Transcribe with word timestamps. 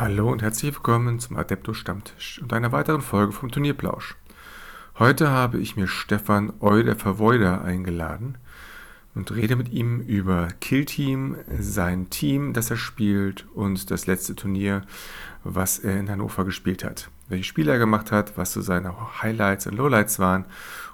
Hallo 0.00 0.32
und 0.32 0.40
herzlich 0.40 0.72
willkommen 0.74 1.18
zum 1.18 1.36
Adepto 1.36 1.74
Stammtisch 1.74 2.40
und 2.40 2.54
einer 2.54 2.72
weiteren 2.72 3.02
Folge 3.02 3.32
vom 3.32 3.50
Turnierplausch. 3.50 4.16
Heute 4.98 5.28
habe 5.28 5.58
ich 5.58 5.76
mir 5.76 5.88
Stefan 5.88 6.54
Euder 6.60 6.96
Verweuder 6.96 7.62
eingeladen 7.62 8.38
und 9.14 9.30
rede 9.30 9.56
mit 9.56 9.68
ihm 9.68 10.00
über 10.00 10.48
Killteam, 10.62 11.36
sein 11.58 12.08
Team, 12.08 12.54
das 12.54 12.70
er 12.70 12.78
spielt 12.78 13.46
und 13.54 13.90
das 13.90 14.06
letzte 14.06 14.34
Turnier, 14.34 14.86
was 15.44 15.78
er 15.78 16.00
in 16.00 16.08
Hannover 16.08 16.46
gespielt 16.46 16.82
hat. 16.82 17.10
Welche 17.28 17.44
Spiele 17.44 17.72
er 17.72 17.78
gemacht 17.78 18.10
hat, 18.10 18.38
was 18.38 18.54
so 18.54 18.62
seine 18.62 19.20
Highlights 19.20 19.66
und 19.66 19.76
Lowlights 19.76 20.18
waren 20.18 20.46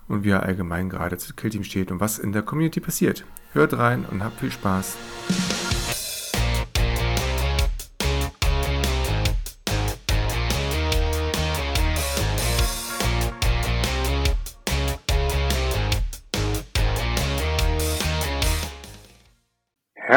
und 0.09 0.25
wie 0.25 0.31
er 0.31 0.43
allgemein 0.43 0.91
gerade 0.91 1.17
zu 1.17 1.33
Killteam 1.33 1.63
steht 1.63 1.93
und 1.93 2.01
was 2.01 2.19
in 2.19 2.33
der 2.33 2.43
Community 2.43 2.81
passiert. 2.81 3.25
Hört 3.53 3.79
rein 3.79 4.05
und 4.05 4.25
habt 4.25 4.41
viel 4.41 4.51
Spaß. 4.51 4.97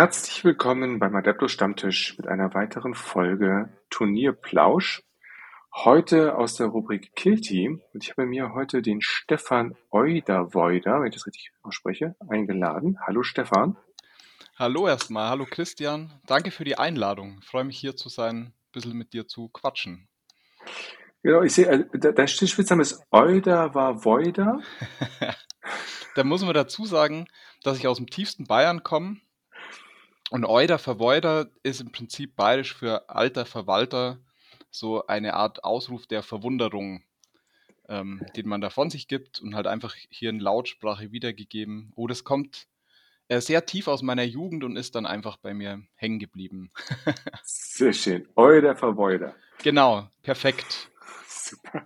Herzlich 0.01 0.45
willkommen 0.45 0.97
beim 0.97 1.13
Adepto 1.13 1.49
Stammtisch 1.49 2.17
mit 2.17 2.25
einer 2.25 2.53
weiteren 2.53 2.95
Folge 2.95 3.67
Turnierplausch. 3.89 5.03
Heute 5.75 6.37
aus 6.37 6.55
der 6.55 6.67
Rubrik 6.67 7.13
Killteam 7.17 7.81
und 7.93 8.05
ich 8.05 8.11
habe 8.11 8.25
mir 8.25 8.53
heute 8.53 8.81
den 8.81 9.01
Stefan 9.01 9.75
Euderweuder, 9.91 11.01
wenn 11.01 11.09
ich 11.09 11.15
das 11.15 11.27
richtig 11.27 11.51
ausspreche, 11.63 12.15
eingeladen. 12.29 12.97
Hallo 13.05 13.23
Stefan. 13.23 13.75
Hallo 14.55 14.87
erstmal, 14.87 15.31
hallo 15.31 15.45
Christian. 15.45 16.13
Danke 16.25 16.51
für 16.51 16.63
die 16.63 16.77
Einladung. 16.77 17.39
Ich 17.41 17.49
freue 17.49 17.65
mich 17.65 17.77
hier 17.77 17.97
zu 17.97 18.07
sein, 18.07 18.37
ein 18.37 18.53
bisschen 18.71 18.97
mit 18.97 19.11
dir 19.11 19.27
zu 19.27 19.49
quatschen. 19.49 20.07
Genau, 21.23 21.41
ich 21.41 21.53
sehe, 21.53 21.67
äh, 21.69 22.13
dein 22.13 22.27
Spitzname 22.29 22.83
ist 22.83 23.03
Euderweuder. 23.11 24.61
da 26.15 26.23
muss 26.23 26.41
man 26.41 26.53
dazu 26.53 26.85
sagen, 26.85 27.27
dass 27.63 27.77
ich 27.77 27.85
aus 27.85 27.97
dem 27.97 28.07
tiefsten 28.07 28.45
Bayern 28.45 28.81
komme 28.83 29.17
und 30.31 30.45
Euder 30.45 30.77
Verweuder 30.77 31.49
ist 31.63 31.81
im 31.81 31.91
Prinzip 31.91 32.35
bayerisch 32.35 32.75
für 32.75 33.09
alter 33.09 33.45
Verwalter, 33.45 34.19
so 34.71 35.05
eine 35.07 35.33
Art 35.33 35.63
Ausruf 35.63 36.05
der 36.07 36.21
Verwunderung, 36.21 37.03
ähm, 37.87 38.25
den 38.35 38.47
man 38.47 38.61
da 38.61 38.69
von 38.69 38.89
sich 38.89 39.07
gibt 39.07 39.39
und 39.39 39.55
halt 39.55 39.67
einfach 39.67 39.95
hier 40.09 40.29
in 40.29 40.39
Lautsprache 40.39 41.11
wiedergegeben. 41.11 41.91
Oh, 41.95 42.07
das 42.07 42.23
kommt 42.23 42.67
äh, 43.29 43.41
sehr 43.41 43.65
tief 43.65 43.87
aus 43.87 44.01
meiner 44.01 44.23
Jugend 44.23 44.63
und 44.63 44.75
ist 44.75 44.95
dann 44.95 45.05
einfach 45.05 45.37
bei 45.37 45.53
mir 45.53 45.81
hängen 45.95 46.19
geblieben. 46.19 46.71
Sehr 47.43 47.93
schön. 47.93 48.27
Euder 48.35 48.75
Verweuder. 48.75 49.35
Genau, 49.63 50.09
perfekt. 50.23 50.89
Super. 51.27 51.85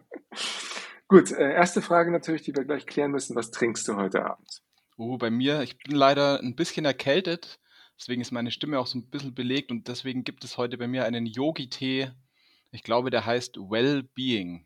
Gut, 1.08 1.32
äh, 1.32 1.54
erste 1.54 1.82
Frage 1.82 2.12
natürlich, 2.12 2.44
die 2.44 2.56
wir 2.56 2.64
gleich 2.64 2.86
klären 2.86 3.12
müssen. 3.12 3.36
Was 3.36 3.52
trinkst 3.52 3.88
du 3.88 3.96
heute 3.96 4.26
Abend? 4.26 4.62
Oh, 4.98 5.18
bei 5.18 5.30
mir, 5.30 5.62
ich 5.62 5.78
bin 5.78 5.96
leider 5.96 6.40
ein 6.40 6.56
bisschen 6.56 6.86
erkältet. 6.86 7.60
Deswegen 8.04 8.22
ist 8.22 8.32
meine 8.34 8.52
Stimme 8.52 8.80
auch 8.80 8.88
so 8.88 8.98
ein 8.98 9.10
bisschen 9.10 9.34
belegt 9.34 9.72
und 9.72 9.88
deswegen 9.88 10.26
gibt 10.26 10.44
es 10.44 10.58
heute 10.58 10.78
bei 10.78 10.90
mir 10.90 11.06
einen 11.06 11.26
Yogi-Tee. 11.26 12.12
Ich 12.72 12.84
glaube, 12.84 13.10
der 13.12 13.26
heißt 13.26 13.56
Well-Being. 13.56 14.66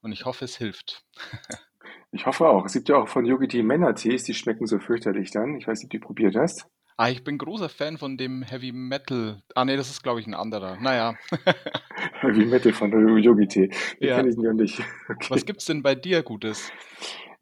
Und 0.00 0.12
ich 0.12 0.24
hoffe, 0.24 0.46
es 0.46 0.56
hilft. 0.56 1.04
ich 2.10 2.24
hoffe 2.24 2.48
auch. 2.48 2.64
Es 2.64 2.72
gibt 2.72 2.88
ja 2.88 2.96
auch 2.96 3.06
von 3.06 3.26
Yogi-Tee 3.26 3.62
Männer-Tees, 3.64 4.22
die 4.22 4.32
schmecken 4.32 4.66
so 4.66 4.78
fürchterlich 4.78 5.30
dann. 5.30 5.58
Ich 5.58 5.68
weiß 5.68 5.80
nicht, 5.80 5.88
ob 5.88 5.90
du 5.90 5.98
die 5.98 6.02
probiert 6.02 6.36
hast. 6.36 6.68
Ah, 6.96 7.10
ich 7.10 7.22
bin 7.22 7.36
großer 7.36 7.68
Fan 7.68 7.98
von 7.98 8.16
dem 8.16 8.42
Heavy 8.42 8.72
Metal. 8.72 9.42
Ah, 9.54 9.66
nee, 9.66 9.76
das 9.76 9.90
ist, 9.90 10.02
glaube 10.02 10.20
ich, 10.20 10.26
ein 10.26 10.32
anderer. 10.32 10.80
Naja. 10.80 11.16
Heavy 12.22 12.46
Metal 12.46 12.72
von 12.72 13.18
Yogi-Tee. 13.18 13.68
Den 14.00 14.08
ja. 14.08 14.16
kenne 14.16 14.30
ich 14.30 14.38
noch 14.38 14.54
nicht. 14.54 14.82
Okay. 15.10 15.26
Was 15.28 15.44
gibt's 15.44 15.66
denn 15.66 15.82
bei 15.82 15.94
dir 15.94 16.22
Gutes? 16.22 16.72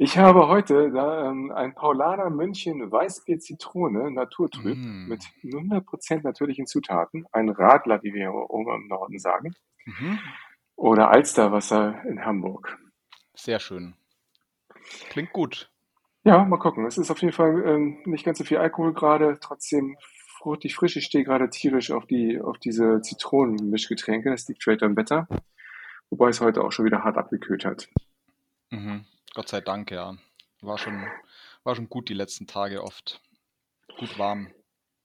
Ich 0.01 0.17
habe 0.17 0.47
heute 0.47 0.93
da, 0.93 1.29
ähm, 1.29 1.51
ein 1.51 1.75
Paulaner 1.75 2.31
München 2.31 2.93
Weißbier 2.93 3.41
Zitrone, 3.41 4.13
naturtrüb, 4.13 4.77
mm. 4.79 5.09
mit 5.09 5.25
100% 5.43 6.23
natürlichen 6.23 6.67
Zutaten. 6.67 7.27
Ein 7.33 7.49
Radler, 7.49 8.01
wie 8.05 8.15
wir 8.15 8.33
oben 8.33 8.83
im 8.83 8.87
Norden 8.87 9.19
sagen. 9.19 9.57
Mhm. 9.85 10.21
Oder 10.77 11.11
Alsterwasser 11.11 12.05
in 12.05 12.25
Hamburg. 12.25 12.79
Sehr 13.35 13.59
schön. 13.59 13.97
Klingt 15.11 15.33
gut. 15.33 15.69
Ja, 16.23 16.45
mal 16.45 16.59
gucken. 16.59 16.87
Es 16.87 16.97
ist 16.97 17.11
auf 17.11 17.21
jeden 17.21 17.35
Fall 17.35 17.65
ähm, 17.67 17.99
nicht 18.05 18.25
ganz 18.25 18.39
so 18.39 18.45
viel 18.45 18.59
Alkohol 18.59 18.95
gerade, 18.95 19.39
trotzdem 19.41 19.97
fruchtig 20.39 20.77
frisch. 20.77 20.97
Ich 20.97 21.07
stehe 21.07 21.25
gerade 21.25 21.51
tierisch 21.51 21.91
auf, 21.91 22.07
die, 22.07 22.41
auf 22.41 22.59
diese 22.59 23.01
Zitronenmischgetränke. 23.01 24.31
Das 24.31 24.47
liegt 24.47 24.63
vielleicht 24.63 24.85
am 24.85 24.97
Wetter. 24.97 25.27
Wobei 26.09 26.29
es 26.29 26.41
heute 26.41 26.63
auch 26.63 26.71
schon 26.71 26.85
wieder 26.85 27.03
hart 27.03 27.19
abgekühlt 27.19 27.65
hat. 27.65 27.89
Mhm. 28.71 29.05
Gott 29.35 29.49
sei 29.49 29.61
Dank, 29.61 29.91
ja. 29.91 30.17
War 30.61 30.79
schon, 30.79 31.07
war 31.65 31.77
schon 31.77 31.89
gut 31.89 32.09
die 32.09 32.15
letzten 32.15 32.47
Tage 32.47 32.83
oft. 32.83 33.21
Gut 33.99 34.19
warm. 34.19 34.53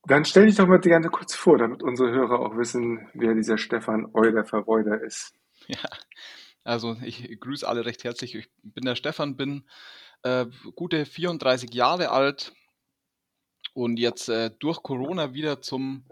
Dann 0.06 0.26
stell 0.26 0.48
dich 0.48 0.56
doch 0.56 0.68
mal 0.68 0.80
gerne 0.80 1.10
kurz 1.10 1.34
vor, 1.34 1.58
damit 1.58 1.82
unsere 1.82 2.12
Hörer 2.12 2.40
auch 2.40 2.58
wissen, 2.58 3.10
wer 3.14 3.34
dieser 3.34 3.58
Stefan 3.58 4.10
Euler 4.14 4.44
Verweuder 4.44 5.02
ist. 5.02 5.34
Ja, 5.68 5.80
also 6.66 6.98
ich 7.04 7.40
grüße 7.40 7.68
alle 7.68 7.86
recht 7.86 8.04
herzlich. 8.04 8.36
Ich 8.36 8.50
bin 8.64 8.84
der 8.84 8.96
Stefan, 8.96 9.38
bin 9.38 9.64
äh, 10.24 10.46
gute 10.76 11.06
34 11.06 11.74
Jahre 11.74 12.12
alt 12.12 12.54
und 13.74 13.98
jetzt 13.98 14.28
äh, 14.28 14.52
durch 14.60 14.84
Corona 14.84 15.34
wieder 15.34 15.62
zum 15.62 16.06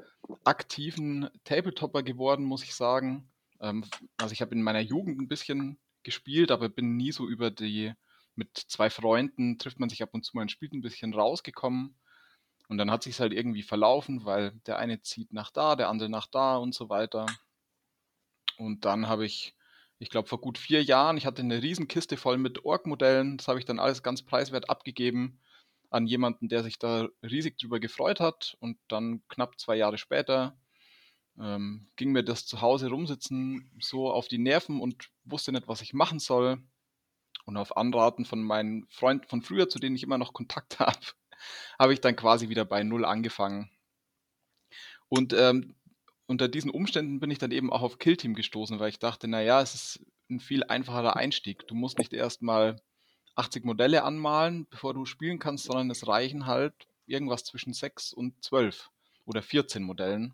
aktiven 0.45 1.29
Tabletopper 1.43 2.01
geworden, 2.01 2.45
muss 2.45 2.63
ich 2.63 2.75
sagen. 2.75 3.29
Ähm, 3.59 3.83
also 4.17 4.31
ich 4.31 4.41
habe 4.41 4.55
in 4.55 4.61
meiner 4.61 4.79
Jugend 4.79 5.19
ein 5.19 5.27
bisschen 5.27 5.77
gespielt, 6.03 6.51
aber 6.51 6.69
bin 6.69 6.97
nie 6.97 7.11
so 7.11 7.27
über 7.27 7.51
die, 7.51 7.93
mit 8.35 8.57
zwei 8.57 8.89
Freunden 8.89 9.57
trifft 9.57 9.79
man 9.79 9.89
sich 9.89 10.01
ab 10.03 10.09
und 10.13 10.23
zu 10.25 10.35
mal 10.35 10.43
und 10.43 10.51
spielt 10.51 10.73
ein 10.73 10.81
bisschen 10.81 11.13
rausgekommen. 11.13 11.95
Und 12.69 12.77
dann 12.77 12.89
hat 12.89 13.03
sich 13.03 13.19
halt 13.19 13.33
irgendwie 13.33 13.63
verlaufen, 13.63 14.23
weil 14.23 14.53
der 14.65 14.77
eine 14.77 15.01
zieht 15.01 15.33
nach 15.33 15.51
da, 15.51 15.75
der 15.75 15.89
andere 15.89 16.09
nach 16.09 16.27
da 16.27 16.55
und 16.55 16.73
so 16.73 16.89
weiter. 16.89 17.25
Und 18.57 18.85
dann 18.85 19.07
habe 19.07 19.25
ich, 19.25 19.55
ich 19.99 20.09
glaube 20.09 20.29
vor 20.29 20.39
gut 20.39 20.57
vier 20.57 20.81
Jahren, 20.83 21.17
ich 21.17 21.25
hatte 21.25 21.41
eine 21.41 21.61
Riesenkiste 21.61 22.15
voll 22.15 22.37
mit 22.37 22.63
Org-Modellen. 22.63 23.37
Das 23.37 23.47
habe 23.47 23.59
ich 23.59 23.65
dann 23.65 23.79
alles 23.79 24.03
ganz 24.03 24.21
preiswert 24.21 24.69
abgegeben 24.69 25.39
an 25.89 26.07
jemanden, 26.07 26.47
der 26.47 26.63
sich 26.63 26.79
da 26.79 27.09
riesig 27.21 27.57
drüber 27.57 27.81
gefreut 27.81 28.21
hat. 28.21 28.55
Und 28.61 28.77
dann 28.87 29.21
knapp 29.27 29.59
zwei 29.59 29.75
Jahre 29.75 29.97
später 29.97 30.55
ähm, 31.41 31.87
ging 31.95 32.11
mir 32.11 32.23
das 32.23 32.45
zu 32.45 32.61
Hause 32.61 32.89
rumsitzen 32.89 33.71
so 33.79 34.11
auf 34.11 34.27
die 34.27 34.37
Nerven 34.37 34.79
und 34.79 35.09
wusste 35.23 35.51
nicht, 35.51 35.67
was 35.67 35.81
ich 35.81 35.93
machen 35.93 36.19
soll. 36.19 36.61
Und 37.45 37.57
auf 37.57 37.75
Anraten 37.75 38.23
von 38.23 38.43
meinen 38.43 38.85
Freunden 38.89 39.27
von 39.27 39.41
früher, 39.41 39.67
zu 39.67 39.79
denen 39.79 39.95
ich 39.95 40.03
immer 40.03 40.19
noch 40.19 40.33
Kontakt 40.33 40.79
habe, 40.79 40.99
habe 41.79 41.93
ich 41.93 42.01
dann 42.01 42.15
quasi 42.15 42.49
wieder 42.49 42.65
bei 42.65 42.83
Null 42.83 43.05
angefangen. 43.05 43.71
Und 45.09 45.33
ähm, 45.33 45.75
unter 46.27 46.47
diesen 46.47 46.71
Umständen 46.71 47.19
bin 47.19 47.31
ich 47.31 47.39
dann 47.39 47.51
eben 47.51 47.73
auch 47.73 47.81
auf 47.81 47.97
Killteam 47.97 48.35
gestoßen, 48.35 48.79
weil 48.79 48.89
ich 48.89 48.99
dachte, 48.99 49.27
naja, 49.27 49.61
es 49.61 49.73
ist 49.73 50.05
ein 50.29 50.39
viel 50.39 50.63
einfacherer 50.63 51.17
Einstieg. 51.17 51.67
Du 51.67 51.75
musst 51.75 51.97
nicht 51.97 52.13
erstmal 52.13 52.81
80 53.35 53.65
Modelle 53.65 54.03
anmalen, 54.03 54.67
bevor 54.69 54.93
du 54.93 55.05
spielen 55.05 55.39
kannst, 55.39 55.65
sondern 55.65 55.89
es 55.89 56.07
reichen 56.07 56.45
halt 56.45 56.73
irgendwas 57.05 57.43
zwischen 57.43 57.73
6 57.73 58.13
und 58.13 58.41
12 58.43 58.89
oder 59.25 59.41
14 59.41 59.83
Modellen. 59.83 60.33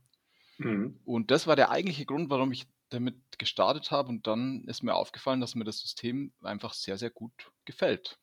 Mhm. 0.57 0.99
Und 1.05 1.31
das 1.31 1.47
war 1.47 1.55
der 1.55 1.69
eigentliche 1.69 2.05
Grund, 2.05 2.29
warum 2.29 2.51
ich 2.51 2.67
damit 2.89 3.15
gestartet 3.37 3.91
habe. 3.91 4.09
Und 4.09 4.27
dann 4.27 4.63
ist 4.65 4.83
mir 4.83 4.95
aufgefallen, 4.95 5.41
dass 5.41 5.55
mir 5.55 5.65
das 5.65 5.79
System 5.79 6.31
einfach 6.41 6.73
sehr, 6.73 6.97
sehr 6.97 7.09
gut 7.09 7.51
gefällt. 7.65 8.19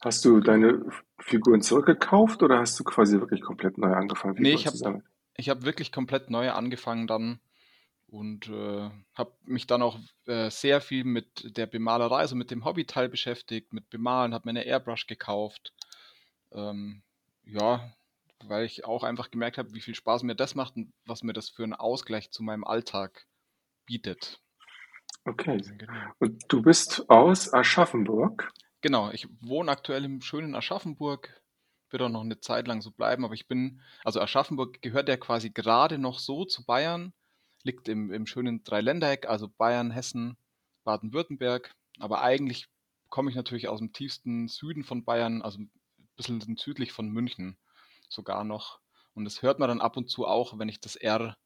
Hast 0.00 0.24
du 0.24 0.40
deine 0.40 0.84
Figuren 1.18 1.60
zurückgekauft 1.60 2.42
oder 2.42 2.58
hast 2.58 2.78
du 2.78 2.84
quasi 2.84 3.18
wirklich 3.18 3.42
komplett 3.42 3.78
neu 3.78 3.92
angefangen? 3.92 4.36
Figuren 4.36 4.52
nee, 4.52 4.56
ich 4.56 4.66
habe 4.66 5.02
hab 5.60 5.64
wirklich 5.64 5.90
komplett 5.90 6.30
neu 6.30 6.52
angefangen 6.52 7.08
dann 7.08 7.40
und 8.06 8.48
äh, 8.48 8.90
habe 9.14 9.32
mich 9.44 9.66
dann 9.66 9.82
auch 9.82 9.98
äh, 10.26 10.50
sehr 10.50 10.80
viel 10.80 11.04
mit 11.04 11.56
der 11.56 11.66
Bemalerei, 11.66 12.18
also 12.18 12.36
mit 12.36 12.50
dem 12.50 12.64
Hobbyteil 12.64 13.08
beschäftigt, 13.08 13.72
mit 13.72 13.90
Bemalen, 13.90 14.34
habe 14.34 14.46
mir 14.46 14.50
eine 14.50 14.66
Airbrush 14.66 15.06
gekauft. 15.06 15.74
Ähm, 16.52 17.02
ja, 17.44 17.92
weil 18.44 18.64
ich 18.64 18.84
auch 18.84 19.02
einfach 19.02 19.30
gemerkt 19.30 19.58
habe, 19.58 19.74
wie 19.74 19.80
viel 19.80 19.94
Spaß 19.94 20.22
mir 20.22 20.34
das 20.34 20.54
macht 20.54 20.76
und 20.76 20.92
was 21.04 21.22
mir 21.22 21.32
das 21.32 21.48
für 21.48 21.64
einen 21.64 21.74
Ausgleich 21.74 22.30
zu 22.30 22.42
meinem 22.42 22.64
Alltag 22.64 23.26
bietet. 23.86 24.40
Okay. 25.24 25.58
Genau. 25.58 25.92
Und 26.18 26.44
du 26.48 26.62
bist 26.62 27.08
aus 27.10 27.52
Aschaffenburg? 27.52 28.52
Genau, 28.80 29.10
ich 29.10 29.28
wohne 29.40 29.70
aktuell 29.70 30.04
im 30.04 30.20
schönen 30.20 30.54
Aschaffenburg, 30.54 31.42
wird 31.90 32.02
auch 32.02 32.08
noch 32.08 32.22
eine 32.22 32.40
Zeit 32.40 32.68
lang 32.68 32.80
so 32.80 32.90
bleiben, 32.90 33.24
aber 33.24 33.34
ich 33.34 33.48
bin, 33.48 33.82
also 34.04 34.20
Aschaffenburg 34.20 34.80
gehört 34.82 35.08
ja 35.08 35.16
quasi 35.16 35.50
gerade 35.50 35.98
noch 35.98 36.18
so 36.18 36.44
zu 36.44 36.64
Bayern, 36.64 37.12
liegt 37.64 37.88
im, 37.88 38.12
im 38.12 38.26
schönen 38.26 38.62
Dreiländereck, 38.62 39.26
also 39.26 39.48
Bayern, 39.48 39.90
Hessen, 39.90 40.36
Baden-Württemberg, 40.84 41.74
aber 41.98 42.22
eigentlich 42.22 42.68
komme 43.08 43.30
ich 43.30 43.36
natürlich 43.36 43.68
aus 43.68 43.80
dem 43.80 43.92
tiefsten 43.92 44.48
Süden 44.48 44.84
von 44.84 45.04
Bayern, 45.04 45.42
also 45.42 45.58
ein 45.58 45.70
bisschen 46.16 46.56
südlich 46.56 46.92
von 46.92 47.08
München 47.08 47.58
sogar 48.08 48.44
noch. 48.44 48.80
Und 49.14 49.24
das 49.24 49.42
hört 49.42 49.58
man 49.58 49.68
dann 49.68 49.80
ab 49.80 49.96
und 49.96 50.10
zu 50.10 50.26
auch, 50.26 50.58
wenn 50.58 50.68
ich 50.68 50.80
das 50.80 50.96
R 50.96 51.36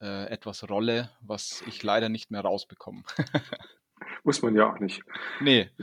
äh, 0.00 0.26
etwas 0.26 0.68
rolle, 0.68 1.10
was 1.20 1.62
ich 1.66 1.82
leider 1.82 2.08
nicht 2.08 2.30
mehr 2.30 2.40
rausbekomme. 2.40 3.02
Muss 4.24 4.42
man 4.42 4.54
ja 4.54 4.70
auch 4.72 4.78
nicht. 4.78 5.02
Nee. 5.40 5.70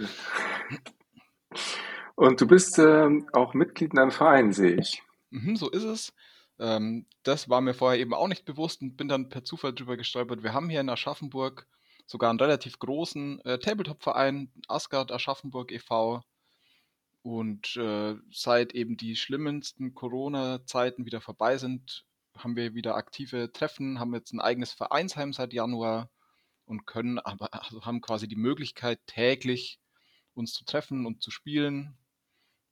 Und 2.15 2.41
du 2.41 2.47
bist 2.47 2.79
ähm, 2.79 3.29
auch 3.31 3.53
Mitglied 3.53 3.93
in 3.93 3.99
einem 3.99 4.09
Verein, 4.11 4.51
sehe 4.51 4.75
ich. 4.75 5.03
Mhm, 5.29 5.55
so 5.55 5.69
ist 5.69 5.83
es. 5.83 6.13
Ähm, 6.57 7.05
das 7.21 7.47
war 7.47 7.61
mir 7.61 7.75
vorher 7.75 7.99
eben 7.99 8.15
auch 8.15 8.27
nicht 8.27 8.43
bewusst 8.43 8.81
und 8.81 8.97
bin 8.97 9.07
dann 9.07 9.29
per 9.29 9.43
Zufall 9.43 9.73
drüber 9.73 9.97
gestolpert. 9.97 10.41
Wir 10.41 10.53
haben 10.53 10.69
hier 10.69 10.81
in 10.81 10.89
Aschaffenburg 10.89 11.67
sogar 12.07 12.31
einen 12.31 12.39
relativ 12.39 12.79
großen 12.79 13.39
äh, 13.41 13.59
Tabletop-Verein, 13.59 14.51
Asgard 14.67 15.11
Aschaffenburg 15.11 15.71
e.V. 15.71 16.23
Und 17.27 17.75
äh, 17.75 18.15
seit 18.31 18.73
eben 18.73 18.95
die 18.95 19.17
schlimmsten 19.17 19.93
Corona-Zeiten 19.93 21.05
wieder 21.05 21.19
vorbei 21.19 21.57
sind, 21.57 22.05
haben 22.37 22.55
wir 22.55 22.73
wieder 22.73 22.95
aktive 22.95 23.51
Treffen, 23.51 23.99
haben 23.99 24.13
jetzt 24.13 24.31
ein 24.31 24.39
eigenes 24.39 24.71
Vereinsheim 24.71 25.33
seit 25.33 25.51
Januar 25.51 26.09
und 26.63 26.85
können 26.87 27.19
aber 27.19 27.53
also 27.53 27.83
haben 27.83 27.99
quasi 27.99 28.29
die 28.29 28.37
Möglichkeit 28.37 29.05
täglich 29.07 29.81
uns 30.35 30.53
zu 30.53 30.63
treffen 30.63 31.05
und 31.05 31.21
zu 31.21 31.29
spielen. 31.29 31.97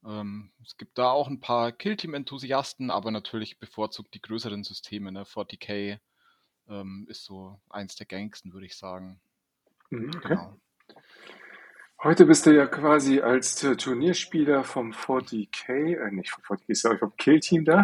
Ähm, 0.05 0.53
es 0.63 0.77
gibt 0.77 0.97
da 0.97 1.09
auch 1.09 1.27
ein 1.27 1.41
paar 1.41 1.73
Killteam-Enthusiasten, 1.73 2.91
aber 2.91 3.11
natürlich 3.11 3.59
bevorzugt 3.59 4.13
die 4.13 4.21
größeren 4.21 4.63
Systeme. 4.63 5.11
Ne? 5.11 5.23
40k 5.23 5.99
ähm, 6.69 7.07
ist 7.09 7.25
so 7.25 7.59
eins 7.67 7.97
der 7.97 8.05
gängigsten, 8.05 8.53
würde 8.53 8.67
ich 8.67 8.77
sagen. 8.77 9.19
Mhm, 9.89 10.11
okay. 10.15 10.29
Genau. 10.29 10.57
Heute 12.05 12.27
bist 12.27 12.45
du 12.45 12.55
ja 12.55 12.67
quasi 12.67 13.21
als 13.21 13.55
Turnierspieler 13.55 14.63
vom 14.63 14.91
40k, 14.91 15.95
äh, 15.95 16.11
nicht 16.11 16.29
vom 16.29 16.43
40k, 16.43 16.75
sorry, 16.75 16.99
vom 16.99 17.15
Killteam 17.17 17.65
da. 17.65 17.81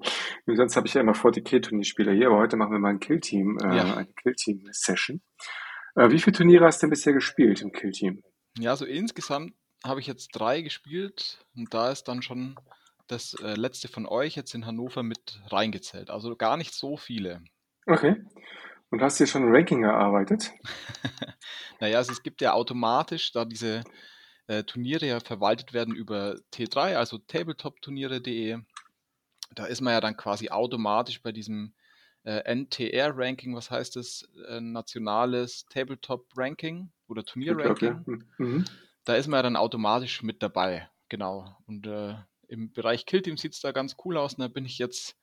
Sonst 0.46 0.74
habe 0.74 0.86
ich 0.86 0.94
ja 0.94 1.02
immer 1.02 1.12
40k-Turnierspieler 1.12 2.14
hier, 2.14 2.28
aber 2.28 2.38
heute 2.38 2.56
machen 2.56 2.72
wir 2.72 2.78
mal 2.78 2.88
ein 2.88 2.98
Killteam, 2.98 3.58
äh, 3.58 3.76
ja. 3.76 3.94
eine 3.94 4.06
Killteam-Session. 4.06 5.20
Äh, 5.96 6.10
wie 6.12 6.18
viele 6.18 6.34
Turniere 6.34 6.64
hast 6.64 6.80
du 6.80 6.86
denn 6.86 6.92
bisher 6.92 7.12
gespielt 7.12 7.60
im 7.60 7.72
Killteam? 7.72 8.22
Ja, 8.58 8.74
so 8.74 8.86
insgesamt 8.86 9.52
habe 9.84 10.00
ich 10.00 10.06
jetzt 10.06 10.28
drei 10.28 10.62
gespielt 10.62 11.44
und 11.54 11.74
da 11.74 11.90
ist 11.90 12.04
dann 12.04 12.22
schon 12.22 12.58
das 13.06 13.34
äh, 13.42 13.52
letzte 13.52 13.88
von 13.88 14.06
euch 14.06 14.34
jetzt 14.34 14.54
in 14.54 14.64
Hannover 14.64 15.02
mit 15.02 15.42
reingezählt. 15.48 16.08
Also 16.08 16.36
gar 16.36 16.56
nicht 16.56 16.72
so 16.72 16.96
viele. 16.96 17.42
Okay. 17.84 18.16
Und 18.90 19.02
hast 19.02 19.18
du 19.18 19.26
schon 19.26 19.44
ein 19.44 19.54
Ranking 19.54 19.82
erarbeitet? 19.82 20.52
naja, 21.80 21.98
also 21.98 22.12
es 22.12 22.22
gibt 22.22 22.40
ja 22.40 22.52
automatisch, 22.52 23.32
da 23.32 23.44
diese 23.44 23.82
äh, 24.46 24.62
Turniere 24.62 25.06
ja 25.06 25.20
verwaltet 25.20 25.72
werden 25.72 25.94
über 25.94 26.36
T3, 26.52 26.94
also 26.96 27.18
tabletopturniere.de, 27.18 28.58
da 29.54 29.66
ist 29.66 29.80
man 29.80 29.92
ja 29.92 30.00
dann 30.00 30.16
quasi 30.16 30.50
automatisch 30.50 31.22
bei 31.22 31.32
diesem 31.32 31.74
äh, 32.24 32.42
NTR-Ranking, 32.54 33.54
was 33.54 33.70
heißt 33.70 33.96
das? 33.96 34.28
Äh, 34.48 34.60
nationales 34.60 35.66
Tabletop-Ranking 35.70 36.90
oder 37.08 37.24
Turnier-Ranking. 37.24 38.00
Okay. 38.00 38.18
Mhm. 38.38 38.64
Da 39.04 39.14
ist 39.14 39.28
man 39.28 39.38
ja 39.38 39.42
dann 39.42 39.56
automatisch 39.56 40.22
mit 40.22 40.42
dabei. 40.42 40.88
Genau. 41.08 41.56
Und 41.66 41.86
äh, 41.86 42.16
im 42.48 42.72
Bereich 42.72 43.06
Killteam 43.06 43.36
sieht 43.36 43.54
es 43.54 43.60
da 43.60 43.70
ganz 43.70 43.96
cool 44.04 44.16
aus. 44.16 44.34
Und 44.34 44.40
da 44.40 44.48
bin 44.48 44.64
ich 44.64 44.78
jetzt 44.78 45.16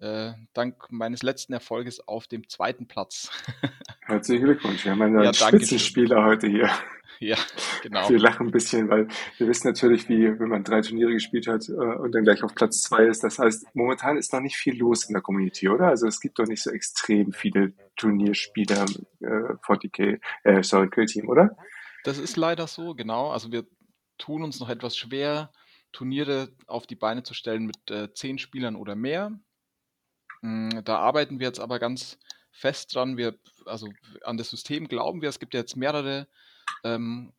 äh, 0.00 0.32
dank 0.52 0.90
meines 0.90 1.22
letzten 1.22 1.52
Erfolges 1.52 2.06
auf 2.06 2.26
dem 2.26 2.48
zweiten 2.48 2.86
Platz. 2.86 3.30
Herzlichen 4.00 4.44
Glückwunsch. 4.44 4.84
Wir 4.84 4.92
haben 4.92 5.02
einen 5.02 5.22
ja, 5.22 5.34
Spitzenspieler 5.34 6.24
heute 6.24 6.48
hier. 6.48 6.70
Ja, 7.20 7.36
genau. 7.82 8.08
Wir 8.08 8.20
lachen 8.20 8.46
ein 8.46 8.52
bisschen, 8.52 8.88
weil 8.90 9.08
wir 9.38 9.48
wissen 9.48 9.66
natürlich, 9.66 10.08
wie, 10.08 10.38
wenn 10.38 10.50
man 10.50 10.62
drei 10.62 10.82
Turniere 10.82 11.12
gespielt 11.12 11.48
hat 11.48 11.68
äh, 11.68 11.72
und 11.72 12.14
dann 12.14 12.22
gleich 12.22 12.44
auf 12.44 12.54
Platz 12.54 12.82
zwei 12.82 13.06
ist. 13.06 13.24
Das 13.24 13.40
heißt, 13.40 13.74
momentan 13.74 14.16
ist 14.16 14.32
noch 14.32 14.40
nicht 14.40 14.54
viel 14.54 14.78
los 14.78 15.04
in 15.04 15.14
der 15.14 15.22
Community, 15.22 15.68
oder? 15.68 15.88
Also 15.88 16.06
es 16.06 16.20
gibt 16.20 16.38
doch 16.38 16.46
nicht 16.46 16.62
so 16.62 16.70
extrem 16.70 17.32
viele 17.32 17.72
Turnierspieler 17.96 18.84
äh, 19.20 19.54
40k, 19.66 20.20
äh, 20.44 20.62
sorry, 20.62 20.90
Kill 20.90 21.06
Team, 21.06 21.28
oder? 21.28 21.56
Das 22.04 22.18
ist 22.18 22.36
leider 22.36 22.68
so, 22.68 22.94
genau. 22.94 23.30
Also 23.30 23.50
wir 23.50 23.66
tun 24.16 24.44
uns 24.44 24.60
noch 24.60 24.68
etwas 24.68 24.96
schwer, 24.96 25.50
Turniere 25.90 26.50
auf 26.68 26.86
die 26.86 26.96
Beine 26.96 27.24
zu 27.24 27.34
stellen 27.34 27.66
mit 27.66 27.90
äh, 27.90 28.12
zehn 28.12 28.38
Spielern 28.38 28.76
oder 28.76 28.94
mehr. 28.94 29.32
Mm, 30.42 30.80
da 30.84 30.98
arbeiten 30.98 31.38
wir 31.40 31.46
jetzt 31.46 31.60
aber 31.60 31.78
ganz 31.78 32.18
fest 32.52 32.94
dran. 32.94 33.16
Wir, 33.16 33.38
also 33.66 33.88
an 34.22 34.36
das 34.36 34.50
System 34.50 34.88
glauben 34.88 35.22
wir. 35.22 35.28
Es 35.28 35.38
gibt 35.38 35.54
ja 35.54 35.60
jetzt 35.60 35.76
mehrere 35.76 36.28
ähm, 36.84 37.32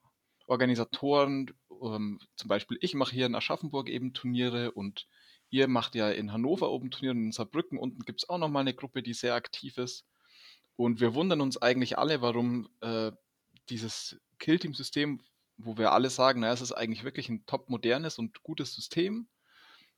Organisatoren, 0.48 1.52
ähm, 1.82 2.20
zum 2.36 2.48
Beispiel 2.48 2.78
ich 2.82 2.94
mache 2.96 3.14
hier 3.14 3.26
in 3.26 3.36
Aschaffenburg 3.36 3.90
eben 3.90 4.14
Turniere 4.14 4.72
und 4.72 5.08
ihr 5.50 5.68
macht 5.68 5.96
ja 5.96 6.10
in 6.10 6.32
Hannover 6.32 6.72
oben 6.72 6.92
Turniere 6.92 7.16
und 7.16 7.24
in 7.24 7.32
Saarbrücken 7.32 7.78
unten 7.78 8.04
gibt 8.04 8.22
es 8.24 8.30
auch 8.30 8.38
nochmal 8.38 8.62
eine 8.62 8.74
Gruppe, 8.74 9.04
die 9.04 9.14
sehr 9.14 9.36
aktiv 9.36 9.78
ist. 9.78 10.06
Und 10.76 11.02
wir 11.02 11.14
wundern 11.14 11.42
uns 11.42 11.62
eigentlich 11.62 11.98
alle, 11.98 12.22
warum 12.22 12.70
äh, 12.82 13.12
dieses 13.70 14.20
Killteam-System, 14.40 15.22
wo 15.58 15.78
wir 15.78 15.92
alle 15.92 16.10
sagen, 16.10 16.40
naja, 16.40 16.54
es 16.54 16.62
ist 16.62 16.72
eigentlich 16.72 17.04
wirklich 17.04 17.30
ein 17.30 17.46
top 17.46 17.70
modernes 17.70 18.18
und 18.18 18.42
gutes 18.44 18.74
System, 18.74 19.28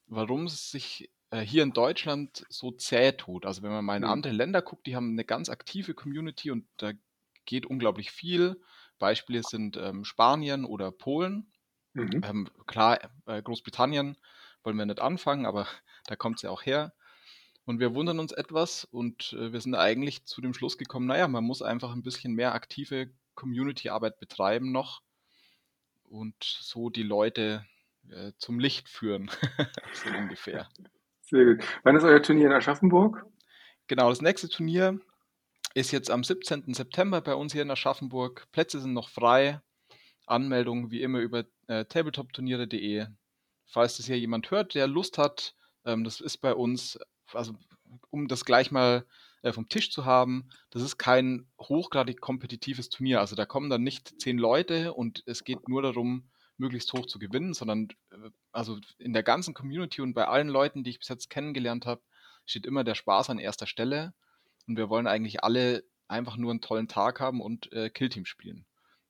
warum 0.08 0.46
es 0.46 0.72
sich 0.72 1.12
äh, 1.32 1.42
hier 1.42 1.64
in 1.64 1.74
Deutschland 1.74 2.46
so 2.50 2.72
zäh 2.72 3.14
tut. 3.14 3.46
Also 3.46 3.64
wenn 3.64 3.72
man 3.72 3.84
mal 3.84 3.96
in 3.96 4.04
mhm. 4.04 4.10
andere 4.10 4.34
Länder 4.34 4.62
guckt, 4.62 4.86
die 4.86 4.96
haben 4.96 5.12
eine 5.12 5.26
ganz 5.26 5.50
aktive 5.50 5.94
Community 5.94 6.52
und 6.52 6.68
da 6.78 6.92
geht 7.46 7.66
unglaublich 7.66 8.12
viel. 8.12 8.62
Beispiele 9.00 9.42
sind 9.42 9.78
ähm, 9.78 10.06
Spanien 10.06 10.66
oder 10.66 10.92
Polen. 10.92 11.52
Mhm. 11.94 12.22
Ähm, 12.24 12.50
klar, 12.68 13.00
äh, 13.26 13.42
Großbritannien 13.42 14.18
wollen 14.64 14.78
wir 14.78 14.86
nicht 14.86 15.02
anfangen, 15.02 15.46
aber 15.46 15.68
da 16.06 16.16
kommt 16.16 16.38
es 16.38 16.42
ja 16.44 16.52
auch 16.52 16.66
her. 16.66 16.94
Und 17.64 17.80
wir 17.80 17.94
wundern 17.96 18.20
uns 18.20 18.32
etwas 18.32 18.86
und 18.86 19.34
äh, 19.34 19.54
wir 19.54 19.62
sind 19.62 19.76
eigentlich 19.76 20.26
zu 20.26 20.42
dem 20.42 20.54
Schluss 20.54 20.78
gekommen, 20.78 21.06
naja, 21.06 21.28
man 21.28 21.44
muss 21.44 21.62
einfach 21.62 21.94
ein 21.94 22.04
bisschen 22.04 22.34
mehr 22.34 22.54
aktive 22.54 23.12
Community-Arbeit 23.36 24.20
betreiben 24.20 24.72
noch 24.72 25.02
und 26.04 26.36
so 26.44 26.90
die 26.90 27.04
Leute 27.04 27.66
äh, 28.10 28.34
zum 28.38 28.60
Licht 28.60 28.90
führen, 28.90 29.30
so 29.94 30.10
ungefähr. 30.10 30.68
Sehr 31.32 31.46
gut. 31.46 31.64
Wann 31.84 31.96
ist 31.96 32.04
euer 32.04 32.22
Turnier 32.22 32.48
in 32.48 32.52
Aschaffenburg? 32.52 33.26
Genau, 33.88 34.10
das 34.10 34.22
nächste 34.22 34.50
Turnier 34.50 35.00
ist 35.74 35.92
jetzt 35.92 36.12
am 36.12 36.26
17. 36.26 36.74
September 36.74 37.22
bei 37.22 37.36
uns 37.36 37.54
hier 37.54 37.62
in 37.62 37.72
Aschaffenburg. 37.72 38.48
Plätze 38.52 38.82
sind 38.82 38.92
noch 38.92 39.08
frei. 39.08 39.62
Anmeldungen 40.28 40.92
wie 40.92 41.02
immer 41.02 41.20
über 41.20 41.46
äh, 41.68 41.86
tabletopturniere.de. 41.86 43.08
Falls 43.66 43.96
das 43.96 44.08
hier 44.08 44.20
jemand 44.20 44.52
hört, 44.52 44.76
der 44.76 44.88
Lust 44.88 45.18
hat, 45.18 45.56
ähm, 45.86 46.04
das 46.04 46.20
ist 46.20 46.40
bei 46.40 46.54
uns, 46.54 47.00
also 47.32 47.54
um 48.10 48.28
das 48.28 48.44
gleich 48.44 48.70
mal 48.70 49.06
äh, 49.42 49.54
vom 49.54 49.70
Tisch 49.70 49.90
zu 49.90 50.04
haben, 50.04 50.50
das 50.70 50.82
ist 50.82 50.98
kein 50.98 51.48
hochgradig 51.62 52.20
kompetitives 52.20 52.90
Turnier. 52.90 53.22
Also 53.22 53.38
da 53.38 53.46
kommen 53.46 53.70
dann 53.70 53.84
nicht 53.84 54.20
zehn 54.22 54.38
Leute 54.38 54.94
und 54.94 55.24
es 55.28 55.46
geht 55.46 55.70
nur 55.70 55.82
darum, 55.82 56.30
möglichst 56.62 56.94
hoch 56.94 57.08
zu 57.08 57.20
gewinnen, 57.20 57.54
sondern 57.54 57.90
äh, 58.12 58.30
also 58.54 58.80
in 58.98 59.12
der 59.12 59.24
ganzen 59.24 59.54
Community 59.54 60.02
und 60.02 60.14
bei 60.14 60.28
allen 60.28 60.48
Leuten, 60.48 60.84
die 60.84 60.92
ich 60.92 61.00
bis 61.00 61.10
jetzt 61.10 61.30
kennengelernt 61.30 61.86
habe, 61.86 62.02
steht 62.46 62.66
immer 62.66 62.86
der 62.86 62.96
Spaß 62.96 63.30
an 63.30 63.40
erster 63.40 63.68
Stelle. 63.68 64.14
Und 64.68 64.78
wir 64.78 64.90
wollen 64.90 65.08
eigentlich 65.08 65.44
alle 65.44 65.84
einfach 66.08 66.38
nur 66.38 66.52
einen 66.52 66.62
tollen 66.62 66.88
Tag 66.88 67.20
haben 67.20 67.42
und 67.42 67.72
äh, 67.74 67.90
Killteam 67.90 68.26
spielen. 68.26 68.66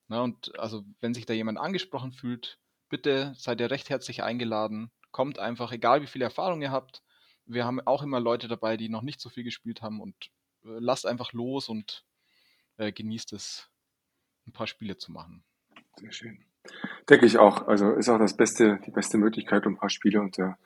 Na, 0.08 0.22
und 0.22 0.58
also, 0.60 0.84
wenn 1.00 1.14
sich 1.14 1.26
da 1.26 1.34
jemand 1.34 1.58
angesprochen 1.58 2.12
fühlt, 2.12 2.60
bitte 2.90 3.34
seid 3.38 3.60
ihr 3.60 3.70
recht 3.70 3.90
herzlich 3.90 4.24
eingeladen. 4.24 4.92
Kommt 5.12 5.40
einfach, 5.40 5.72
egal 5.72 6.02
wie 6.02 6.08
viel 6.08 6.22
Erfahrung 6.22 6.62
ihr 6.62 6.72
habt. 6.72 7.04
Wir 7.46 7.66
haben 7.66 7.82
auch 7.82 8.02
immer 8.02 8.20
Leute 8.20 8.48
dabei, 8.48 8.78
die 8.78 8.90
noch 8.90 9.02
nicht 9.02 9.20
so 9.20 9.30
viel 9.30 9.44
gespielt 9.44 9.82
haben 9.82 10.00
und 10.00 10.16
äh, 10.64 10.80
lasst 10.80 11.06
einfach 11.06 11.34
los 11.34 11.70
und 11.70 12.06
äh, 12.78 12.92
genießt 12.92 13.34
es, 13.34 13.70
ein 14.48 14.54
paar 14.54 14.68
Spiele 14.68 14.98
zu 14.98 15.12
machen. 15.12 15.44
Sehr 15.98 16.12
schön. 16.12 16.51
Denke 17.10 17.26
ich 17.26 17.38
auch. 17.38 17.68
Also 17.68 17.92
ist 17.94 18.10
auch 18.10 18.20
das 18.20 18.38
beste, 18.38 18.80
die 18.86 18.92
beste 18.92 19.18
Möglichkeit, 19.18 19.66
um 19.66 19.74
ein 19.74 19.78
paar 19.78 19.90
Spiele 19.90 20.22
unter, 20.22 20.58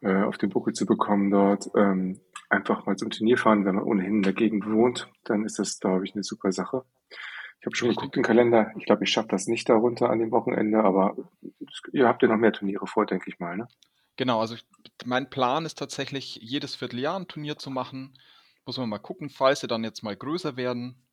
äh, 0.00 0.22
auf 0.22 0.38
den 0.38 0.50
Buckel 0.50 0.72
zu 0.72 0.86
bekommen 0.86 1.30
dort. 1.30 1.68
Ähm, 1.76 2.20
einfach 2.48 2.86
mal 2.86 2.96
zum 2.96 3.10
Turnier 3.10 3.38
fahren, 3.38 3.64
wenn 3.64 3.74
man 3.74 3.84
ohnehin 3.84 4.16
in 4.16 4.22
der 4.22 4.32
Gegend 4.32 4.66
wohnt, 4.66 5.08
dann 5.24 5.44
ist 5.44 5.58
das, 5.58 5.78
glaube 5.80 6.04
ich, 6.04 6.14
eine 6.14 6.22
super 6.22 6.52
Sache. 6.52 6.84
Ich 7.60 7.66
habe 7.66 7.74
schon 7.74 7.88
Richtig. 7.88 8.02
geguckt 8.02 8.16
im 8.16 8.22
Kalender. 8.22 8.72
Ich 8.78 8.84
glaube, 8.84 9.04
ich 9.04 9.10
schaffe 9.10 9.28
das 9.28 9.46
nicht 9.46 9.68
darunter 9.68 10.10
an 10.10 10.18
dem 10.18 10.30
Wochenende, 10.30 10.84
aber 10.84 11.16
ihr 11.92 12.06
habt 12.06 12.22
ja 12.22 12.28
noch 12.28 12.36
mehr 12.36 12.52
Turniere 12.52 12.86
vor, 12.86 13.06
denke 13.06 13.28
ich 13.28 13.38
mal, 13.38 13.56
ne? 13.56 13.66
Genau, 14.16 14.40
also 14.40 14.56
mein 15.04 15.28
Plan 15.28 15.66
ist 15.66 15.78
tatsächlich, 15.78 16.36
jedes 16.40 16.74
Vierteljahr 16.74 17.18
ein 17.18 17.28
Turnier 17.28 17.58
zu 17.58 17.70
machen. 17.70 18.18
Muss 18.64 18.78
man 18.78 18.88
mal 18.88 18.98
gucken, 18.98 19.28
falls 19.28 19.60
sie 19.60 19.66
dann 19.66 19.84
jetzt 19.84 20.02
mal 20.02 20.16
größer 20.16 20.56
werden, 20.56 21.06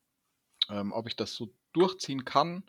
ähm, 0.70 0.92
ob 0.94 1.08
ich 1.08 1.16
das 1.16 1.34
so 1.34 1.50
durchziehen 1.74 2.24
kann. 2.24 2.64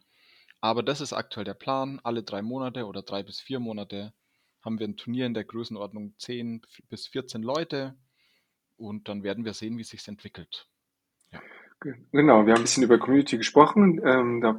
Aber 0.65 0.83
das 0.83 1.03
ist 1.03 1.13
aktuell 1.13 1.45
der 1.45 1.53
Plan. 1.53 2.01
Alle 2.05 2.23
drei 2.23 2.41
Monate 2.41 2.87
oder 2.87 3.03
drei 3.03 3.23
bis 3.23 3.39
vier 3.39 3.61
Monate 3.61 4.15
haben 4.63 4.79
wir 4.79 4.89
ein 4.89 4.97
Turnier 4.97 5.27
in 5.27 5.35
der 5.35 5.45
Größenordnung 5.45 6.15
10 6.17 6.63
bis 6.89 7.07
14 7.09 7.43
Leute 7.43 7.99
und 8.79 9.11
dann 9.11 9.23
werden 9.23 9.45
wir 9.45 9.53
sehen, 9.53 9.77
wie 9.77 9.83
es 9.83 9.91
sich 9.91 10.09
entwickelt. 10.09 10.67
Ja. 11.33 11.43
Genau, 12.13 12.47
wir 12.47 12.55
haben 12.55 12.61
ein 12.61 12.63
bisschen 12.63 12.83
über 12.83 12.99
Community 12.99 13.37
gesprochen. 13.37 14.01
Ähm, 14.07 14.41
da 14.41 14.59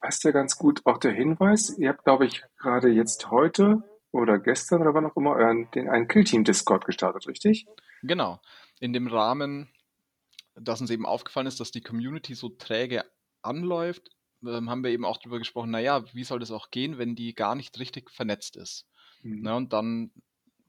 passt 0.00 0.22
ja 0.22 0.30
ganz 0.30 0.56
gut 0.56 0.80
auch 0.84 0.98
der 0.98 1.10
Hinweis. 1.10 1.76
Ihr 1.76 1.88
habt, 1.88 2.04
glaube 2.04 2.24
ich, 2.26 2.44
gerade 2.56 2.90
jetzt 2.90 3.32
heute 3.32 3.82
oder 4.12 4.38
gestern 4.38 4.82
oder 4.82 4.94
wann 4.94 5.06
auch 5.06 5.16
immer 5.16 5.32
euren, 5.32 5.68
den 5.72 5.88
einen 5.88 6.06
Killteam 6.06 6.44
Discord 6.44 6.84
gestartet, 6.84 7.26
richtig? 7.26 7.66
Genau. 8.02 8.40
In 8.78 8.92
dem 8.92 9.08
Rahmen 9.08 9.68
dass 10.54 10.80
uns 10.80 10.90
eben 10.90 11.06
aufgefallen 11.06 11.46
ist, 11.46 11.60
dass 11.60 11.70
die 11.70 11.80
Community 11.80 12.34
so 12.34 12.50
träge 12.50 13.04
anläuft, 13.40 14.10
ähm, 14.46 14.70
haben 14.70 14.82
wir 14.82 14.90
eben 14.90 15.04
auch 15.04 15.18
darüber 15.18 15.38
gesprochen, 15.38 15.70
naja, 15.70 16.04
wie 16.14 16.24
soll 16.24 16.38
das 16.38 16.50
auch 16.50 16.70
gehen, 16.70 16.98
wenn 16.98 17.14
die 17.14 17.34
gar 17.34 17.54
nicht 17.54 17.78
richtig 17.78 18.10
vernetzt 18.10 18.56
ist? 18.56 18.86
Mhm. 19.22 19.40
Na, 19.42 19.56
und 19.56 19.72
dann 19.72 20.12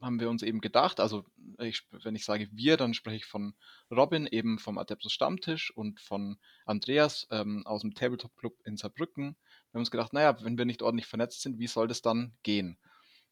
haben 0.03 0.20
wir 0.20 0.30
uns 0.30 0.44
eben 0.44 0.60
gedacht, 0.60 1.00
also 1.00 1.25
ich, 1.60 1.88
wenn 1.92 2.15
ich 2.15 2.25
sage 2.25 2.50
wir, 2.51 2.77
dann 2.77 2.94
spreche 2.94 3.18
ich 3.18 3.25
von 3.25 3.56
Robin, 3.89 4.27
eben 4.27 4.60
vom 4.60 4.77
Adeptus 4.77 5.13
Stammtisch 5.13 5.72
und 5.75 6.01
von 6.01 6.38
Andreas 6.65 7.27
ähm, 7.32 7.65
aus 7.65 7.82
dem 7.82 7.94
Tabletop 7.94 8.36
Club 8.36 8.60
in 8.65 8.75
Saarbrücken. 8.75 9.38
Wir 9.72 9.77
haben 9.77 9.82
uns 9.82 9.92
gedacht, 9.92 10.13
naja, 10.13 10.38
wenn 10.44 10.58
wir 10.58 10.65
nicht 10.65 10.82
ordentlich 10.82 11.08
vernetzt 11.08 11.42
sind, 11.42 11.58
wie 11.58 11.68
soll 11.68 11.88
das 11.88 12.01
dann 12.01 12.36
gehen? 12.44 12.77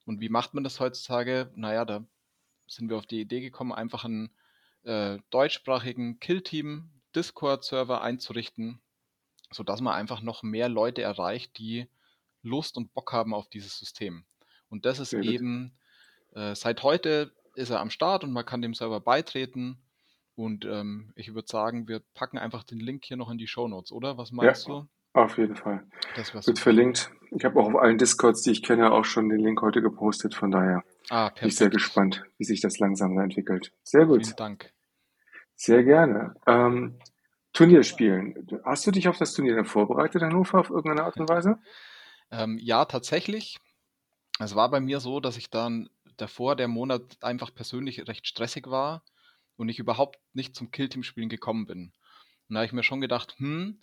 Und 0.05 0.21
wie 0.21 0.29
macht 0.29 0.53
man 0.53 0.63
das 0.63 0.79
heutzutage? 0.79 1.51
Naja, 1.55 1.86
da 1.86 2.05
sind 2.67 2.89
wir 2.89 2.98
auf 2.98 3.05
die 3.05 3.21
Idee 3.21 3.41
gekommen, 3.41 3.74
einfach 3.74 4.05
einen 4.05 4.33
äh, 4.83 5.19
deutschsprachigen 5.29 6.19
Kill-Team 6.19 6.89
Discord-Server 7.15 8.01
einzurichten, 8.01 8.81
sodass 9.51 9.81
man 9.81 9.93
einfach 9.93 10.22
noch 10.22 10.43
mehr 10.43 10.70
Leute 10.70 11.01
erreicht, 11.01 11.58
die 11.58 11.88
Lust 12.41 12.77
und 12.77 12.93
Bock 12.93 13.13
haben 13.13 13.34
auf 13.34 13.50
dieses 13.50 13.77
System. 13.77 14.25
Und 14.70 14.86
das 14.86 15.00
ist 15.00 15.12
Sehr 15.12 15.22
eben 15.22 15.74
äh, 16.34 16.55
seit 16.55 16.84
heute 16.84 17.31
ist 17.55 17.70
er 17.70 17.79
am 17.79 17.89
Start 17.89 18.24
und 18.24 18.31
man 18.31 18.46
kann 18.46 18.62
dem 18.62 18.74
Server 18.74 19.00
beitreten. 19.00 19.77
Und 20.36 20.65
ähm, 20.65 21.12
ich 21.15 21.34
würde 21.34 21.48
sagen, 21.48 21.88
wir 21.88 22.01
packen 22.13 22.38
einfach 22.38 22.63
den 22.63 22.79
Link 22.79 23.05
hier 23.05 23.17
noch 23.17 23.29
in 23.29 23.38
die 23.38 23.48
Show 23.48 23.67
Notes, 23.67 23.91
oder? 23.91 24.17
Was 24.17 24.31
meinst 24.31 24.67
ja, 24.67 24.74
du? 24.74 24.88
Auf 25.13 25.38
jeden 25.38 25.58
Fall. 25.58 25.86
Das 26.15 26.34
wird 26.34 26.58
verlinkt. 26.58 27.12
Ich 27.31 27.43
habe 27.43 27.60
auch 27.60 27.67
auf 27.67 27.75
allen 27.75 27.98
Discords, 27.98 28.43
die 28.43 28.51
ich 28.51 28.63
kenne, 28.63 28.91
auch 28.91 29.03
schon 29.03 29.27
den 29.27 29.39
Link 29.39 29.62
heute 29.62 29.81
gepostet. 29.81 30.34
Von 30.34 30.51
daher 30.51 30.84
ah, 31.10 31.29
bin 31.29 31.50
ich 31.50 31.58
sehr 31.58 31.70
gespannt, 31.70 32.24
wie 32.38 32.46
sich 32.46 32.62
das 32.62 32.79
langsam 32.79 33.17
entwickelt. 33.20 33.74
Sehr 33.84 34.05
gut. 34.05 34.24
Vielen 34.24 34.38
Dank. 34.38 34.74
Sehr 35.55 35.84
gerne. 35.84 36.36
Ähm, 36.48 36.98
Turnierspielen. 37.53 38.48
Hast 38.63 38.88
du 38.88 38.91
dich 38.91 39.08
auf 39.08 39.17
das 39.17 39.34
Turnier 39.34 39.55
dann 39.55 39.65
vorbereitet, 39.65 40.22
Hannover, 40.22 40.60
auf 40.60 40.70
irgendeine 40.70 41.03
Art 41.03 41.17
und 41.17 41.29
Weise? 41.29 41.60
Ähm, 42.31 42.58
ja, 42.62 42.86
tatsächlich. 42.86 43.60
Es 44.39 44.55
war 44.55 44.72
bei 44.72 44.79
mir 44.79 45.00
so, 45.00 45.20
dass 45.20 45.38
ich 45.38 45.50
dann 45.50 45.89
davor 46.17 46.55
der 46.55 46.67
Monat 46.67 47.17
einfach 47.22 47.53
persönlich 47.53 48.08
recht 48.08 48.27
stressig 48.27 48.67
war 48.67 49.03
und 49.58 49.70
ich 49.70 49.79
überhaupt 49.79 50.20
nicht 50.34 50.55
zum 50.55 50.72
Killteam-Spielen 50.72 51.29
gekommen 51.29 51.65
bin. 51.65 51.93
Und 52.48 52.55
da 52.55 52.60
habe 52.60 52.65
ich 52.65 52.74
mir 52.74 52.84
schon 52.84 53.01
gedacht, 53.01 53.36
hm, 53.38 53.79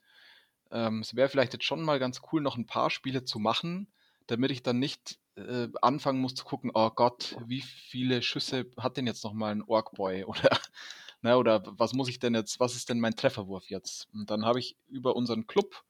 ähm, 0.71 1.01
es 1.01 1.15
wäre 1.15 1.29
vielleicht 1.29 1.53
jetzt 1.53 1.65
schon 1.65 1.83
mal 1.83 1.99
ganz 1.99 2.21
cool, 2.33 2.41
noch 2.41 2.57
ein 2.57 2.67
paar 2.67 2.91
Spiele 2.91 3.25
zu 3.25 3.39
machen, 3.39 3.93
damit 4.27 4.51
ich 4.51 4.63
dann 4.63 4.79
nicht 4.79 5.19
äh, 5.37 5.69
anfangen 5.83 6.21
muss 6.21 6.35
zu 6.35 6.45
gucken, 6.45 6.71
oh 6.75 6.91
Gott, 6.91 7.37
wie 7.47 7.63
viele 7.63 8.23
Schüsse 8.23 8.67
hat 8.77 8.97
denn 8.97 9.07
jetzt 9.07 9.25
noch 9.25 9.33
mal 9.33 9.53
ein 9.53 9.63
Orkboy 9.63 10.25
oder 10.27 10.59
ne, 11.23 11.37
oder 11.37 11.63
was 11.79 11.93
muss 11.93 12.09
ich 12.09 12.19
denn 12.19 12.35
jetzt, 12.35 12.61
was 12.61 12.75
ist 12.75 12.89
denn 12.89 13.01
mein 13.01 13.17
Trefferwurf 13.17 13.69
jetzt? 13.69 14.09
Und 14.13 14.31
dann 14.31 14.45
habe 14.45 14.59
ich 14.59 14.77
über 14.89 15.17
unseren 15.17 15.47
Club 15.47 15.85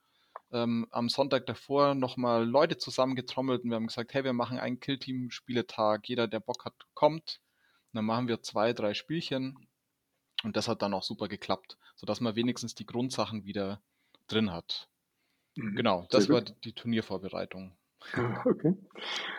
ähm, 0.53 0.87
am 0.91 1.09
Sonntag 1.09 1.47
davor 1.47 1.95
nochmal 1.95 2.49
Leute 2.49 2.79
zusammengetrommelt 2.79 3.65
und 3.65 3.71
wir 3.71 3.77
haben 3.77 3.87
gesagt, 3.87 4.15
hey, 4.15 4.25
wir 4.25 4.33
machen 4.33 4.59
einen 4.59 4.81
Killteam-Spieletag. 4.81 6.09
Jeder, 6.09 6.27
der 6.27 6.41
Bock 6.41 6.65
hat, 6.65 6.75
kommt. 6.95 7.41
Und 7.93 7.97
dann 7.97 8.05
machen 8.05 8.29
wir 8.29 8.43
zwei, 8.43 8.73
drei 8.73 8.95
Spielchen. 8.95 9.69
Und 10.45 10.57
das 10.57 10.69
hat 10.69 10.83
dann 10.83 10.95
auch 10.95 11.03
super 11.03 11.29
geklappt, 11.29 11.79
sodass 11.97 12.21
man 12.21 12.37
wenigstens 12.37 12.75
die 12.75 12.87
Grundsachen 12.87 13.45
wieder 13.45 13.83
drin 14.29 14.53
hat. 14.53 14.89
Mhm. 15.57 15.75
Genau, 15.75 16.07
das 16.11 16.29
war 16.29 16.43
die 16.43 16.73
Turniervorbereitung. 16.73 17.77
Okay. 18.45 18.75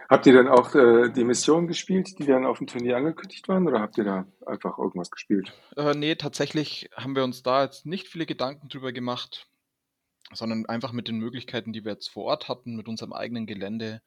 Habt 0.09 0.25
ihr 0.25 0.33
dann 0.33 0.47
auch 0.47 0.73
äh, 0.75 1.09
die 1.09 1.23
Missionen 1.23 1.67
gespielt, 1.67 2.17
die 2.19 2.25
dann 2.25 2.45
auf 2.45 2.57
dem 2.57 2.67
Turnier 2.67 2.97
angekündigt 2.97 3.47
waren, 3.47 3.67
oder 3.67 3.79
habt 3.79 3.97
ihr 3.97 4.03
da 4.03 4.25
einfach 4.45 4.77
irgendwas 4.77 5.11
gespielt? 5.11 5.53
Äh, 5.75 5.93
nee, 5.93 6.15
tatsächlich 6.15 6.89
haben 6.95 7.15
wir 7.15 7.23
uns 7.23 7.43
da 7.43 7.63
jetzt 7.63 7.85
nicht 7.85 8.07
viele 8.07 8.25
Gedanken 8.25 8.69
drüber 8.69 8.91
gemacht 8.91 9.49
sondern 10.33 10.65
einfach 10.65 10.91
mit 10.91 11.07
den 11.07 11.17
Möglichkeiten, 11.17 11.73
die 11.73 11.83
wir 11.83 11.93
jetzt 11.93 12.09
vor 12.09 12.25
Ort 12.25 12.47
hatten, 12.47 12.75
mit 12.75 12.87
unserem 12.87 13.13
eigenen 13.13 13.47
Gelände 13.47 14.01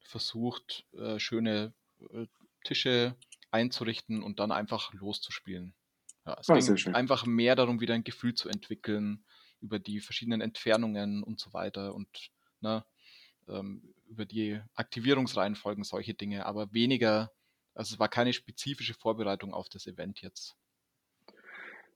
versucht, 0.00 0.86
äh, 0.92 1.18
schöne 1.18 1.74
äh, 2.12 2.26
Tische 2.64 3.16
einzurichten 3.50 4.22
und 4.22 4.38
dann 4.38 4.52
einfach 4.52 4.92
loszuspielen. 4.92 5.74
Ja, 6.26 6.36
es 6.40 6.48
ah, 6.48 6.54
ging 6.54 6.94
einfach 6.94 7.26
mehr 7.26 7.54
darum, 7.56 7.80
wieder 7.80 7.94
ein 7.94 8.04
Gefühl 8.04 8.34
zu 8.34 8.48
entwickeln 8.48 9.24
über 9.60 9.78
die 9.78 10.00
verschiedenen 10.00 10.40
Entfernungen 10.40 11.22
und 11.22 11.40
so 11.40 11.52
weiter 11.52 11.94
und 11.94 12.08
ne, 12.60 12.84
ähm, 13.48 13.94
über 14.06 14.24
die 14.24 14.60
Aktivierungsreihenfolgen, 14.74 15.84
solche 15.84 16.14
Dinge, 16.14 16.46
aber 16.46 16.72
weniger, 16.72 17.30
also 17.74 17.94
es 17.94 17.98
war 17.98 18.08
keine 18.08 18.32
spezifische 18.32 18.94
Vorbereitung 18.94 19.52
auf 19.52 19.68
das 19.68 19.86
Event 19.86 20.20
jetzt. 20.22 20.54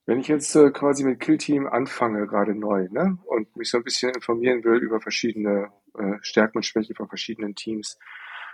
Wenn 0.06 0.20
ich 0.20 0.28
jetzt 0.28 0.54
äh, 0.56 0.70
quasi 0.70 1.04
mit 1.04 1.20
Killteam 1.20 1.66
anfange, 1.66 2.26
gerade 2.26 2.54
neu, 2.54 2.88
ne, 2.90 3.18
und 3.26 3.54
mich 3.56 3.70
so 3.70 3.76
ein 3.76 3.84
bisschen 3.84 4.10
informieren 4.14 4.64
will 4.64 4.78
über 4.78 5.00
verschiedene 5.00 5.70
äh, 5.98 6.14
Stärken 6.22 6.58
und 6.58 6.64
Schwächen 6.64 6.96
von 6.96 7.08
verschiedenen 7.08 7.54
Teams, 7.54 7.98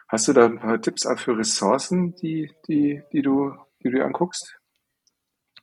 hast 0.09 0.27
du 0.27 0.33
da 0.33 0.47
ein 0.47 0.59
paar 0.59 0.81
Tipps 0.81 1.07
auch 1.07 1.19
für 1.19 1.39
Ressourcen, 1.39 2.17
die, 2.17 2.53
die, 2.67 3.03
die, 3.13 3.23
du, 3.23 3.55
die 3.79 3.91
du 3.91 3.99
dir 3.99 4.05
anguckst? 4.05 4.59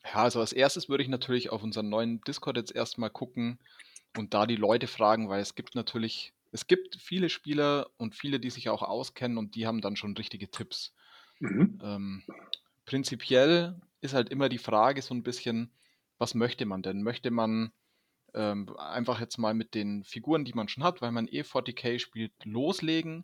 Ja, 0.06 0.24
also 0.24 0.40
als 0.40 0.54
erstes 0.54 0.90
würde 0.90 1.04
ich 1.04 1.10
natürlich 1.10 1.52
auf 1.52 1.62
unseren 1.62 1.90
neuen 1.90 2.22
Discord 2.22 2.58
jetzt 2.58 2.74
erstmal 2.74 3.10
gucken 3.10 3.60
und 4.18 4.34
da 4.34 4.46
die 4.46 4.56
Leute 4.56 4.88
fragen, 4.88 5.30
weil 5.30 5.42
es 5.42 5.56
gibt 5.56 5.76
natürlich, 5.76 6.34
es 6.52 6.68
gibt 6.68 6.98
viele 6.98 7.30
Spieler 7.30 7.90
und 7.98 8.16
viele, 8.16 8.40
die 8.40 8.50
sich 8.50 8.70
auch 8.70 8.82
auskennen 8.82 9.38
und 9.38 9.56
die 9.56 9.68
haben 9.68 9.82
dann 9.82 9.96
schon 9.96 10.16
richtige 10.16 10.52
Tipps. 10.52 10.94
Mhm. 11.40 11.80
Ähm, 11.82 12.24
prinzipiell 12.86 13.80
ist 14.02 14.14
halt 14.14 14.30
immer 14.30 14.50
die 14.50 14.58
Frage 14.58 15.02
so 15.02 15.14
ein 15.14 15.24
bisschen, 15.24 15.74
was 16.18 16.36
möchte 16.36 16.66
man 16.66 16.84
denn? 16.84 17.04
Möchte 17.04 17.32
man 17.32 17.72
ähm, 18.34 18.70
einfach 18.78 19.20
jetzt 19.20 19.38
mal 19.38 19.54
mit 19.54 19.74
den 19.76 20.04
Figuren, 20.04 20.46
die 20.46 20.54
man 20.54 20.68
schon 20.68 20.84
hat, 20.84 21.02
weil 21.02 21.12
man 21.12 21.28
eh 21.28 21.42
40k 21.42 22.00
spielt, 22.00 22.34
loslegen, 22.44 23.24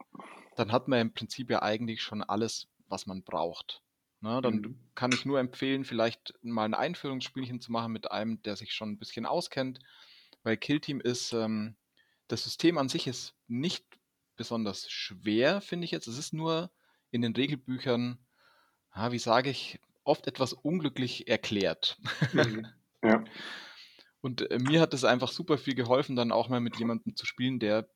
dann 0.55 0.71
hat 0.71 0.87
man 0.87 0.99
im 0.99 1.13
Prinzip 1.13 1.49
ja 1.49 1.61
eigentlich 1.61 2.01
schon 2.01 2.23
alles, 2.23 2.67
was 2.87 3.05
man 3.05 3.23
braucht. 3.23 3.81
Na, 4.19 4.35
ne, 4.35 4.41
dann 4.41 4.55
mhm. 4.55 4.79
kann 4.95 5.11
ich 5.11 5.25
nur 5.25 5.39
empfehlen, 5.39 5.85
vielleicht 5.85 6.33
mal 6.41 6.65
ein 6.65 6.73
Einführungsspielchen 6.73 7.61
zu 7.61 7.71
machen 7.71 7.93
mit 7.93 8.11
einem, 8.11 8.41
der 8.41 8.55
sich 8.55 8.73
schon 8.73 8.91
ein 8.91 8.97
bisschen 8.97 9.25
auskennt, 9.25 9.79
weil 10.43 10.57
Killteam 10.57 10.99
ist, 10.99 11.33
ähm, 11.33 11.75
das 12.27 12.43
System 12.43 12.77
an 12.77 12.89
sich 12.89 13.07
ist 13.07 13.35
nicht 13.47 13.85
besonders 14.35 14.89
schwer, 14.89 15.61
finde 15.61 15.85
ich 15.85 15.91
jetzt. 15.91 16.07
Es 16.07 16.17
ist 16.17 16.33
nur 16.33 16.71
in 17.11 17.21
den 17.21 17.35
Regelbüchern, 17.35 18.19
ah, 18.91 19.11
wie 19.11 19.19
sage 19.19 19.49
ich, 19.49 19.79
oft 20.03 20.27
etwas 20.27 20.53
unglücklich 20.53 21.27
erklärt. 21.27 21.97
Mhm. 22.33 22.67
Ja. 23.03 23.23
Und 24.21 24.49
äh, 24.49 24.57
mir 24.57 24.81
hat 24.81 24.91
es 24.95 25.03
einfach 25.03 25.31
super 25.31 25.59
viel 25.59 25.75
geholfen, 25.75 26.15
dann 26.15 26.31
auch 26.31 26.49
mal 26.49 26.59
mit 26.59 26.77
jemandem 26.77 27.15
zu 27.15 27.27
spielen, 27.27 27.59
der 27.59 27.87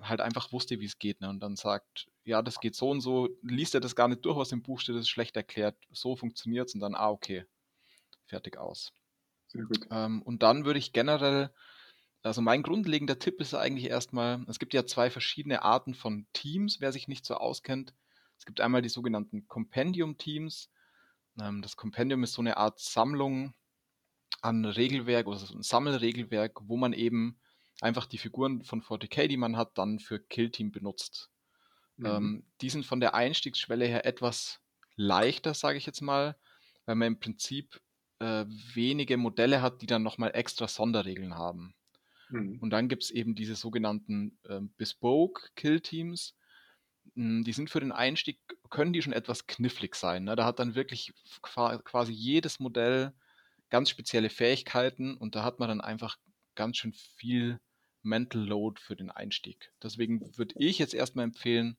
halt 0.00 0.20
einfach 0.20 0.52
wusste, 0.52 0.80
wie 0.80 0.84
es 0.84 0.98
geht. 0.98 1.20
Ne? 1.20 1.28
Und 1.28 1.40
dann 1.40 1.54
sagt, 1.54 2.08
ja, 2.24 2.42
das 2.42 2.58
geht 2.58 2.74
so 2.74 2.90
und 2.90 3.00
so, 3.00 3.28
liest 3.42 3.74
er 3.74 3.80
das 3.80 3.94
gar 3.94 4.08
nicht 4.08 4.24
durch, 4.24 4.36
was 4.36 4.50
im 4.50 4.62
Buch 4.62 4.80
steht, 4.80 4.96
das 4.96 5.02
ist 5.02 5.10
schlecht 5.10 5.36
erklärt, 5.36 5.76
so 5.90 6.16
funktioniert 6.16 6.68
es 6.68 6.74
und 6.74 6.80
dann, 6.80 6.96
ah, 6.96 7.10
okay, 7.10 7.46
fertig 8.26 8.58
aus. 8.58 8.92
Sehr 9.46 9.62
gut. 9.62 9.86
Ähm, 9.90 10.22
und 10.22 10.42
dann 10.42 10.64
würde 10.64 10.78
ich 10.78 10.92
generell, 10.92 11.54
also 12.22 12.40
mein 12.40 12.62
grundlegender 12.62 13.18
Tipp 13.18 13.40
ist 13.40 13.54
eigentlich 13.54 13.90
erstmal, 13.90 14.44
es 14.48 14.58
gibt 14.58 14.74
ja 14.74 14.86
zwei 14.86 15.10
verschiedene 15.10 15.62
Arten 15.62 15.94
von 15.94 16.26
Teams, 16.32 16.80
wer 16.80 16.92
sich 16.92 17.08
nicht 17.08 17.24
so 17.24 17.34
auskennt. 17.34 17.94
Es 18.38 18.44
gibt 18.44 18.60
einmal 18.60 18.82
die 18.82 18.88
sogenannten 18.88 19.46
Compendium-Teams. 19.48 20.70
Ähm, 21.40 21.62
das 21.62 21.76
Compendium 21.76 22.22
ist 22.24 22.34
so 22.34 22.42
eine 22.42 22.56
Art 22.56 22.80
Sammlung 22.80 23.54
an 24.40 24.64
Regelwerk 24.64 25.26
oder 25.26 25.38
so 25.38 25.54
ein 25.54 25.62
Sammelregelwerk, 25.62 26.60
wo 26.68 26.76
man 26.76 26.92
eben 26.92 27.40
einfach 27.80 28.06
die 28.06 28.18
Figuren 28.18 28.62
von 28.62 28.82
40k, 28.82 29.28
die 29.28 29.36
man 29.36 29.56
hat, 29.56 29.78
dann 29.78 29.98
für 29.98 30.18
Killteam 30.18 30.70
benutzt. 30.70 31.30
Mhm. 31.96 32.06
Ähm, 32.06 32.46
die 32.60 32.70
sind 32.70 32.86
von 32.86 33.00
der 33.00 33.14
Einstiegsschwelle 33.14 33.86
her 33.86 34.06
etwas 34.06 34.60
leichter, 34.96 35.54
sage 35.54 35.78
ich 35.78 35.86
jetzt 35.86 36.00
mal, 36.00 36.36
weil 36.86 36.96
man 36.96 37.08
im 37.08 37.20
Prinzip 37.20 37.80
äh, 38.20 38.44
wenige 38.74 39.16
Modelle 39.16 39.62
hat, 39.62 39.82
die 39.82 39.86
dann 39.86 40.02
nochmal 40.02 40.32
extra 40.34 40.66
Sonderregeln 40.68 41.34
haben. 41.34 41.74
Mhm. 42.30 42.58
Und 42.60 42.70
dann 42.70 42.88
gibt 42.88 43.04
es 43.04 43.10
eben 43.10 43.34
diese 43.34 43.54
sogenannten 43.54 44.38
äh, 44.44 44.60
Bespoke 44.76 45.50
Killteams. 45.54 46.34
Hm, 47.14 47.44
die 47.44 47.52
sind 47.52 47.70
für 47.70 47.80
den 47.80 47.92
Einstieg, 47.92 48.38
können 48.70 48.92
die 48.92 49.02
schon 49.02 49.12
etwas 49.12 49.46
knifflig 49.46 49.94
sein. 49.94 50.24
Ne? 50.24 50.36
Da 50.36 50.44
hat 50.44 50.58
dann 50.58 50.74
wirklich 50.74 51.12
quasi 51.42 52.12
jedes 52.12 52.60
Modell 52.60 53.12
ganz 53.70 53.90
spezielle 53.90 54.30
Fähigkeiten 54.30 55.16
und 55.16 55.34
da 55.34 55.44
hat 55.44 55.58
man 55.58 55.68
dann 55.68 55.80
einfach 55.80 56.18
ganz 56.54 56.78
schön 56.78 56.92
viel 56.92 57.60
Mental 58.02 58.42
Load 58.42 58.80
für 58.80 58.96
den 58.96 59.10
Einstieg. 59.10 59.72
Deswegen 59.82 60.36
würde 60.36 60.54
ich 60.58 60.78
jetzt 60.78 60.94
erstmal 60.94 61.24
empfehlen, 61.24 61.76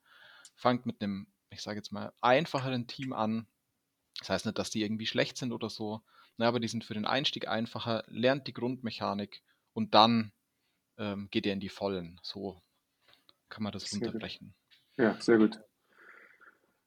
fangt 0.55 0.85
mit 0.85 1.01
einem, 1.01 1.27
ich 1.49 1.61
sage 1.61 1.77
jetzt 1.77 1.91
mal, 1.91 2.13
einfacheren 2.21 2.87
Team 2.87 3.13
an. 3.13 3.47
Das 4.19 4.29
heißt 4.29 4.45
nicht, 4.45 4.57
dass 4.57 4.69
die 4.69 4.83
irgendwie 4.83 5.07
schlecht 5.07 5.37
sind 5.37 5.51
oder 5.51 5.69
so, 5.69 6.01
na, 6.37 6.47
aber 6.47 6.59
die 6.59 6.67
sind 6.67 6.85
für 6.85 6.93
den 6.93 7.05
Einstieg 7.05 7.47
einfacher, 7.47 8.03
lernt 8.07 8.47
die 8.47 8.53
Grundmechanik 8.53 9.41
und 9.73 9.93
dann 9.93 10.31
ähm, 10.99 11.27
geht 11.31 11.45
ihr 11.45 11.53
in 11.53 11.59
die 11.59 11.69
Vollen. 11.69 12.19
So 12.21 12.61
kann 13.49 13.63
man 13.63 13.71
das 13.71 13.85
sehr 13.85 13.99
runterbrechen. 13.99 14.53
Gut. 14.95 15.05
Ja, 15.05 15.19
sehr 15.19 15.37
gut. 15.37 15.59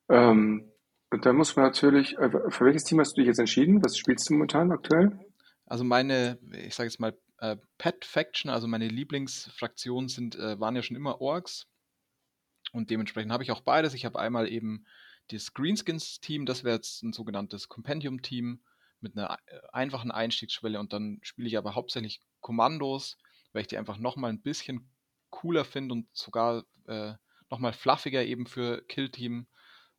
Ähm, 0.09 0.71
und 1.11 1.27
da 1.27 1.33
muss 1.33 1.57
man 1.57 1.65
natürlich, 1.65 2.17
äh, 2.19 2.31
für 2.51 2.65
welches 2.65 2.85
Team 2.85 3.01
hast 3.01 3.17
du 3.17 3.21
dich 3.21 3.27
jetzt 3.27 3.39
entschieden? 3.39 3.85
Was 3.85 3.97
spielst 3.99 4.29
du 4.29 4.35
momentan 4.35 4.71
aktuell? 4.71 5.19
Also 5.67 5.85
meine, 5.85 6.39
ich 6.53 6.75
sage 6.75 6.89
jetzt 6.89 7.01
mal, 7.01 7.19
äh, 7.39 7.57
Pet 7.79 8.05
Faction, 8.05 8.51
also 8.51 8.69
meine 8.69 8.89
Lieblingsfraktionen 8.89 10.09
sind, 10.09 10.37
äh, 10.37 10.61
waren 10.61 10.77
ja 10.77 10.83
schon 10.83 10.97
immer 10.97 11.21
Orks. 11.21 11.67
Und 12.73 12.91
dementsprechend 12.91 13.33
habe 13.33 13.43
ich 13.43 13.51
auch 13.51 13.61
beides. 13.61 13.95
Ich 13.95 14.05
habe 14.05 14.19
einmal 14.19 14.49
eben 14.49 14.87
das 15.29 15.53
Greenskins-Team, 15.53 16.47
das 16.47 16.65
wäre 16.65 16.77
jetzt 16.77 17.03
ein 17.03 17.13
sogenanntes 17.13 17.69
Compendium-Team 17.69 18.63
mit 19.01 19.17
einer 19.17 19.39
äh, 19.47 19.61
einfachen 19.73 20.11
Einstiegsschwelle 20.11 20.79
und 20.79 20.93
dann 20.93 21.19
spiele 21.23 21.49
ich 21.49 21.59
aber 21.59 21.75
hauptsächlich 21.75 22.21
Kommandos, 22.41 23.19
weil 23.53 23.63
ich 23.63 23.69
die 23.69 23.79
einfach 23.79 23.99
nochmal 23.99 24.31
ein 24.31 24.43
bisschen 24.43 24.91
cooler 25.31 25.65
finde 25.65 25.95
und 25.95 26.09
sogar 26.13 26.65
äh, 26.87 27.15
nochmal 27.51 27.73
fluffiger 27.73 28.25
eben 28.25 28.47
für 28.47 28.83
Kill-Team. 28.89 29.47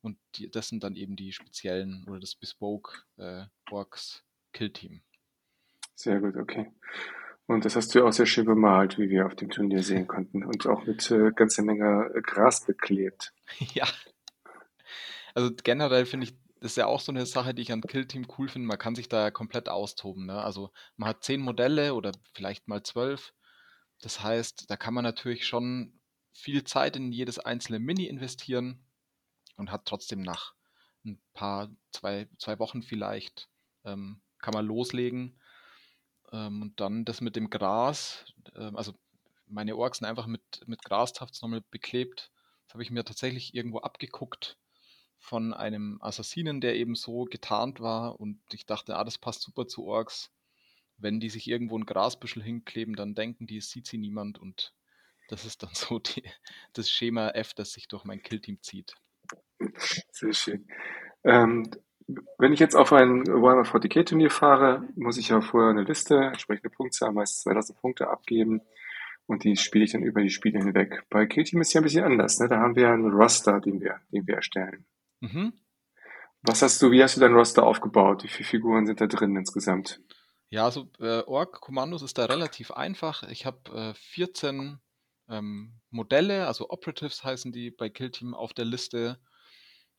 Und 0.02 0.18
die, 0.36 0.50
das 0.52 0.68
sind 0.68 0.84
dann 0.84 0.96
eben 0.96 1.16
die 1.16 1.32
speziellen 1.32 2.06
oder 2.08 2.20
das 2.20 2.36
Bespoke 2.36 3.04
äh, 3.18 3.46
Orks 3.72 4.24
Kill-Team. 4.52 5.02
Sehr 5.96 6.20
gut, 6.20 6.36
okay. 6.36 6.72
Und 7.46 7.66
das 7.66 7.76
hast 7.76 7.94
du 7.94 8.00
ja 8.00 8.06
auch 8.06 8.14
sehr 8.14 8.26
schön 8.26 8.46
bemalt, 8.46 8.98
wie 8.98 9.10
wir 9.10 9.26
auf 9.26 9.36
dem 9.36 9.50
Turnier 9.50 9.84
sehen 9.84 10.08
konnten. 10.08 10.44
Und 10.44 10.66
auch 10.66 10.86
mit 10.86 11.10
äh, 11.12 11.32
ganzer 11.32 11.64
Menge 11.64 12.12
äh, 12.16 12.22
Gras 12.22 12.66
beklebt. 12.66 13.34
ja. 13.74 13.86
Also 15.36 15.52
generell 15.64 16.06
finde 16.06 16.28
ich, 16.28 16.36
das 16.60 16.72
ist 16.72 16.78
ja 16.78 16.86
auch 16.86 17.02
so 17.02 17.12
eine 17.12 17.26
Sache, 17.26 17.54
die 17.54 17.62
ich 17.62 17.72
an 17.72 17.82
Kill 17.82 18.06
Team 18.06 18.26
cool 18.38 18.48
finde. 18.48 18.68
Man 18.68 18.78
kann 18.78 18.96
sich 18.96 19.10
da 19.10 19.32
komplett 19.32 19.68
austoben. 19.68 20.26
Ne? 20.26 20.42
Also 20.42 20.72
man 20.96 21.10
hat 21.10 21.24
zehn 21.24 21.42
Modelle 21.42 21.94
oder 21.94 22.14
vielleicht 22.34 22.68
mal 22.68 22.84
zwölf. 22.84 23.34
Das 24.04 24.22
heißt, 24.22 24.70
da 24.70 24.76
kann 24.76 24.94
man 24.94 25.04
natürlich 25.04 25.48
schon 25.48 26.00
viel 26.34 26.64
Zeit 26.66 26.98
in 26.98 27.12
jedes 27.12 27.40
einzelne 27.40 27.80
Mini 27.80 28.06
investieren 28.06 28.86
und 29.56 29.72
hat 29.72 29.86
trotzdem 29.86 30.22
nach 30.22 30.54
ein 31.06 31.22
paar, 31.34 31.70
zwei, 31.92 32.28
zwei 32.38 32.60
Wochen 32.60 32.84
vielleicht, 32.84 33.50
ähm, 33.86 34.22
kann 34.40 34.54
man 34.54 34.66
loslegen 34.66 35.40
ähm, 36.34 36.64
und 36.64 36.80
dann 36.82 37.06
das 37.06 37.22
mit 37.22 37.38
dem 37.38 37.50
Gras, 37.50 38.26
äh, 38.56 38.72
also 38.74 38.94
meine 39.48 39.78
Orks 39.78 40.00
sind 40.00 40.08
einfach 40.08 40.28
mit, 40.28 40.42
mit 40.66 40.84
Grastafts 40.84 41.42
nochmal 41.42 41.64
beklebt. 41.72 42.32
Das 42.66 42.74
habe 42.74 42.84
ich 42.84 42.92
mir 42.92 43.06
tatsächlich 43.06 43.54
irgendwo 43.54 43.80
abgeguckt 43.80 44.58
von 45.18 45.54
einem 45.54 46.02
Assassinen, 46.02 46.60
der 46.60 46.76
eben 46.76 46.96
so 46.96 47.24
getarnt 47.26 47.80
war 47.80 48.20
und 48.20 48.42
ich 48.52 48.66
dachte, 48.66 48.98
ah, 48.98 49.04
das 49.06 49.18
passt 49.18 49.42
super 49.42 49.68
zu 49.68 49.86
Orks. 49.86 50.32
Wenn 51.04 51.20
die 51.20 51.30
sich 51.30 51.50
irgendwo 51.50 51.78
ein 51.78 51.86
Grasbüschel 51.86 52.42
hinkleben, 52.42 52.96
dann 52.96 53.14
denken 53.14 53.46
die, 53.46 53.58
es 53.58 53.70
sieht 53.70 53.88
sie 53.88 53.98
niemand 53.98 54.40
und 54.40 54.74
das 55.28 55.46
ist 55.46 55.62
dann 55.62 55.74
so 55.74 56.00
die, 56.00 56.24
das 56.74 56.90
Schema 56.90 57.30
F, 57.32 57.54
das 57.54 57.74
sich 57.74 57.88
durch 57.88 58.06
mein 58.06 58.24
Killteam 58.24 58.62
zieht. 58.62 58.96
Sehr 60.12 60.34
schön. 60.34 60.68
Ähm, 61.24 61.70
wenn 62.38 62.54
ich 62.54 62.60
jetzt 62.60 62.76
auf 62.76 62.92
ein 62.94 63.26
Warhammer 63.28 63.64
40k 63.64 64.06
Turnier 64.06 64.30
fahre, 64.30 64.88
muss 64.96 65.18
ich 65.18 65.30
ja 65.30 65.42
vorher 65.42 65.72
eine 65.72 65.84
Liste, 65.84 66.16
entsprechende 66.16 66.70
Punktzahl, 66.70 67.12
meist 67.12 67.42
2000 67.44 67.80
Punkte 67.80 68.10
abgeben 68.10 68.62
und 69.26 69.44
die 69.44 69.56
spiele 69.56 69.86
ich 69.86 69.92
dann 69.92 70.04
über 70.04 70.22
die 70.22 70.30
Spiele 70.30 70.60
hinweg. 70.60 71.04
Bei 71.10 71.26
Killteam 71.26 71.62
ist 71.62 71.68
es 71.68 71.74
ja 71.74 71.82
ein 71.82 71.86
bisschen 71.86 72.04
anders, 72.04 72.40
ne? 72.40 72.48
Da 72.48 72.60
haben 72.60 72.76
wir 72.76 72.90
einen 72.90 73.12
Roster, 73.12 73.60
den 73.60 73.80
wir, 73.82 74.00
den 74.12 74.28
wir 74.28 74.36
erstellen. 74.36 74.86
Mhm. 75.22 75.54
Was 76.42 76.62
hast 76.62 76.82
du, 76.82 76.92
wie 76.92 77.02
hast 77.02 77.16
du 77.16 77.22
dein 77.22 77.34
Roster 77.34 77.64
aufgebaut? 77.64 78.24
Wie 78.24 78.28
viele 78.28 78.48
Figuren 78.48 78.86
sind 78.86 79.00
da 79.00 79.08
drin 79.08 79.36
insgesamt? 79.36 80.02
Ja, 80.54 80.66
also 80.66 80.88
äh, 81.00 81.22
Org-Kommandos 81.22 82.04
ist 82.04 82.20
da 82.20 82.26
relativ 82.26 82.70
einfach. 82.70 83.24
Ich 83.24 83.48
habe 83.48 83.72
äh, 83.72 83.94
14 83.96 84.80
ähm, 85.28 85.74
Modelle, 85.90 86.46
also 86.46 86.70
Operatives 86.70 87.24
heißen 87.24 87.52
die 87.52 87.72
bei 87.72 87.90
Killteam 87.90 88.36
auf 88.36 88.54
der 88.54 88.66
Liste. 88.66 89.18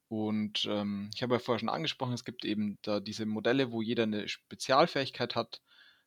Und 0.07 0.65
ähm, 0.71 1.11
ich 1.13 1.25
habe 1.25 1.35
ja 1.35 1.39
vorher 1.41 1.59
schon 1.59 1.69
angesprochen, 1.69 2.13
es 2.13 2.25
gibt 2.25 2.45
eben 2.45 2.79
da 2.83 3.01
diese 3.01 3.27
Modelle, 3.27 3.73
wo 3.73 3.83
jeder 3.83 4.05
eine 4.05 4.29
Spezialfähigkeit 4.29 5.35
hat. 5.35 5.61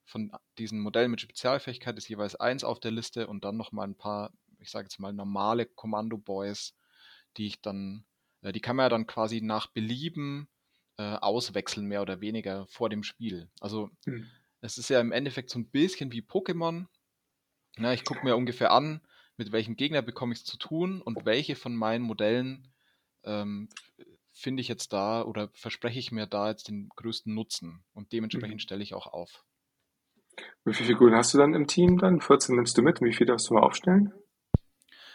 Von 0.05 0.31
diesen 0.57 0.79
Modellen 0.79 1.11
mit 1.11 1.19
Spezialfähigkeit 1.19 1.97
ist 1.97 2.07
jeweils 2.07 2.37
eins 2.37 2.63
auf 2.63 2.79
der 2.79 2.91
Liste 2.91 3.27
und 3.27 3.43
dann 3.43 3.57
nochmal 3.57 3.85
ein 3.85 3.97
paar, 3.97 4.31
ich 4.59 4.71
sage 4.71 4.85
jetzt 4.85 4.97
mal, 4.97 5.11
normale 5.11 5.65
Kommando-Boys, 5.65 6.73
die 7.35 7.47
ich 7.47 7.59
dann, 7.59 8.05
äh, 8.43 8.53
die 8.53 8.61
kann 8.61 8.77
man 8.77 8.85
ja 8.85 8.89
dann 8.89 9.07
quasi 9.07 9.41
nach 9.41 9.67
Belieben 9.67 10.47
äh, 10.97 11.15
auswechseln, 11.17 11.85
mehr 11.85 12.01
oder 12.01 12.21
weniger 12.21 12.65
vor 12.67 12.89
dem 12.89 13.03
Spiel. 13.03 13.49
Also 13.59 13.89
hm. 14.05 14.27
Es 14.61 14.77
ist 14.77 14.89
ja 14.89 14.99
im 14.99 15.11
Endeffekt 15.11 15.49
so 15.49 15.59
ein 15.59 15.69
bisschen 15.69 16.11
wie 16.11 16.21
Pokémon. 16.21 16.87
Na, 17.77 17.93
ich 17.93 18.05
gucke 18.05 18.23
mir 18.23 18.35
ungefähr 18.35 18.71
an, 18.71 19.01
mit 19.37 19.51
welchem 19.51 19.75
Gegner 19.75 20.01
bekomme 20.01 20.33
ich 20.33 20.39
es 20.39 20.45
zu 20.45 20.57
tun 20.57 21.01
und 21.01 21.25
welche 21.25 21.55
von 21.55 21.75
meinen 21.75 22.03
Modellen 22.03 22.73
ähm, 23.23 23.69
finde 24.31 24.61
ich 24.61 24.67
jetzt 24.67 24.93
da 24.93 25.23
oder 25.23 25.49
verspreche 25.53 25.99
ich 25.99 26.11
mir 26.11 26.27
da 26.27 26.49
jetzt 26.49 26.67
den 26.67 26.89
größten 26.95 27.33
Nutzen 27.33 27.83
und 27.93 28.11
dementsprechend 28.13 28.55
mhm. 28.55 28.59
stelle 28.59 28.83
ich 28.83 28.93
auch 28.93 29.07
auf. 29.07 29.43
Wie 30.65 30.73
viele 30.73 30.89
Figuren 30.89 31.15
hast 31.15 31.33
du 31.33 31.37
dann 31.37 31.53
im 31.53 31.67
Team 31.67 31.97
dann? 31.97 32.21
14 32.21 32.55
nimmst 32.55 32.77
du 32.77 32.81
mit 32.81 33.01
und 33.01 33.07
wie 33.07 33.13
viele 33.13 33.27
darfst 33.27 33.49
du 33.49 33.55
mal 33.55 33.63
aufstellen? 33.63 34.13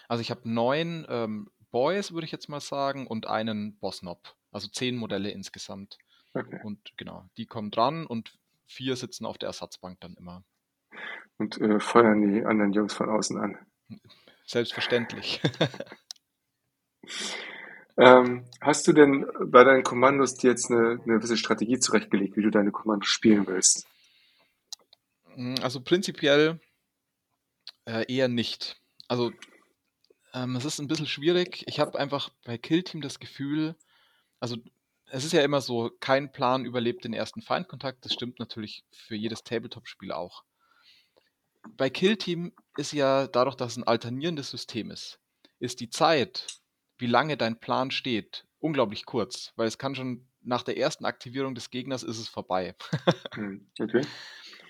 Also 0.09 0.21
ich 0.21 0.31
habe 0.31 0.49
neun 0.49 1.07
ähm, 1.09 1.49
Boys, 1.71 2.13
würde 2.13 2.27
ich 2.27 2.33
jetzt 2.33 2.49
mal 2.49 2.61
sagen, 2.61 3.07
und 3.07 3.27
einen 3.27 3.79
Bossnob. 3.79 4.37
Also 4.51 4.69
zehn 4.69 4.97
Modelle 4.97 5.31
insgesamt. 5.31 5.99
Okay. 6.35 6.61
Und 6.65 6.93
genau, 6.97 7.29
die 7.37 7.47
kommen 7.47 7.71
dran 7.71 8.07
und 8.07 8.39
vier 8.73 8.97
sitzen 8.97 9.27
auf 9.27 9.39
der 9.39 9.49
Ersatzbank 9.49 10.01
dann 10.01 10.15
immer. 10.15 10.45
Und 11.39 11.61
äh, 11.61 11.81
feuern 11.81 12.23
die 12.23 12.45
anderen 12.45 12.73
Jungs 12.73 12.95
von 12.95 13.09
außen 13.09 13.39
an. 13.39 13.59
Selbstverständlich. 14.47 15.41
Ähm, 17.99 18.47
hast 18.61 18.89
du 18.89 18.93
denn 18.93 19.27
bei 19.47 19.65
deinen 19.65 19.83
Kommandos 19.83 20.35
dir 20.35 20.51
jetzt 20.51 20.71
eine, 20.71 20.93
eine 20.93 21.19
gewisse 21.19 21.37
Strategie 21.37 21.79
zurechtgelegt, 21.79 22.37
wie 22.37 22.43
du 22.43 22.51
deine 22.51 22.71
Kommandos 22.71 23.09
spielen 23.09 23.47
willst? 23.47 23.87
Hm, 25.35 25.57
also 25.63 25.81
prinzipiell 25.81 26.59
äh, 27.85 28.11
eher 28.13 28.29
nicht. 28.29 28.81
Also 29.09 29.33
ähm, 30.33 30.57
es 30.57 30.65
ist 30.65 30.79
ein 30.79 30.89
bisschen 30.89 31.07
schwierig. 31.07 31.65
Ich 31.67 31.81
habe 31.81 31.99
einfach 31.99 32.31
bei 32.45 32.57
Killteam 32.57 33.03
das 33.03 33.19
Gefühl, 33.19 33.77
also 34.41 34.57
es 35.15 35.25
ist 35.25 35.33
ja 35.33 35.43
immer 35.43 35.61
so, 35.61 35.91
kein 36.01 36.33
Plan 36.33 36.65
überlebt 36.65 37.05
den 37.05 37.13
ersten 37.13 37.43
Feindkontakt. 37.43 38.03
Das 38.03 38.15
stimmt 38.15 38.39
natürlich 38.39 38.83
für 38.93 39.15
jedes 39.15 39.45
Tabletop-Spiel 39.45 40.11
auch. 40.11 40.43
Bei 41.77 41.91
Killteam 41.91 42.53
ist 42.79 42.93
ja 42.93 43.27
dadurch, 43.27 43.55
dass 43.55 43.73
es 43.73 43.77
ein 43.77 43.87
alternierendes 43.87 44.51
System 44.51 44.91
ist, 44.91 45.21
ist 45.59 45.81
die 45.81 45.91
Zeit, 45.91 46.47
wie 46.97 47.07
lange 47.07 47.37
dein 47.37 47.61
Plan 47.61 47.91
steht, 47.91 48.47
unglaublich 48.59 49.05
kurz, 49.05 49.53
weil 49.57 49.69
es 49.69 49.77
kann 49.77 49.95
schon 49.95 50.27
nach 50.41 50.63
der 50.63 50.79
ersten 50.79 51.05
Aktivierung 51.05 51.55
des 51.55 51.69
Gegners 51.69 52.03
ist 52.03 52.19
es 52.19 52.29
vorbei. 52.29 52.75
Hm, 53.35 53.71
okay. 53.81 54.07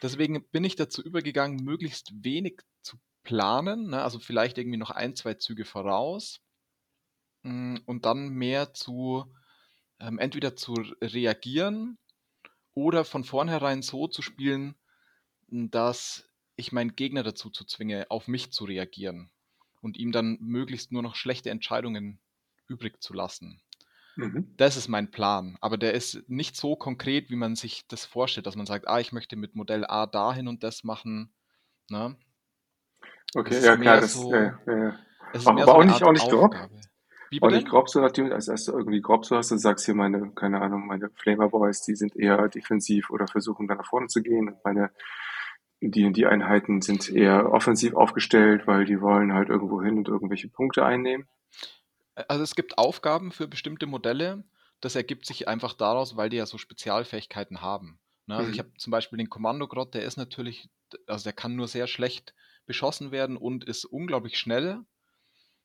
Deswegen 0.02 0.44
bin 0.50 0.64
ich 0.64 0.76
dazu 0.76 1.02
übergegangen, 1.02 1.64
möglichst 1.64 2.12
wenig 2.24 2.60
zu 2.80 2.96
planen, 3.22 3.90
ne? 3.90 4.02
also 4.02 4.18
vielleicht 4.18 4.58
irgendwie 4.58 4.78
noch 4.78 4.90
ein, 4.90 5.16
zwei 5.16 5.34
Züge 5.34 5.64
voraus 5.64 6.40
hm, 7.42 7.80
und 7.86 8.06
dann 8.06 8.28
mehr 8.28 8.72
zu 8.72 9.32
ähm, 10.02 10.18
entweder 10.18 10.56
zu 10.56 10.74
reagieren 11.00 11.98
oder 12.74 13.04
von 13.04 13.24
vornherein 13.24 13.82
so 13.82 14.08
zu 14.08 14.20
spielen, 14.22 14.74
dass 15.48 16.28
ich 16.56 16.72
meinen 16.72 16.96
Gegner 16.96 17.22
dazu 17.22 17.50
zu 17.50 17.64
zwinge, 17.64 18.06
auf 18.10 18.28
mich 18.28 18.52
zu 18.52 18.64
reagieren 18.64 19.30
und 19.80 19.96
ihm 19.96 20.12
dann 20.12 20.38
möglichst 20.40 20.92
nur 20.92 21.02
noch 21.02 21.14
schlechte 21.14 21.50
Entscheidungen 21.50 22.20
übrig 22.68 23.02
zu 23.02 23.14
lassen. 23.14 23.62
Mhm. 24.16 24.52
Das 24.56 24.76
ist 24.76 24.88
mein 24.88 25.10
Plan. 25.10 25.56
Aber 25.60 25.78
der 25.78 25.94
ist 25.94 26.28
nicht 26.28 26.56
so 26.56 26.76
konkret, 26.76 27.30
wie 27.30 27.36
man 27.36 27.56
sich 27.56 27.86
das 27.88 28.04
vorstellt, 28.04 28.46
dass 28.46 28.56
man 28.56 28.66
sagt, 28.66 28.88
ah, 28.88 29.00
ich 29.00 29.12
möchte 29.12 29.36
mit 29.36 29.54
Modell 29.54 29.86
A 29.86 30.06
dahin 30.06 30.48
und 30.48 30.62
das 30.62 30.84
machen. 30.84 31.32
Ne? 31.88 32.16
Okay, 33.34 33.64
ja 33.64 33.76
klar, 33.76 34.00
das, 34.00 34.12
so, 34.12 34.32
ja, 34.32 34.58
ja. 34.66 34.98
aber, 35.44 35.64
so 35.64 35.72
auch 35.72 35.84
nicht, 35.84 36.02
auch 36.02 36.12
nicht 36.12 36.28
grob. 36.28 36.54
Wie 37.32 37.42
auch 37.42 37.50
nicht 37.50 37.68
grob 37.68 37.88
so 37.88 38.00
natürlich, 38.00 38.32
als 38.32 38.48
erst 38.48 38.68
irgendwie 38.68 39.00
grob 39.00 39.24
so 39.24 39.36
hast 39.36 39.50
du 39.50 39.56
sagst 39.56 39.86
hier 39.86 39.94
meine, 39.94 40.30
keine 40.34 40.60
Ahnung, 40.60 40.86
meine 40.86 41.08
Flamer 41.10 41.48
Boys, 41.48 41.82
die 41.82 41.96
sind 41.96 42.14
eher 42.14 42.48
defensiv 42.48 43.10
oder 43.10 43.26
versuchen 43.26 43.66
dann 43.66 43.78
nach 43.78 43.86
vorne 43.86 44.08
zu 44.08 44.22
gehen 44.22 44.48
und 44.48 44.64
meine 44.64 44.90
die, 45.82 46.12
die 46.12 46.26
Einheiten 46.26 46.80
sind 46.80 47.08
eher 47.08 47.52
offensiv 47.52 47.94
aufgestellt, 47.94 48.66
weil 48.66 48.84
die 48.84 49.00
wollen 49.00 49.32
halt 49.32 49.48
irgendwo 49.48 49.82
hin 49.82 49.98
und 49.98 50.08
irgendwelche 50.08 50.48
Punkte 50.48 50.84
einnehmen. 50.84 51.26
Also 52.28 52.44
es 52.44 52.54
gibt 52.54 52.78
Aufgaben 52.78 53.32
für 53.32 53.48
bestimmte 53.48 53.86
Modelle. 53.86 54.44
Das 54.80 54.94
ergibt 54.94 55.26
sich 55.26 55.48
einfach 55.48 55.74
daraus, 55.74 56.16
weil 56.16 56.28
die 56.28 56.36
ja 56.36 56.46
so 56.46 56.58
Spezialfähigkeiten 56.58 57.62
haben. 57.62 57.98
Ne? 58.26 58.36
Also 58.36 58.48
mhm. 58.48 58.52
ich 58.52 58.58
habe 58.60 58.70
zum 58.76 58.90
Beispiel 58.90 59.16
den 59.16 59.30
Kommandogrott, 59.30 59.94
der 59.94 60.04
ist 60.04 60.16
natürlich, 60.16 60.68
also 61.06 61.24
der 61.24 61.32
kann 61.32 61.56
nur 61.56 61.68
sehr 61.68 61.86
schlecht 61.86 62.34
beschossen 62.66 63.10
werden 63.10 63.36
und 63.36 63.64
ist 63.64 63.84
unglaublich 63.84 64.38
schnell 64.38 64.84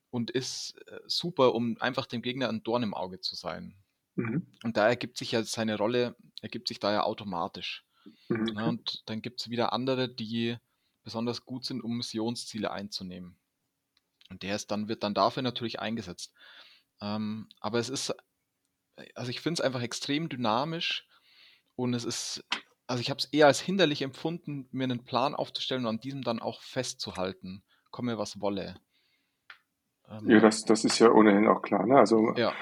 und 0.10 0.32
ist 0.32 0.76
äh, 0.88 1.00
super, 1.08 1.54
um 1.54 1.78
einfach 1.80 2.06
dem 2.06 2.22
Gegner 2.22 2.50
ein 2.50 2.63
Dorn 2.63 2.84
im 2.84 2.93
Auge 2.93 3.20
zu 3.20 3.36
sein. 3.36 3.76
Mhm. 4.15 4.48
Und 4.63 4.78
da 4.78 4.88
ergibt 4.88 5.17
sich 5.17 5.32
ja 5.32 5.43
seine 5.43 5.78
Rolle, 5.78 6.15
ergibt 6.41 6.67
sich 6.67 6.80
da 6.80 6.91
ja 6.91 7.04
automatisch. 7.04 7.86
Mhm. 8.30 8.46
Ne? 8.46 8.65
Und 8.65 9.04
dann 9.06 9.22
gibt 9.22 9.41
es 9.41 9.50
wieder 9.50 9.74
andere, 9.74 10.10
die 10.10 10.58
besonders 11.04 11.46
gut 11.46 11.65
sind, 11.65 11.82
um 11.82 11.98
Missionsziele 11.98 12.72
einzunehmen. 12.72 13.38
Und 14.30 14.43
der 14.43 14.56
ist 14.56 14.72
dann, 14.72 14.89
wird 14.89 15.04
dann 15.04 15.13
dafür 15.13 15.43
natürlich 15.43 15.80
eingesetzt. 15.80 16.34
Ähm, 17.00 17.48
aber 17.60 17.80
es 17.80 17.89
ist, 17.89 18.13
also 19.13 19.30
ich 19.30 19.41
finde 19.41 19.62
es 19.62 19.65
einfach 19.65 19.82
extrem 19.82 20.28
dynamisch 20.30 21.08
und 21.76 21.93
es 21.93 22.04
ist 22.04 22.43
also 22.88 23.02
ich 23.02 23.10
habe 23.10 23.20
es 23.20 23.26
eher 23.26 23.48
als 23.48 23.60
hinderlich 23.60 24.02
empfunden, 24.02 24.67
mir 24.72 24.86
einen 24.86 25.04
Plan 25.04 25.36
aufzustellen 25.36 25.86
und 25.86 25.89
an 25.89 26.00
diesem 26.00 26.24
dann 26.24 26.39
auch 26.39 26.62
festzuhalten, 26.62 27.63
komme 27.91 28.17
was 28.17 28.39
wolle. 28.39 28.80
Ähm, 30.10 30.30
ja, 30.30 30.39
das, 30.39 30.63
das 30.63 30.86
ist 30.86 31.00
ja 31.00 31.12
ohnehin 31.12 31.48
auch 31.48 31.62
klar. 31.62 31.86
Ne? 31.86 31.98
Also 31.98 32.34
ja. 32.36 32.54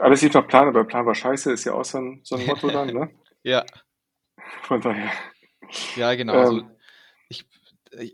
alles 0.00 0.22
lief 0.22 0.34
nach 0.34 0.46
Plan, 0.46 0.68
aber 0.68 0.84
Plan 0.84 1.06
war 1.06 1.14
scheiße, 1.14 1.52
ist 1.52 1.64
ja 1.64 1.74
auch 1.74 1.84
so 1.84 1.98
ein, 1.98 2.20
so 2.24 2.36
ein 2.36 2.46
Motto 2.46 2.68
dann. 2.68 2.88
Ne? 2.88 3.10
ja. 3.42 3.64
Von 4.62 4.80
daher. 4.80 5.10
Ja, 5.96 6.14
genau. 6.14 6.34
Also 6.34 6.58
ähm, 6.58 6.64
also 6.64 6.76
ich, 7.28 7.46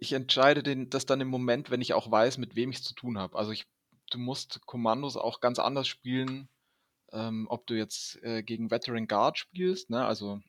ich 0.00 0.12
entscheide 0.12 0.62
den, 0.62 0.90
das 0.90 1.06
dann 1.06 1.20
im 1.20 1.28
Moment, 1.28 1.70
wenn 1.70 1.80
ich 1.80 1.94
auch 1.94 2.10
weiß, 2.10 2.38
mit 2.38 2.54
wem 2.56 2.70
ich 2.70 2.78
es 2.78 2.84
zu 2.84 2.94
tun 2.94 3.18
habe. 3.18 3.36
Also 3.38 3.52
ich, 3.52 3.66
du 4.10 4.18
musst 4.18 4.64
Kommandos 4.66 5.16
auch 5.16 5.40
ganz 5.40 5.58
anders 5.58 5.88
spielen, 5.88 6.48
ähm, 7.12 7.46
ob 7.48 7.66
du 7.66 7.74
jetzt 7.74 8.22
äh, 8.22 8.42
gegen 8.42 8.70
Veteran 8.70 9.06
Guard 9.06 9.38
spielst, 9.38 9.90
ne? 9.90 10.04
also 10.04 10.40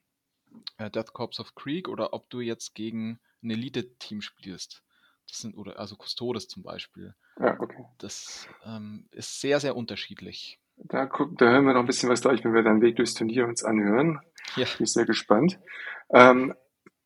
äh, 0.77 0.89
Death 0.89 1.13
Corps 1.13 1.39
of 1.39 1.55
Creek, 1.55 1.87
oder 1.87 2.13
ob 2.13 2.29
du 2.29 2.41
jetzt 2.41 2.75
gegen 2.75 3.19
ein 3.43 3.51
Elite-Team 3.51 4.21
spielst. 4.21 4.83
Das 5.27 5.39
sind, 5.39 5.57
oder 5.57 5.79
also 5.79 5.95
Custodes 5.95 6.47
zum 6.47 6.63
Beispiel. 6.63 7.13
Ja, 7.39 7.59
okay. 7.59 7.83
Das 7.97 8.47
ähm, 8.65 9.07
ist 9.11 9.41
sehr, 9.41 9.59
sehr 9.59 9.75
unterschiedlich. 9.75 10.59
Da, 10.77 11.05
guck, 11.05 11.37
da 11.37 11.45
hören 11.49 11.65
wir 11.65 11.73
noch 11.73 11.81
ein 11.81 11.87
bisschen 11.87 12.09
was 12.09 12.21
gleich, 12.21 12.43
wenn 12.43 12.53
wir 12.53 12.63
deinen 12.63 12.81
Weg 12.81 12.95
durchs 12.95 13.13
Turnier 13.13 13.45
uns 13.45 13.63
anhören. 13.63 14.19
Ja. 14.55 14.65
Bin 14.77 14.85
ich 14.85 14.93
sehr 14.93 15.05
gespannt. 15.05 15.59
Ähm, 16.09 16.53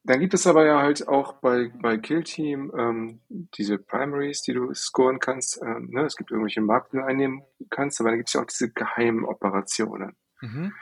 dann 0.04 0.20
gibt 0.20 0.34
es 0.34 0.48
aber 0.48 0.66
ja 0.66 0.82
halt 0.82 1.08
auch 1.08 1.34
bei, 1.34 1.72
bei 1.80 1.98
Kill 1.98 2.24
Team 2.24 2.72
ähm, 2.78 3.22
diese 3.30 3.78
Primaries, 3.78 4.42
die 4.42 4.54
du 4.54 4.74
scoren 4.74 5.20
kannst. 5.20 5.62
Ähm, 5.62 5.90
ne? 5.92 6.06
Es 6.06 6.16
gibt 6.16 6.32
irgendwelche 6.32 6.62
Marken, 6.62 6.98
die 6.98 6.98
du 6.98 7.06
einnehmen 7.06 7.44
kannst, 7.70 8.00
aber 8.00 8.10
dann 8.10 8.18
gibt 8.18 8.30
es 8.30 8.34
ja 8.34 8.42
auch 8.42 8.46
diese 8.46 8.72
geheimen 8.72 9.26
Operationen. 9.26 10.16
Mhm. 10.42 10.74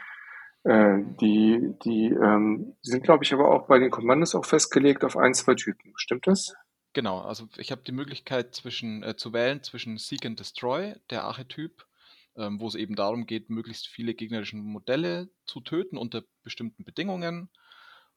Äh, 0.64 1.00
die 1.20 1.76
die 1.84 2.08
ähm, 2.08 2.76
sind, 2.82 3.04
glaube 3.04 3.24
ich, 3.24 3.34
aber 3.34 3.50
auch 3.50 3.68
bei 3.68 3.80
den 3.80 3.92
Kommandos 3.92 4.36
auch 4.36 4.46
festgelegt 4.46 5.04
auf 5.04 5.18
ein, 5.18 5.34
zwei 5.34 5.56
Typen. 5.56 5.94
Stimmt 5.96 6.28
das? 6.28 6.54
Genau, 7.00 7.22
also 7.22 7.48
ich 7.56 7.72
habe 7.72 7.82
die 7.84 7.94
Möglichkeit 7.94 8.54
zwischen 8.54 9.04
äh, 9.04 9.16
zu 9.16 9.32
wählen 9.32 9.64
zwischen 9.64 9.98
Seek 9.98 10.26
and 10.26 10.38
Destroy, 10.38 10.96
der 11.10 11.24
Archetyp, 11.24 11.88
ähm, 12.36 12.60
wo 12.60 12.68
es 12.68 12.76
eben 12.76 12.98
darum 12.98 13.26
geht, 13.26 13.50
möglichst 13.50 13.88
viele 13.88 14.14
gegnerische 14.14 14.58
Modelle 14.58 15.30
zu 15.46 15.62
töten 15.62 15.96
unter 15.96 16.26
bestimmten 16.44 16.84
Bedingungen 16.84 17.50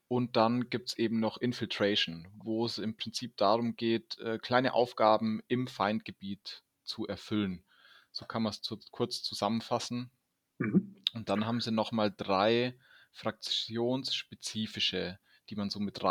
und 0.08 0.34
dann 0.34 0.68
gibt 0.68 0.88
es 0.88 0.98
eben 0.98 1.20
noch 1.20 1.36
Infiltration, 1.36 2.26
wo 2.38 2.66
es 2.66 2.78
im 2.78 2.96
Prinzip 2.96 3.36
darum 3.36 3.76
geht, 3.76 4.18
äh, 4.18 4.38
kleine 4.38 4.74
Aufgaben 4.74 5.44
im 5.46 5.68
Feindgebiet 5.68 6.64
zu 6.82 7.06
erfüllen. 7.06 7.62
So 8.10 8.24
kann 8.24 8.42
man 8.42 8.50
es 8.50 8.62
zu, 8.62 8.80
kurz 8.90 9.22
zusammenfassen. 9.22 10.10
Mhm. 10.58 10.96
Und 11.14 11.28
dann 11.28 11.46
haben 11.46 11.60
sie 11.60 11.70
nochmal 11.70 12.10
drei 12.10 12.76
fraktionsspezifische, 13.12 15.20
die 15.50 15.54
man 15.54 15.70
so 15.70 15.78
mit 15.78 16.02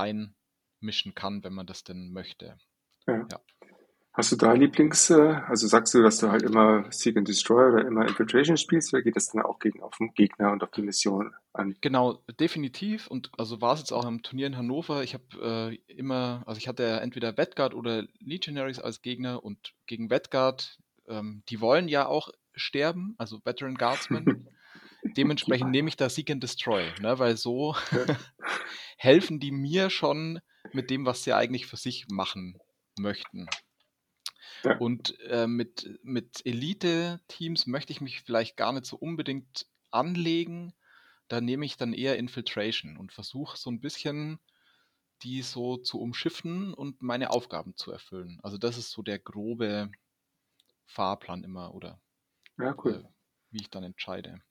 reinmischen 0.81 1.15
kann, 1.15 1.43
wenn 1.43 1.53
man 1.53 1.67
das 1.67 1.83
denn 1.83 2.11
möchte. 2.11 2.57
Ja. 3.07 3.27
ja. 3.31 3.39
Hast 4.13 4.33
du 4.33 4.35
da 4.35 4.51
Lieblings, 4.51 5.09
äh, 5.09 5.41
also 5.47 5.67
sagst 5.67 5.93
du, 5.93 6.03
dass 6.03 6.17
du 6.17 6.29
halt 6.29 6.43
immer 6.43 6.91
Seek 6.91 7.15
and 7.15 7.27
Destroy 7.29 7.71
oder 7.71 7.87
immer 7.87 8.05
Infiltration 8.05 8.57
spielst, 8.57 8.93
oder 8.93 9.03
geht 9.03 9.15
das 9.15 9.29
dann 9.29 9.41
auch 9.41 9.59
gegen 9.59 9.81
auf 9.81 9.97
den 9.97 10.13
Gegner 10.13 10.51
und 10.51 10.63
auf 10.63 10.71
die 10.71 10.81
Mission 10.81 11.33
an? 11.53 11.77
Genau, 11.79 12.21
definitiv. 12.37 13.07
Und 13.07 13.31
also 13.37 13.61
war 13.61 13.73
es 13.73 13.79
jetzt 13.79 13.93
auch 13.93 14.03
am 14.03 14.21
Turnier 14.21 14.47
in 14.47 14.57
Hannover. 14.57 15.01
Ich 15.03 15.13
habe 15.13 15.71
äh, 15.87 15.93
immer, 15.93 16.43
also 16.45 16.57
ich 16.57 16.67
hatte 16.67 16.83
entweder 16.99 17.37
Vanguard 17.37 17.73
oder 17.73 18.03
Legionaries 18.19 18.79
als 18.79 19.01
Gegner 19.01 19.45
und 19.45 19.73
gegen 19.85 20.09
Vanguard, 20.09 20.77
ähm, 21.07 21.43
die 21.47 21.61
wollen 21.61 21.87
ja 21.87 22.05
auch 22.05 22.31
sterben, 22.53 23.15
also 23.17 23.39
Veteran 23.45 23.75
Guardsmen. 23.75 24.49
Dementsprechend 25.15 25.71
nehme 25.71 25.87
ich 25.87 25.95
da 25.95 26.09
Seek 26.09 26.29
and 26.29 26.43
Destroy, 26.43 26.83
ne, 26.99 27.17
weil 27.17 27.37
so 27.37 27.75
helfen 28.97 29.39
die 29.39 29.51
mir 29.51 29.89
schon 29.89 30.41
mit 30.73 30.89
dem, 30.89 31.05
was 31.05 31.23
sie 31.23 31.34
eigentlich 31.34 31.65
für 31.65 31.77
sich 31.77 32.07
machen 32.10 32.57
möchten. 32.97 33.47
Ja. 34.63 34.77
Und 34.77 35.19
äh, 35.21 35.47
mit, 35.47 35.99
mit 36.03 36.45
Elite-Teams 36.45 37.67
möchte 37.67 37.93
ich 37.93 38.01
mich 38.01 38.21
vielleicht 38.21 38.57
gar 38.57 38.73
nicht 38.73 38.86
so 38.86 38.97
unbedingt 38.97 39.67
anlegen. 39.89 40.73
Da 41.27 41.41
nehme 41.41 41.65
ich 41.65 41.77
dann 41.77 41.93
eher 41.93 42.17
Infiltration 42.17 42.97
und 42.97 43.12
versuche 43.12 43.57
so 43.57 43.71
ein 43.71 43.79
bisschen 43.79 44.39
die 45.23 45.41
so 45.41 45.77
zu 45.77 45.99
umschiffen 45.99 46.73
und 46.73 47.01
meine 47.01 47.29
Aufgaben 47.29 47.75
zu 47.75 47.91
erfüllen. 47.91 48.39
Also 48.43 48.57
das 48.57 48.77
ist 48.77 48.91
so 48.91 49.01
der 49.01 49.19
grobe 49.19 49.91
Fahrplan 50.86 51.43
immer 51.43 51.73
oder 51.73 52.01
ja, 52.57 52.75
cool. 52.84 53.05
äh, 53.05 53.10
wie 53.51 53.62
ich 53.62 53.69
dann 53.69 53.84
entscheide. 53.84 54.41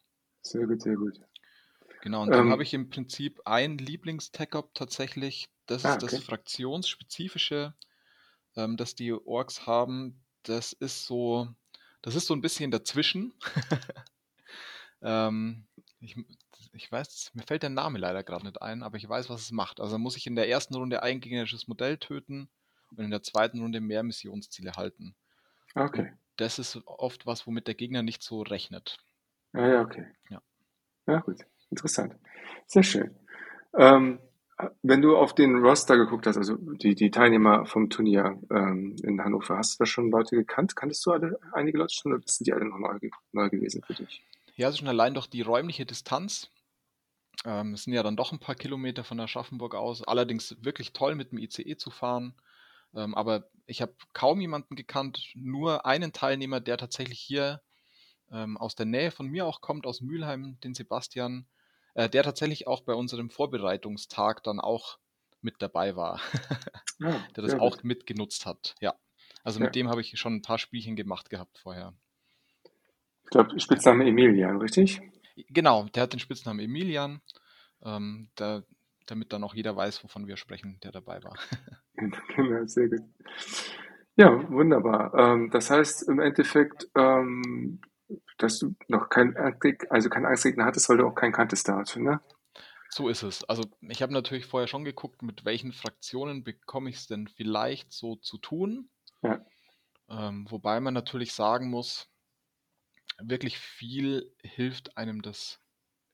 Sehr 0.43 0.67
gut, 0.67 0.83
sehr 0.83 0.97
gut. 0.97 1.21
Genau, 2.03 2.23
und 2.23 2.31
dann 2.31 2.47
ähm, 2.47 2.53
habe 2.53 2.63
ich 2.63 2.73
im 2.73 2.89
Prinzip 2.89 3.41
ein 3.45 3.77
Lieblings-Tech-Up 3.77 4.75
tatsächlich. 4.75 5.51
Das 5.71 5.85
ah, 5.85 5.95
ist 5.95 6.03
das 6.03 6.23
fraktionsspezifische 6.23 7.75
ähm, 8.57 8.77
dass 8.77 8.95
die 8.95 9.13
Orks 9.13 9.67
haben, 9.67 10.23
das 10.43 10.73
ist 10.73 11.07
so, 11.07 11.49
das 12.03 12.15
ist 12.15 12.27
so 12.27 12.35
ein 12.35 12.41
bisschen 12.41 12.71
dazwischen. 12.71 13.33
ähm, 15.03 15.67
ich, 16.01 16.17
ich 16.73 16.91
weiß, 16.91 17.33
mir 17.35 17.43
fällt 17.43 17.63
der 17.63 17.71
Name 17.71 17.99
leider 17.99 18.23
gerade 18.23 18.45
nicht 18.45 18.61
ein, 18.63 18.83
aber 18.83 18.97
ich 18.97 19.09
weiß, 19.09 19.29
was 19.29 19.43
es 19.43 19.53
macht. 19.53 19.81
Also 19.81 19.99
muss 19.99 20.17
ich 20.17 20.27
in 20.27 20.37
der 20.37 20.49
ersten 20.49 20.75
Runde 20.75 21.03
ein 21.03 21.21
gegnerisches 21.21 21.69
Modell 21.69 21.99
töten 21.99 22.49
und 22.91 23.05
in 23.05 23.11
der 23.11 23.23
zweiten 23.23 23.61
Runde 23.61 23.81
mehr 23.81 24.03
Missionsziele 24.03 24.73
halten. 24.73 25.15
Okay. 25.75 26.11
Und 26.11 26.19
das 26.37 26.59
ist 26.59 26.81
oft 26.87 27.27
was, 27.27 27.47
womit 27.47 27.67
der 27.67 27.75
Gegner 27.75 28.03
nicht 28.03 28.23
so 28.23 28.43
rechnet. 28.43 28.99
Ja, 29.53 29.69
ja, 29.69 29.81
okay. 29.83 30.07
Ja. 30.31 30.43
Ja, 31.07 31.21
gut. 31.21 31.45
Interessant. 31.71 32.17
Sehr 32.67 32.83
schön. 32.83 33.15
Ähm, 33.75 34.19
wenn 34.83 35.03
du 35.03 35.17
auf 35.17 35.35
den 35.35 35.57
Roster 35.57 35.97
geguckt 35.97 36.27
hast, 36.27 36.37
also 36.37 36.57
die, 36.57 36.95
die 36.95 37.11
Teilnehmer 37.11 37.67
vom 37.67 37.91
Turnier 37.91 38.41
ähm, 38.51 38.97
in 39.03 39.23
Hannover, 39.23 39.57
hast 39.57 39.75
du 39.75 39.85
da 39.85 39.87
schon 39.87 40.11
Leute 40.11 40.37
gekannt? 40.37 40.77
Kanntest 40.77 41.05
du 41.07 41.13
alle, 41.13 41.39
einige 41.53 41.79
Leute 41.79 41.95
schon 41.95 42.13
oder 42.13 42.23
sind 42.27 42.47
die 42.47 42.53
alle 42.53 42.65
noch 42.65 42.79
neu, 42.79 42.99
neu 43.33 43.49
gewesen 43.49 43.83
für 43.87 43.95
dich? 43.95 44.23
Ja, 44.57 44.67
also 44.67 44.79
schon 44.79 44.89
allein 44.89 45.15
durch 45.15 45.27
die 45.27 45.43
räumliche 45.43 45.87
Distanz. 45.87 46.51
Ähm, 47.45 47.75
es 47.75 47.85
sind 47.85 47.95
ja 47.95 48.03
dann 48.03 48.17
doch 48.17 48.33
ein 48.33 48.39
paar 48.39 48.55
Kilometer 48.55 49.05
von 49.05 49.21
Aschaffenburg 49.21 49.75
aus. 49.75 50.03
Allerdings 50.03 50.57
wirklich 50.61 50.93
toll 50.93 51.15
mit 51.15 51.33
dem 51.33 51.39
ICE 51.39 51.77
zu 51.77 51.91
fahren. 51.91 52.35
Ähm, 52.95 53.15
aber 53.15 53.49
ich 53.67 53.83
habe 53.83 53.95
kaum 54.13 54.41
jemanden 54.41 54.77
gekannt, 54.77 55.33
nur 55.35 55.87
einen 55.87 56.13
Teilnehmer, 56.13 56.61
der 56.61 56.77
tatsächlich 56.77 57.21
hier 57.21 57.63
ähm, 58.33 58.57
aus 58.57 58.75
der 58.75 58.87
Nähe 58.87 59.11
von 59.11 59.27
mir 59.27 59.47
auch 59.47 59.61
kommt, 59.61 59.87
aus 59.87 60.01
Mülheim, 60.01 60.59
den 60.63 60.75
Sebastian 60.75 61.47
äh, 61.95 62.09
der 62.09 62.23
tatsächlich 62.23 62.67
auch 62.67 62.83
bei 62.83 62.95
unserem 62.95 63.31
Vorbereitungstag 63.31 64.43
dann 64.43 64.61
auch 64.61 64.99
mit 65.43 65.57
dabei 65.61 65.97
war. 65.97 66.21
Ja, 66.99 67.11
der 67.37 67.45
das 67.45 67.55
auch 67.55 67.77
gut. 67.77 67.85
mitgenutzt 67.85 68.47
hat. 68.47 68.75
Ja. 68.81 68.95
Also 69.43 69.59
ja. 69.59 69.67
mit 69.67 69.75
dem 69.75 69.89
habe 69.89 70.01
ich 70.01 70.19
schon 70.19 70.35
ein 70.35 70.43
paar 70.43 70.59
Spielchen 70.59 70.97
gemacht 70.97 71.31
gehabt 71.31 71.59
vorher. 71.59 71.95
Ich 73.25 73.31
glaube, 73.31 73.59
Spitzname 73.59 74.07
Emilian, 74.07 74.59
richtig? 74.59 75.01
Genau, 75.49 75.85
der 75.95 76.03
hat 76.03 76.13
den 76.13 76.21
Spitznamen 76.21 76.61
Emilian. 76.61 77.21
Ähm, 77.83 78.29
da, 78.35 78.63
damit 79.07 79.33
dann 79.33 79.45
auch 79.45 79.55
jeder 79.55 79.75
weiß, 79.75 80.05
wovon 80.05 80.27
wir 80.27 80.37
sprechen, 80.37 80.79
der 80.83 80.93
dabei 80.93 81.23
war. 81.23 81.39
genau, 82.37 82.67
sehr 82.67 82.89
gut. 82.89 83.03
Ja, 84.17 84.51
wunderbar. 84.51 85.15
Ähm, 85.15 85.51
das 85.51 85.71
heißt 85.71 86.09
im 86.09 86.21
Endeffekt, 86.21 86.89
ähm, 86.95 87.81
dass 88.43 88.59
du 88.59 88.75
noch 88.89 89.09
kein 89.09 89.37
also 89.37 90.09
keinen 90.09 90.27
Angstgegner 90.27 90.65
hattest, 90.65 90.89
weil 90.89 90.99
du 90.99 91.07
auch 91.07 91.15
keinen 91.15 91.33
kanntest 91.33 91.69
dazu, 91.69 92.01
ne? 92.01 92.21
So 92.89 93.09
ist 93.09 93.23
es. 93.23 93.45
Also 93.45 93.63
ich 93.83 94.03
habe 94.03 94.13
natürlich 94.13 94.47
vorher 94.47 94.67
schon 94.67 94.85
geguckt, 94.85 95.23
mit 95.23 95.45
welchen 95.45 95.73
Fraktionen 95.73 96.43
bekomme 96.43 96.91
ich 96.91 96.97
es 96.97 97.07
denn 97.07 97.29
vielleicht 97.29 97.93
so 97.93 98.17
zu 98.17 98.39
tun. 98.39 98.91
Ja. 99.23 99.45
Ähm, 100.09 100.51
wobei 100.51 100.81
man 100.81 100.95
natürlich 100.95 101.33
sagen 101.33 101.71
muss, 101.71 102.09
wirklich 103.21 103.59
viel 103.59 104.35
hilft 104.43 104.97
einem 104.97 105.23
das, 105.23 105.61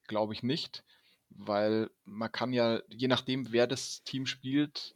glaube 0.07 0.35
ich, 0.35 0.43
nicht, 0.43 0.85
weil 1.31 1.91
man 2.05 2.31
kann 2.31 2.53
ja, 2.53 2.83
je 2.89 3.09
nachdem, 3.09 3.53
wer 3.53 3.67
das 3.67 4.03
Team 4.03 4.27
spielt, 4.27 4.95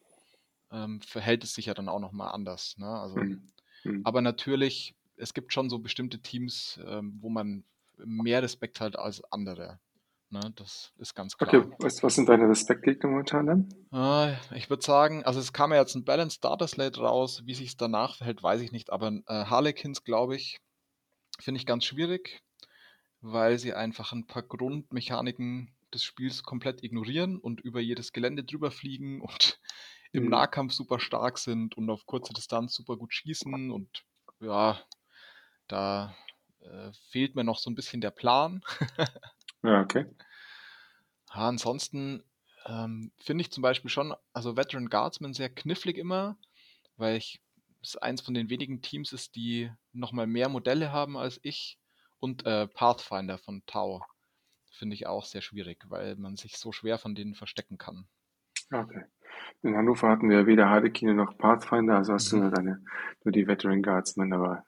ähm, 0.71 1.01
verhält 1.01 1.45
es 1.45 1.55
sich 1.55 1.66
ja 1.66 1.75
dann 1.75 1.88
auch 1.88 2.01
nochmal 2.01 2.33
anders. 2.33 2.77
Ne? 2.77 2.88
Also, 2.88 3.16
mhm. 3.16 3.51
Mhm. 3.85 4.03
Aber 4.05 4.21
natürlich 4.21 4.95
es 5.20 5.35
gibt 5.35 5.52
schon 5.52 5.70
so 5.70 5.78
bestimmte 5.78 6.20
Teams, 6.20 6.80
ähm, 6.87 7.18
wo 7.20 7.28
man 7.28 7.64
mehr 8.04 8.42
Respekt 8.42 8.80
hat 8.80 8.98
als 8.98 9.22
andere. 9.33 9.78
Ne, 10.33 10.40
das 10.54 10.92
ist 10.98 11.16
ganz 11.16 11.37
klar. 11.37 11.52
Okay, 11.52 11.72
was, 11.80 12.04
was 12.04 12.14
sind 12.14 12.28
deine 12.28 12.48
Respektgegner 12.48 13.11
momentan 13.11 13.46
dann? 13.46 13.68
Äh, 13.92 14.56
ich 14.56 14.70
würde 14.70 14.85
sagen, 14.85 15.24
also 15.24 15.40
es 15.40 15.52
kam 15.52 15.72
ja 15.72 15.80
jetzt 15.80 15.96
ein 15.96 16.04
Balanced 16.04 16.44
Data 16.44 16.68
Slate 16.68 17.00
raus. 17.00 17.42
Wie 17.46 17.54
sich 17.54 17.70
es 17.70 17.76
danach 17.76 18.16
verhält, 18.16 18.40
weiß 18.40 18.61
ich 18.61 18.70
nicht. 18.70 18.92
Aber 18.92 19.09
äh, 19.09 19.22
Harlequins, 19.26 20.04
glaube 20.04 20.37
ich, 20.37 20.61
finde 21.40 21.59
ich 21.59 21.66
ganz 21.66 21.85
schwierig, 21.85 22.42
weil 23.20 23.59
sie 23.59 23.74
einfach 23.74 24.12
ein 24.12 24.28
paar 24.28 24.44
Grundmechaniken 24.44 25.74
des 25.92 26.04
Spiels 26.04 26.44
komplett 26.44 26.85
ignorieren 26.85 27.37
und 27.37 27.61
über 27.61 27.80
jedes 27.80 28.12
Gelände 28.12 28.44
drüber 28.44 28.70
fliegen 28.70 29.20
und 29.22 29.59
im 30.12 30.24
mhm. 30.24 30.30
Nahkampf 30.30 30.72
super 30.72 31.00
stark 31.00 31.38
sind 31.38 31.76
und 31.76 31.90
auf 31.90 32.06
kurze 32.06 32.33
Distanz 32.33 32.74
super 32.74 32.96
gut 32.96 33.12
schießen 33.12 33.72
und 33.72 34.04
ja, 34.38 34.80
da 35.70 36.14
äh, 36.61 36.92
fehlt 37.11 37.35
mir 37.35 37.44
noch 37.44 37.59
so 37.59 37.70
ein 37.70 37.74
bisschen 37.74 38.00
der 38.00 38.11
Plan. 38.11 38.62
ja, 39.62 39.80
okay. 39.80 40.06
Ja, 41.33 41.46
ansonsten 41.46 42.24
ähm, 42.66 43.12
finde 43.18 43.42
ich 43.42 43.52
zum 43.52 43.62
Beispiel 43.62 43.88
schon, 43.88 44.12
also 44.33 44.56
Veteran 44.56 44.88
Guardsman 44.88 45.33
sehr 45.33 45.48
knifflig 45.48 45.96
immer, 45.96 46.37
weil 46.96 47.16
ich 47.16 47.40
es 47.83 47.96
eins 47.96 48.20
von 48.20 48.35
den 48.35 48.50
wenigen 48.50 48.83
Teams 48.83 49.12
ist, 49.12 49.37
die 49.37 49.70
nochmal 49.92 50.26
mehr 50.26 50.48
Modelle 50.48 50.90
haben 50.90 51.16
als 51.16 51.38
ich 51.44 51.78
und 52.18 52.46
äh, 52.46 52.66
Pathfinder 52.66 53.38
von 53.38 53.62
Tau 53.66 54.04
finde 54.70 54.94
ich 54.94 55.06
auch 55.06 55.24
sehr 55.24 55.40
schwierig, 55.40 55.85
weil 55.88 56.16
man 56.16 56.37
sich 56.37 56.56
so 56.56 56.72
schwer 56.72 56.98
von 56.98 57.14
denen 57.14 57.35
verstecken 57.35 57.78
kann. 57.78 58.06
Okay. 58.72 59.04
In 59.62 59.76
Hannover 59.76 60.09
hatten 60.09 60.30
wir 60.30 60.46
weder 60.46 60.68
Hardekine 60.68 61.14
noch 61.14 61.37
Pathfinder, 61.37 61.96
also 61.96 62.12
hast 62.12 62.33
mhm. 62.33 62.37
du 62.37 62.42
nur, 62.42 62.52
deine, 62.52 62.85
nur 63.24 63.33
die 63.33 63.46
Veteran 63.46 63.83
Guardsmen, 63.83 64.33
aber 64.33 64.64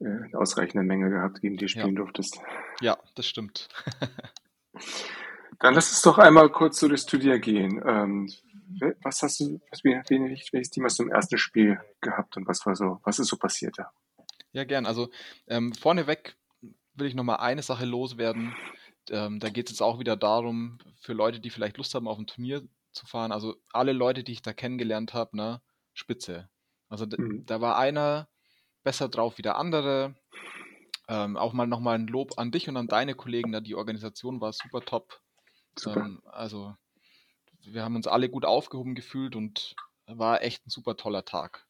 äh, 0.00 0.34
ausreichende 0.34 0.84
Menge 0.84 1.10
gehabt, 1.10 1.40
gegen 1.40 1.56
die 1.56 1.68
spielen 1.68 1.94
ja. 1.94 2.02
durftest. 2.02 2.40
Ja, 2.80 2.98
das 3.14 3.26
stimmt. 3.26 3.68
Dann 5.58 5.74
lass 5.74 5.90
uns 5.90 6.02
doch 6.02 6.18
einmal 6.18 6.50
kurz 6.50 6.80
so 6.80 6.88
das 6.88 7.06
Turnier 7.06 7.38
gehen. 7.38 7.82
Ähm, 7.86 8.30
was 9.02 9.22
hast 9.22 9.40
du, 9.40 9.60
was, 9.70 9.82
welches 9.84 10.70
Team 10.70 10.84
hast 10.84 10.98
du 10.98 11.04
im 11.04 11.10
ersten 11.10 11.38
Spiel 11.38 11.80
gehabt 12.00 12.36
und 12.36 12.46
was 12.46 12.66
war 12.66 12.76
so, 12.76 13.00
was 13.04 13.18
ist 13.18 13.28
so 13.28 13.36
passiert 13.36 13.78
da? 13.78 13.90
Ja, 14.52 14.64
gern. 14.64 14.86
Also 14.86 15.08
ähm, 15.46 15.72
vorneweg 15.72 16.36
will 16.94 17.06
ich 17.06 17.14
nochmal 17.14 17.38
eine 17.38 17.62
Sache 17.62 17.84
loswerden. 17.84 18.54
Ähm, 19.10 19.38
da 19.38 19.48
geht 19.48 19.66
es 19.66 19.72
jetzt 19.72 19.82
auch 19.82 19.98
wieder 19.98 20.16
darum, 20.16 20.78
für 21.00 21.12
Leute, 21.12 21.40
die 21.40 21.50
vielleicht 21.50 21.76
Lust 21.78 21.94
haben, 21.94 22.08
auf 22.08 22.18
ein 22.18 22.26
Turnier 22.26 22.62
zu 22.92 23.06
fahren. 23.06 23.32
Also 23.32 23.56
alle 23.72 23.92
Leute, 23.92 24.24
die 24.24 24.32
ich 24.32 24.42
da 24.42 24.52
kennengelernt 24.52 25.14
habe, 25.14 25.36
ne, 25.36 25.62
spitze. 25.94 26.48
Also 26.88 27.06
mhm. 27.06 27.44
da 27.46 27.60
war 27.60 27.78
einer 27.78 28.28
besser 28.86 29.08
drauf 29.08 29.36
wie 29.36 29.42
der 29.42 29.56
andere. 29.56 30.14
Ähm, 31.08 31.36
auch 31.36 31.52
mal 31.52 31.66
nochmal 31.66 31.98
ein 31.98 32.06
Lob 32.06 32.38
an 32.38 32.52
dich 32.52 32.68
und 32.68 32.76
an 32.76 32.86
deine 32.86 33.14
Kollegen. 33.14 33.50
Da 33.50 33.60
die 33.60 33.74
Organisation 33.74 34.40
war 34.40 34.52
super 34.52 34.80
top. 34.80 35.20
Super. 35.76 36.02
Ähm, 36.02 36.22
also 36.24 36.76
wir 37.64 37.82
haben 37.82 37.96
uns 37.96 38.06
alle 38.06 38.28
gut 38.28 38.44
aufgehoben 38.44 38.94
gefühlt 38.94 39.34
und 39.34 39.74
war 40.06 40.42
echt 40.42 40.64
ein 40.64 40.70
super 40.70 40.96
toller 40.96 41.24
Tag. 41.24 41.66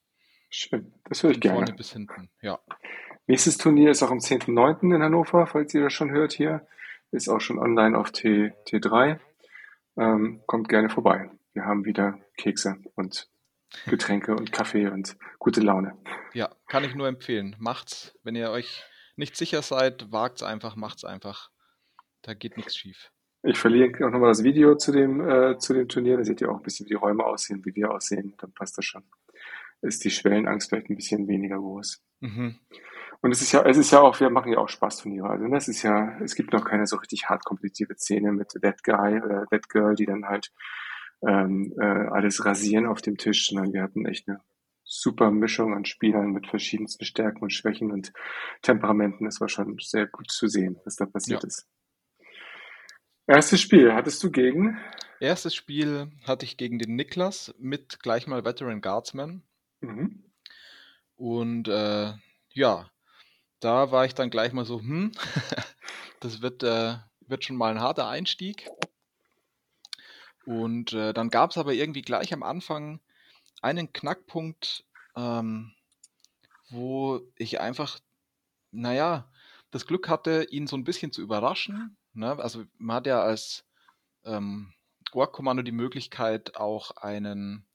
Schön, 0.51 0.93
das 1.09 1.23
höre 1.23 1.31
ich 1.31 1.37
Von 1.37 1.41
gerne. 1.41 1.57
Vorne 1.59 1.73
bis 1.75 1.91
hinten, 1.91 2.31
ja. 2.43 2.61
Nächstes 3.27 3.57
Turnier 3.57 3.91
ist 3.91 4.03
auch 4.03 4.11
am 4.11 4.19
10.9. 4.19 4.95
in 4.95 5.03
Hannover, 5.03 5.47
falls 5.47 5.73
ihr 5.73 5.85
das 5.85 5.95
schon 5.95 6.11
hört 6.11 6.35
hier. 6.35 6.67
Ist 7.13 7.29
auch 7.31 7.41
schon 7.41 7.59
online 7.59 7.99
auf 7.99 8.13
T, 8.13 8.53
T3. 8.69 9.19
Ähm, 9.97 10.43
kommt 10.47 10.69
gerne 10.69 10.91
vorbei. 10.91 11.31
Wir 11.55 11.65
haben 11.65 11.87
wieder 11.87 12.19
Kekse 12.37 12.77
und 12.95 13.31
Getränke 13.87 14.35
und 14.35 14.53
Kaffee 14.53 14.89
und 14.89 15.17
gute 15.39 15.61
Laune. 15.61 15.97
Ja, 16.33 16.55
kann 16.69 16.85
ich 16.85 16.95
nur 16.95 17.09
empfehlen. 17.09 17.57
Macht's, 17.59 18.17
wenn 18.23 18.35
ihr 18.35 18.51
euch 18.51 18.85
nicht 19.17 19.37
sicher 19.37 19.63
seid, 19.63 20.13
wagt's 20.13 20.43
einfach, 20.43 20.77
macht's 20.77 21.05
einfach. 21.05 21.51
Da 22.23 22.35
geht 22.35 22.57
nichts 22.57 22.77
schief. 22.77 23.11
Ich 23.43 23.59
verlinke 23.59 24.05
auch 24.07 24.11
nochmal 24.11 24.31
das 24.31 24.43
Video 24.43 24.77
zu 24.77 24.93
dem, 24.93 25.21
äh, 25.21 25.59
zu 25.59 25.73
dem 25.73 25.89
Turnier. 25.89 26.17
Da 26.17 26.25
seht 26.25 26.41
ihr 26.41 26.51
auch 26.51 26.57
ein 26.57 26.63
bisschen, 26.63 26.87
wie 26.87 26.91
die 26.91 26.95
Räume 26.95 27.25
aussehen, 27.25 27.65
wie 27.65 27.75
wir 27.75 27.93
aussehen. 27.93 28.35
Dann 28.39 28.53
passt 28.53 28.77
das 28.77 28.85
schon. 28.85 29.05
Ist 29.83 30.05
die 30.05 30.11
Schwellenangst 30.11 30.69
vielleicht 30.69 30.91
ein 30.91 30.97
bisschen 30.97 31.29
weniger 31.29 31.57
groß. 31.59 32.03
Mhm. 32.21 32.59
Und 33.21 33.31
es 33.31 33.41
ist 33.41 33.53
ja, 33.53 33.63
es 33.63 33.77
ist 33.77 33.93
ja 33.93 34.01
auch, 34.01 34.19
wir 34.21 34.31
machen 34.31 34.53
ja 34.53 34.59
auch 34.59 34.69
Spaßturniere. 34.69 35.29
Also 35.29 35.47
das 35.49 35.69
ist 35.69 35.83
ja, 35.83 36.19
es 36.21 36.35
gibt 36.35 36.53
noch 36.53 36.65
keine 36.65 36.87
so 36.87 36.97
richtig 36.97 37.29
hart 37.29 37.45
komplizierte 37.45 37.95
Szene 37.97 38.33
mit 38.33 38.51
That 38.61 38.83
Guy 38.83 39.23
oder 39.23 39.47
That 39.47 39.69
Girl, 39.69 39.95
die 39.95 40.07
dann 40.07 40.27
halt 40.27 40.53
ähm, 41.23 41.75
äh, 41.81 41.85
alles 41.85 42.45
rasieren 42.45 42.87
auf 42.87 43.01
dem 43.01 43.17
Tisch, 43.17 43.49
sondern 43.49 43.73
wir 43.73 43.83
hatten 43.83 44.07
echt 44.07 44.29
eine 44.29 44.41
super 44.85 45.31
Mischung 45.31 45.75
an 45.75 45.85
Spielern 45.85 46.33
mit 46.33 46.47
verschiedensten 46.47 47.05
Stärken 47.05 47.43
und 47.43 47.53
Schwächen 47.53 47.91
und 47.91 48.13
Temperamenten. 48.63 49.27
Es 49.27 49.41
war 49.41 49.49
schon 49.49 49.77
sehr 49.81 50.07
gut 50.07 50.31
zu 50.31 50.47
sehen, 50.47 50.79
was 50.85 50.97
da 50.97 51.07
passiert 51.07 51.43
ja. 51.43 51.49
ist. 51.49 51.69
Erstes 53.27 53.61
Spiel 53.61 53.93
hattest 53.93 54.23
du 54.23 54.31
gegen? 54.31 54.79
Erstes 55.19 55.55
Spiel 55.55 56.13
hatte 56.25 56.45
ich 56.45 56.57
gegen 56.57 56.79
den 56.79 56.95
Niklas 56.95 57.55
mit 57.59 58.01
gleich 58.01 58.29
mal 58.29 58.45
Veteran 58.45 58.81
Guardsman. 58.81 59.43
Mhm. 59.81 60.25
Und 61.17 61.67
äh, 61.69 62.13
ja, 62.53 62.91
da 63.61 63.91
war 63.91 64.05
ich 64.05 64.15
dann 64.15 64.31
gleich 64.31 64.53
mal 64.53 64.65
so, 64.65 64.79
hm, 64.79 65.11
das 66.21 66.43
wird, 66.43 66.63
äh, 66.63 66.95
wird 67.27 67.45
schon 67.45 67.57
mal 67.57 67.73
ein 67.73 67.81
harter 67.81 68.09
Einstieg. 68.09 68.69
Und 70.47 70.93
äh, 70.93 71.13
dann 71.13 71.29
gab 71.29 71.51
es 71.51 71.59
aber 71.59 71.75
irgendwie 71.75 72.03
gleich 72.03 72.33
am 72.33 72.43
Anfang 72.43 73.01
einen 73.63 73.93
Knackpunkt, 73.93 74.85
ähm, 75.17 75.73
wo 76.71 77.21
ich 77.37 77.61
einfach, 77.61 77.99
naja, 78.71 79.29
das 79.73 79.87
Glück 79.87 80.09
hatte, 80.09 80.47
ihn 80.51 80.67
so 80.67 80.77
ein 80.77 80.85
bisschen 80.85 81.11
zu 81.13 81.21
überraschen. 81.21 81.97
Ne? 82.15 82.39
Also 82.39 82.65
man 82.79 82.97
hat 82.97 83.07
ja 83.07 83.23
als 83.23 83.65
ähm, 84.25 84.73
Org-Kommando 85.13 85.63
die 85.63 85.73
Möglichkeit, 85.73 86.57
auch 86.57 86.93
einen, 86.93 87.67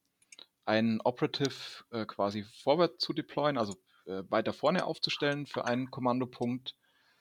einen 0.66 1.02
Operative 1.02 1.84
äh, 1.92 2.06
quasi 2.06 2.46
vorwärts 2.64 3.04
zu 3.04 3.14
deployen, 3.14 3.58
also 3.58 3.76
äh, 4.06 4.24
weiter 4.30 4.54
vorne 4.54 4.86
aufzustellen 4.86 5.46
für 5.46 5.66
einen 5.66 5.92
Kommandopunkt. 5.92 6.76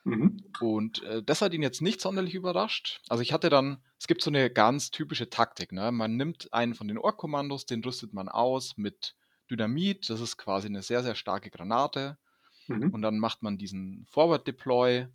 Mhm. 0.05 0.43
Und 0.61 1.03
äh, 1.03 1.23
das 1.23 1.43
hat 1.43 1.53
ihn 1.53 1.63
jetzt 1.63 1.83
nicht 1.83 2.01
sonderlich 2.01 2.35
überrascht. 2.35 3.01
Also 3.09 3.23
ich 3.23 3.33
hatte 3.33 3.51
dann, 3.51 3.83
es 3.99 4.07
gibt 4.07 4.23
so 4.23 4.31
eine 4.31 4.51
ganz 4.51 4.91
typische 4.91 5.29
Taktik. 5.29 5.73
Ne? 5.73 5.93
Man 5.93 6.17
nimmt 6.17 6.53
einen 6.53 6.75
von 6.75 6.89
den 6.89 6.99
Ork-Kommandos, 6.99 7.67
den 7.67 7.85
rüstet 7.85 8.13
man 8.13 8.29
aus 8.29 8.77
mit 8.77 9.15
Dynamit. 9.51 10.09
Das 10.09 10.21
ist 10.21 10.37
quasi 10.37 10.69
eine 10.69 10.83
sehr, 10.83 11.03
sehr 11.03 11.15
starke 11.15 11.51
Granate. 11.51 12.17
Mhm. 12.69 12.91
Und 12.91 13.03
dann 13.03 13.19
macht 13.19 13.43
man 13.43 13.59
diesen 13.59 14.07
Forward 14.11 14.47
Deploy, 14.47 15.07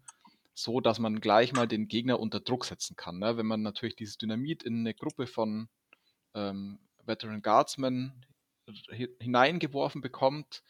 so 0.54 0.82
dass 0.82 1.00
man 1.00 1.19
gleich 1.19 1.54
mal 1.54 1.67
den 1.67 1.88
Gegner 1.88 2.19
unter 2.19 2.39
Druck 2.39 2.65
setzen 2.65 2.95
kann. 2.95 3.19
Ne? 3.19 3.38
Wenn 3.38 3.48
man 3.48 3.62
natürlich 3.62 3.95
dieses 3.95 4.17
Dynamit 4.17 4.63
in 4.63 4.82
eine 4.82 4.93
Gruppe 4.93 5.26
von 5.26 5.67
ähm, 6.34 6.80
Veteran 7.06 7.41
Guardsmen 7.41 8.26
hineingeworfen 9.19 10.02
bekommt, 10.02 10.63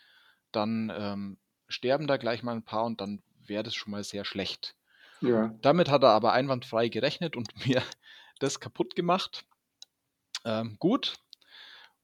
dann 0.52 0.92
ähm, 0.96 1.38
sterben 1.68 2.08
da 2.08 2.18
gleich 2.18 2.44
mal 2.44 2.56
ein 2.56 2.64
paar 2.64 2.86
und 2.86 3.02
dann 3.02 3.22
wäre 3.50 3.64
das 3.64 3.76
schon 3.76 3.92
mal 3.92 4.04
sehr 4.04 4.26
schlecht. 4.26 4.76
Ja. 5.22 5.54
Damit 5.62 5.90
hat 5.90 6.04
er 6.04 6.10
aber 6.10 6.34
einwandfrei 6.34 6.90
gerechnet 6.90 7.36
und 7.36 7.50
mir 7.66 7.82
das 8.40 8.60
kaputt 8.60 8.96
gemacht. 8.96 9.46
Ähm, 10.44 10.78
gut. 10.80 11.16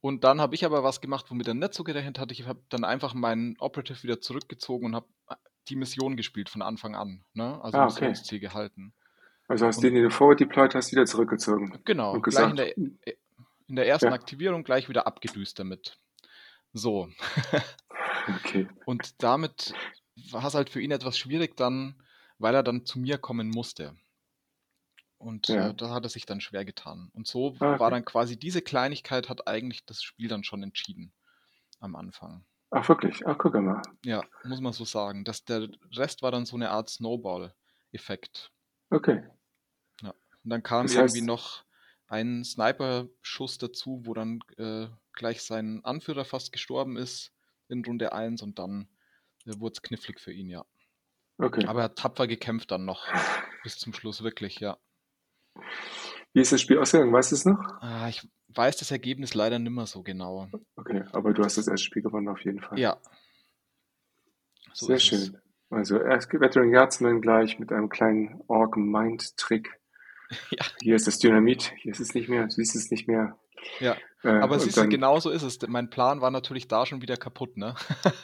Und 0.00 0.24
dann 0.24 0.40
habe 0.40 0.54
ich 0.54 0.64
aber 0.64 0.82
was 0.82 1.00
gemacht, 1.00 1.26
womit 1.28 1.46
er 1.46 1.54
nicht 1.54 1.74
so 1.74 1.84
gerechnet 1.84 2.18
hat. 2.18 2.32
Ich 2.32 2.46
habe 2.46 2.60
dann 2.70 2.84
einfach 2.84 3.14
meinen 3.14 3.56
Operative 3.58 4.02
wieder 4.02 4.20
zurückgezogen 4.20 4.86
und 4.86 4.94
habe 4.96 5.06
äh, 5.28 5.36
die 5.68 5.76
Mission 5.76 6.16
gespielt 6.16 6.48
von 6.48 6.62
Anfang 6.62 6.96
an. 6.96 7.24
Ne? 7.34 7.60
Also 7.62 7.78
ah, 7.78 7.84
okay. 7.84 8.08
Missionsziel 8.08 8.40
gehalten. 8.40 8.92
Also 9.46 9.66
hast 9.66 9.78
du 9.78 9.82
den, 9.82 9.94
den 9.94 10.04
du 10.04 10.10
forward 10.10 10.40
deployed 10.40 10.74
hast, 10.74 10.92
wieder 10.92 11.06
zurückgezogen. 11.06 11.78
Genau, 11.84 12.14
und 12.14 12.22
gesagt, 12.22 12.54
gleich 12.54 12.76
in 12.76 12.98
der, 13.04 13.14
in 13.68 13.76
der 13.76 13.86
ersten 13.86 14.06
ja. 14.06 14.12
Aktivierung 14.12 14.64
gleich 14.64 14.88
wieder 14.88 15.06
abgedüst 15.06 15.58
damit. 15.58 15.98
So. 16.72 17.10
okay. 18.40 18.68
Und 18.86 19.22
damit 19.22 19.74
war 20.30 20.44
es 20.44 20.54
halt 20.54 20.70
für 20.70 20.80
ihn 20.80 20.90
etwas 20.90 21.18
schwierig 21.18 21.56
dann, 21.56 22.02
weil 22.38 22.54
er 22.54 22.62
dann 22.62 22.84
zu 22.84 22.98
mir 22.98 23.18
kommen 23.18 23.48
musste. 23.48 23.96
Und 25.18 25.48
ja. 25.48 25.68
äh, 25.68 25.74
da 25.74 25.90
hat 25.90 26.04
er 26.04 26.08
sich 26.08 26.26
dann 26.26 26.40
schwer 26.40 26.64
getan. 26.64 27.10
Und 27.12 27.26
so 27.26 27.54
ah, 27.60 27.70
okay. 27.70 27.80
war 27.80 27.90
dann 27.90 28.04
quasi 28.04 28.36
diese 28.36 28.60
Kleinigkeit 28.60 29.28
hat 29.28 29.46
eigentlich 29.46 29.86
das 29.86 30.02
Spiel 30.02 30.28
dann 30.28 30.42
schon 30.42 30.62
entschieden 30.62 31.12
am 31.78 31.94
Anfang. 31.94 32.44
Ach 32.70 32.88
wirklich? 32.88 33.24
Ach, 33.26 33.36
guck 33.38 33.54
mal. 33.54 33.82
Ja, 34.04 34.24
muss 34.44 34.60
man 34.60 34.72
so 34.72 34.84
sagen. 34.84 35.24
Das, 35.24 35.44
der 35.44 35.68
Rest 35.92 36.22
war 36.22 36.32
dann 36.32 36.46
so 36.46 36.56
eine 36.56 36.70
Art 36.70 36.90
Snowball-Effekt. 36.90 38.50
Okay. 38.90 39.22
Ja. 40.00 40.10
Und 40.10 40.50
dann 40.50 40.62
kam 40.62 40.86
das 40.86 40.94
irgendwie 40.94 41.20
noch 41.20 41.64
ein 42.08 42.44
Sniper-Schuss 42.44 43.58
dazu, 43.58 44.02
wo 44.04 44.14
dann 44.14 44.40
äh, 44.56 44.88
gleich 45.12 45.42
sein 45.42 45.84
Anführer 45.84 46.24
fast 46.24 46.50
gestorben 46.52 46.96
ist 46.96 47.32
in 47.68 47.84
Runde 47.84 48.12
1 48.12 48.42
und 48.42 48.58
dann 48.58 48.82
äh, 48.82 49.01
wurde 49.46 49.72
es 49.74 49.82
knifflig 49.82 50.20
für 50.20 50.32
ihn, 50.32 50.48
ja. 50.48 50.64
Okay. 51.38 51.66
Aber 51.66 51.80
er 51.80 51.84
hat 51.84 51.96
tapfer 51.98 52.26
gekämpft 52.26 52.70
dann 52.70 52.84
noch 52.84 53.06
bis 53.62 53.78
zum 53.78 53.92
Schluss, 53.92 54.22
wirklich, 54.22 54.60
ja. 54.60 54.78
Wie 56.32 56.40
ist 56.40 56.52
das 56.52 56.60
Spiel 56.60 56.78
ausgegangen? 56.78 57.12
Weißt 57.12 57.32
du 57.32 57.36
es 57.36 57.44
noch? 57.44 57.58
Ah, 57.80 58.08
ich 58.08 58.26
weiß 58.48 58.76
das 58.78 58.90
Ergebnis 58.90 59.34
leider 59.34 59.58
nicht 59.58 59.72
mehr 59.72 59.86
so 59.86 60.02
genau. 60.02 60.48
Okay, 60.76 61.04
aber 61.12 61.32
du 61.32 61.44
hast 61.44 61.58
das 61.58 61.68
erste 61.68 61.84
Spiel 61.84 62.02
gewonnen 62.02 62.28
auf 62.28 62.40
jeden 62.44 62.60
Fall. 62.60 62.78
Ja. 62.78 62.98
So 64.72 64.86
Sehr 64.86 64.98
schön. 64.98 65.20
Es. 65.20 65.32
Also 65.70 65.98
erst 65.98 66.32
Veteran 66.32 66.70
Guardsman 66.70 67.20
gleich 67.20 67.58
mit 67.58 67.72
einem 67.72 67.88
kleinen 67.88 68.42
Org-Mind-Trick. 68.48 69.68
Ja. 70.50 70.64
Hier 70.80 70.96
ist 70.96 71.06
das 71.06 71.18
Dynamit, 71.18 71.74
hier 71.76 71.92
ist 71.92 72.00
es 72.00 72.14
nicht 72.14 72.30
mehr, 72.30 72.44
du 72.44 72.52
siehst 72.52 72.74
es 72.74 72.90
nicht 72.90 73.06
mehr. 73.06 73.38
Ja, 73.80 73.96
äh, 74.24 74.28
aber 74.28 74.58
siehst 74.58 74.76
du, 74.76 74.88
genau 74.88 75.18
so 75.18 75.30
ist 75.30 75.42
es. 75.42 75.58
Mein 75.66 75.90
Plan 75.90 76.20
war 76.20 76.30
natürlich 76.30 76.68
da 76.68 76.86
schon 76.86 77.02
wieder 77.02 77.16
kaputt, 77.16 77.56
ne? 77.56 77.74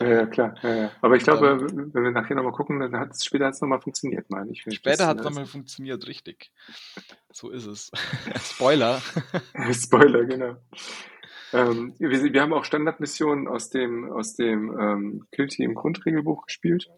ja, 0.00 0.06
ja, 0.06 0.26
klar. 0.26 0.54
Ja, 0.62 0.74
ja. 0.74 0.90
Aber 1.00 1.16
ich 1.16 1.24
glaube, 1.24 1.58
dann, 1.58 1.94
wenn 1.94 2.04
wir 2.04 2.10
nachher 2.12 2.36
nochmal 2.36 2.52
gucken, 2.52 2.78
dann 2.78 2.96
hat 2.96 3.12
es 3.12 3.24
später 3.24 3.46
hat's 3.46 3.60
nochmal 3.60 3.80
funktioniert, 3.80 4.30
meine 4.30 4.52
ich. 4.52 4.64
Später 4.68 5.06
hat 5.06 5.18
es 5.18 5.24
nochmal 5.24 5.46
funktioniert, 5.46 6.06
richtig. 6.06 6.52
So 7.32 7.50
ist 7.50 7.66
es. 7.66 7.90
Spoiler. 8.42 9.00
Spoiler, 9.72 10.24
genau. 10.24 10.56
Ähm, 11.52 11.94
wir, 11.98 12.10
wir, 12.10 12.42
haben 12.42 12.52
auch 12.52 12.64
Standardmissionen 12.64 13.48
aus 13.48 13.70
dem, 13.70 14.10
aus 14.12 14.34
dem 14.34 14.78
ähm, 14.78 15.26
Kill-Team 15.32 15.74
Grundregelbuch 15.74 16.46
gespielt. 16.46 16.90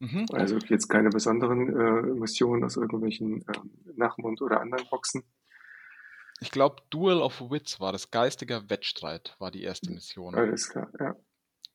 Mhm. 0.00 0.26
Also 0.32 0.56
jetzt 0.68 0.88
keine 0.88 1.10
besonderen 1.10 1.68
äh, 1.68 2.02
Missionen 2.18 2.64
aus 2.64 2.76
irgendwelchen 2.76 3.42
äh, 3.42 3.52
Nachmund 3.94 4.42
oder 4.42 4.60
anderen 4.60 4.86
Boxen. 4.88 5.22
Ich 6.44 6.50
glaube, 6.50 6.82
Duel 6.90 7.22
of 7.22 7.40
Wits 7.50 7.80
war 7.80 7.90
das, 7.90 8.10
geistiger 8.10 8.68
Wettstreit 8.68 9.34
war 9.38 9.50
die 9.50 9.62
erste 9.62 9.90
Mission. 9.90 10.34
Alles 10.34 10.68
klar, 10.68 10.90
ja. 11.00 11.16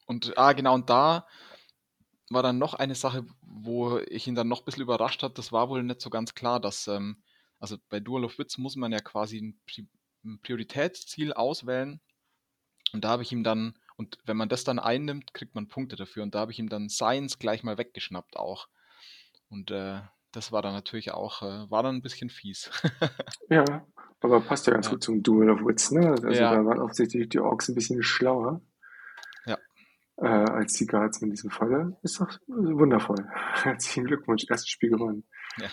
Und, 0.05 0.37
ah, 0.37 0.53
genau, 0.53 0.75
und 0.75 0.91
da 0.91 1.27
war 2.29 2.43
dann 2.43 2.59
noch 2.59 2.75
eine 2.75 2.93
Sache, 2.93 3.25
wo 3.41 3.97
ich 3.97 4.27
ihn 4.27 4.35
dann 4.35 4.47
noch 4.47 4.61
ein 4.61 4.65
bisschen 4.65 4.83
überrascht 4.83 5.23
hat. 5.23 5.39
Das 5.39 5.51
war 5.51 5.69
wohl 5.69 5.81
nicht 5.81 6.01
so 6.01 6.11
ganz 6.11 6.35
klar, 6.35 6.59
dass, 6.59 6.87
ähm, 6.87 7.23
also 7.59 7.77
bei 7.89 7.99
Duel 7.99 8.25
of 8.25 8.37
Wits 8.37 8.59
muss 8.59 8.75
man 8.75 8.91
ja 8.91 8.99
quasi 8.99 9.39
ein, 9.41 9.59
Pri 9.65 9.87
ein 10.23 10.39
Prioritätsziel 10.43 11.33
auswählen. 11.33 11.99
Und 12.93 13.03
da 13.03 13.09
habe 13.09 13.23
ich 13.23 13.31
ihm 13.31 13.43
dann, 13.43 13.75
und 13.97 14.19
wenn 14.25 14.37
man 14.37 14.49
das 14.49 14.63
dann 14.63 14.77
einnimmt, 14.77 15.33
kriegt 15.33 15.55
man 15.55 15.67
Punkte 15.67 15.95
dafür. 15.95 16.21
Und 16.21 16.35
da 16.35 16.41
habe 16.41 16.51
ich 16.51 16.59
ihm 16.59 16.69
dann 16.69 16.89
Science 16.89 17.39
gleich 17.39 17.63
mal 17.63 17.79
weggeschnappt 17.79 18.37
auch. 18.37 18.67
Und 19.49 19.71
äh, 19.71 20.01
das 20.31 20.51
war 20.51 20.61
dann 20.61 20.73
natürlich 20.73 21.11
auch, 21.11 21.41
äh, 21.41 21.71
war 21.71 21.81
dann 21.81 21.95
ein 21.95 22.01
bisschen 22.03 22.29
fies. 22.29 22.69
Ja, 23.49 23.63
aber 24.21 24.41
passt 24.41 24.67
ja 24.67 24.73
ganz 24.73 24.87
Ja. 24.87 24.93
gut 24.93 25.03
zum 25.03 25.23
Duel 25.23 25.49
of 25.49 25.61
Wits, 25.65 25.91
ne? 25.91 26.09
Also 26.11 26.27
Ja. 26.29 26.53
da 26.55 26.65
waren 26.65 26.79
offensichtlich 26.79 27.29
die 27.29 27.39
Orks 27.39 27.69
ein 27.69 27.75
bisschen 27.75 28.03
schlauer 28.03 28.61
Ja. 29.45 29.57
äh, 30.17 30.27
als 30.27 30.73
die 30.73 30.85
Guards 30.85 31.21
in 31.21 31.29
diesem 31.29 31.49
Falle. 31.49 31.97
Ist 32.03 32.19
doch 32.19 32.29
wundervoll. 32.47 33.17
Herzlichen 33.63 34.05
Glückwunsch, 34.05 34.45
erstes 34.49 34.69
Spiel 34.69 34.89
gewonnen. 34.89 35.23
Ja. 35.57 35.67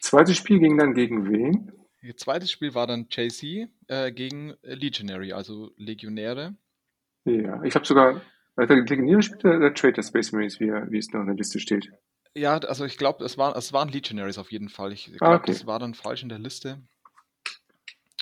Zweites 0.00 0.36
Spiel 0.36 0.58
ging 0.60 0.76
dann 0.78 0.94
gegen 0.94 1.28
wen? 1.30 1.72
Ihr 2.02 2.16
zweites 2.16 2.50
Spiel 2.50 2.74
war 2.74 2.86
dann 2.86 3.06
JC 3.10 3.68
äh, 3.88 4.12
gegen 4.12 4.54
Legionary, 4.62 5.32
also 5.32 5.70
Legionäre. 5.76 6.54
Ja, 7.24 7.62
ich 7.62 7.74
habe 7.74 7.86
sogar, 7.86 8.20
der 8.58 8.66
Legionäre 8.76 9.22
spielt 9.22 9.42
der, 9.44 9.58
der 9.58 9.72
Traitor 9.72 10.04
Space 10.04 10.32
Marines, 10.32 10.60
wie, 10.60 10.66
wie 10.66 10.98
es 10.98 11.08
noch 11.12 11.20
in 11.22 11.28
der 11.28 11.36
Liste 11.36 11.60
steht. 11.60 11.90
Ja, 12.34 12.58
also 12.58 12.84
ich 12.84 12.98
glaube, 12.98 13.24
es, 13.24 13.38
war, 13.38 13.56
es 13.56 13.72
waren 13.72 13.88
Legionaries 13.88 14.36
auf 14.38 14.52
jeden 14.52 14.68
Fall. 14.68 14.92
Ich 14.92 15.08
Ah, 15.14 15.16
glaube, 15.16 15.34
okay. 15.36 15.52
das 15.52 15.66
war 15.66 15.78
dann 15.78 15.94
falsch 15.94 16.22
in 16.22 16.28
der 16.28 16.38
Liste. 16.40 16.82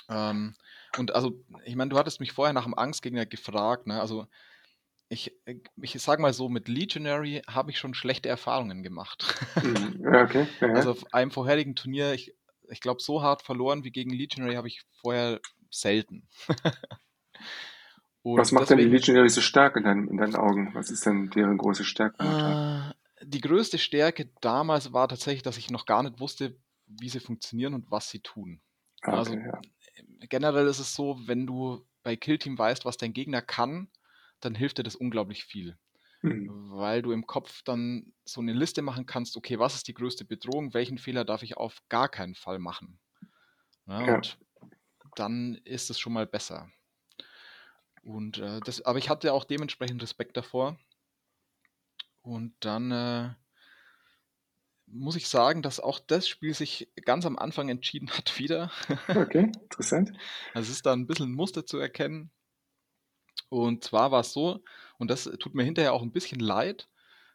Ähm, 0.09 0.55
und 0.97 1.15
also, 1.15 1.43
ich 1.65 1.75
meine, 1.75 1.89
du 1.89 1.97
hattest 1.97 2.19
mich 2.19 2.31
vorher 2.33 2.53
nach 2.53 2.65
dem 2.65 2.77
Angstgegner 2.77 3.25
gefragt, 3.25 3.87
ne? 3.87 3.99
Also, 4.01 4.27
ich, 5.09 5.31
ich 5.81 6.01
sag 6.01 6.19
mal 6.19 6.33
so, 6.33 6.49
mit 6.49 6.67
Legionary 6.67 7.41
habe 7.47 7.69
ich 7.71 7.77
schon 7.77 7.93
schlechte 7.93 8.29
Erfahrungen 8.29 8.83
gemacht. 8.83 9.35
Mhm. 9.63 10.01
Okay. 10.15 10.47
Ja. 10.61 10.69
Also 10.73 10.91
auf 10.91 11.13
einem 11.13 11.31
vorherigen 11.31 11.75
Turnier, 11.75 12.13
ich, 12.13 12.33
ich 12.69 12.79
glaube, 12.81 13.01
so 13.01 13.21
hart 13.21 13.41
verloren 13.41 13.83
wie 13.83 13.91
gegen 13.91 14.11
Legionary 14.11 14.55
habe 14.55 14.67
ich 14.67 14.81
vorher 15.01 15.39
selten. 15.69 16.27
Was 18.23 18.51
macht 18.53 18.69
denn 18.69 18.77
die 18.77 18.83
deswegen- 18.85 18.97
Legionary 18.99 19.29
so 19.29 19.41
stark 19.41 19.75
in 19.75 19.83
deinen, 19.83 20.07
in 20.07 20.17
deinen 20.17 20.35
Augen? 20.35 20.73
Was 20.73 20.89
ist 20.89 21.05
denn 21.05 21.29
deren 21.29 21.57
große 21.57 21.83
Stärke? 21.83 22.93
Äh, 23.19 23.25
die 23.25 23.41
größte 23.41 23.77
Stärke 23.77 24.29
damals 24.41 24.93
war 24.93 25.07
tatsächlich, 25.09 25.43
dass 25.43 25.57
ich 25.57 25.69
noch 25.69 25.85
gar 25.85 26.03
nicht 26.03 26.19
wusste, 26.19 26.55
wie 26.87 27.09
sie 27.09 27.19
funktionieren 27.19 27.73
und 27.73 27.91
was 27.91 28.09
sie 28.09 28.19
tun. 28.21 28.61
Ah, 29.01 29.17
also- 29.17 29.33
okay, 29.33 29.45
ja. 29.45 29.61
Generell 30.29 30.67
ist 30.67 30.79
es 30.79 30.93
so, 30.93 31.19
wenn 31.25 31.45
du 31.45 31.85
bei 32.03 32.15
Killteam 32.15 32.57
weißt, 32.57 32.85
was 32.85 32.97
dein 32.97 33.13
Gegner 33.13 33.41
kann, 33.41 33.89
dann 34.39 34.55
hilft 34.55 34.77
dir 34.77 34.83
das 34.83 34.95
unglaublich 34.95 35.45
viel. 35.45 35.77
Mhm. 36.21 36.71
Weil 36.71 37.01
du 37.01 37.11
im 37.11 37.27
Kopf 37.27 37.61
dann 37.63 38.13
so 38.25 38.41
eine 38.41 38.53
Liste 38.53 38.81
machen 38.81 39.05
kannst, 39.05 39.37
okay, 39.37 39.59
was 39.59 39.75
ist 39.75 39.87
die 39.87 39.93
größte 39.93 40.25
Bedrohung, 40.25 40.73
welchen 40.73 40.97
Fehler 40.97 41.25
darf 41.25 41.43
ich 41.43 41.57
auf 41.57 41.81
gar 41.89 42.09
keinen 42.09 42.35
Fall 42.35 42.59
machen. 42.59 42.99
Ja, 43.87 44.05
Ja. 44.05 44.15
Und 44.15 45.19
dann 45.19 45.55
ist 45.63 45.89
es 45.89 45.99
schon 45.99 46.13
mal 46.13 46.25
besser. 46.25 46.71
Und 48.03 48.37
äh, 48.39 48.59
das, 48.61 48.81
aber 48.81 48.99
ich 48.99 49.09
hatte 49.09 49.33
auch 49.33 49.45
dementsprechend 49.45 50.01
Respekt 50.01 50.35
davor. 50.37 50.77
Und 52.21 52.55
dann 52.61 52.91
äh, 52.91 53.33
muss 54.93 55.15
ich 55.15 55.27
sagen, 55.27 55.61
dass 55.61 55.79
auch 55.79 55.99
das 55.99 56.27
Spiel 56.27 56.53
sich 56.53 56.89
ganz 57.05 57.25
am 57.25 57.37
Anfang 57.37 57.69
entschieden 57.69 58.09
hat 58.11 58.37
wieder. 58.39 58.71
Okay, 59.07 59.51
interessant. 59.61 60.13
Also 60.53 60.69
es 60.69 60.77
ist 60.77 60.85
da 60.85 60.93
ein 60.93 61.07
bisschen 61.07 61.31
ein 61.31 61.35
Muster 61.35 61.65
zu 61.65 61.77
erkennen. 61.77 62.31
Und 63.49 63.83
zwar 63.83 64.11
war 64.11 64.21
es 64.21 64.33
so, 64.33 64.63
und 64.97 65.09
das 65.09 65.25
tut 65.39 65.53
mir 65.53 65.63
hinterher 65.63 65.93
auch 65.93 66.01
ein 66.01 66.11
bisschen 66.11 66.39
leid. 66.39 66.87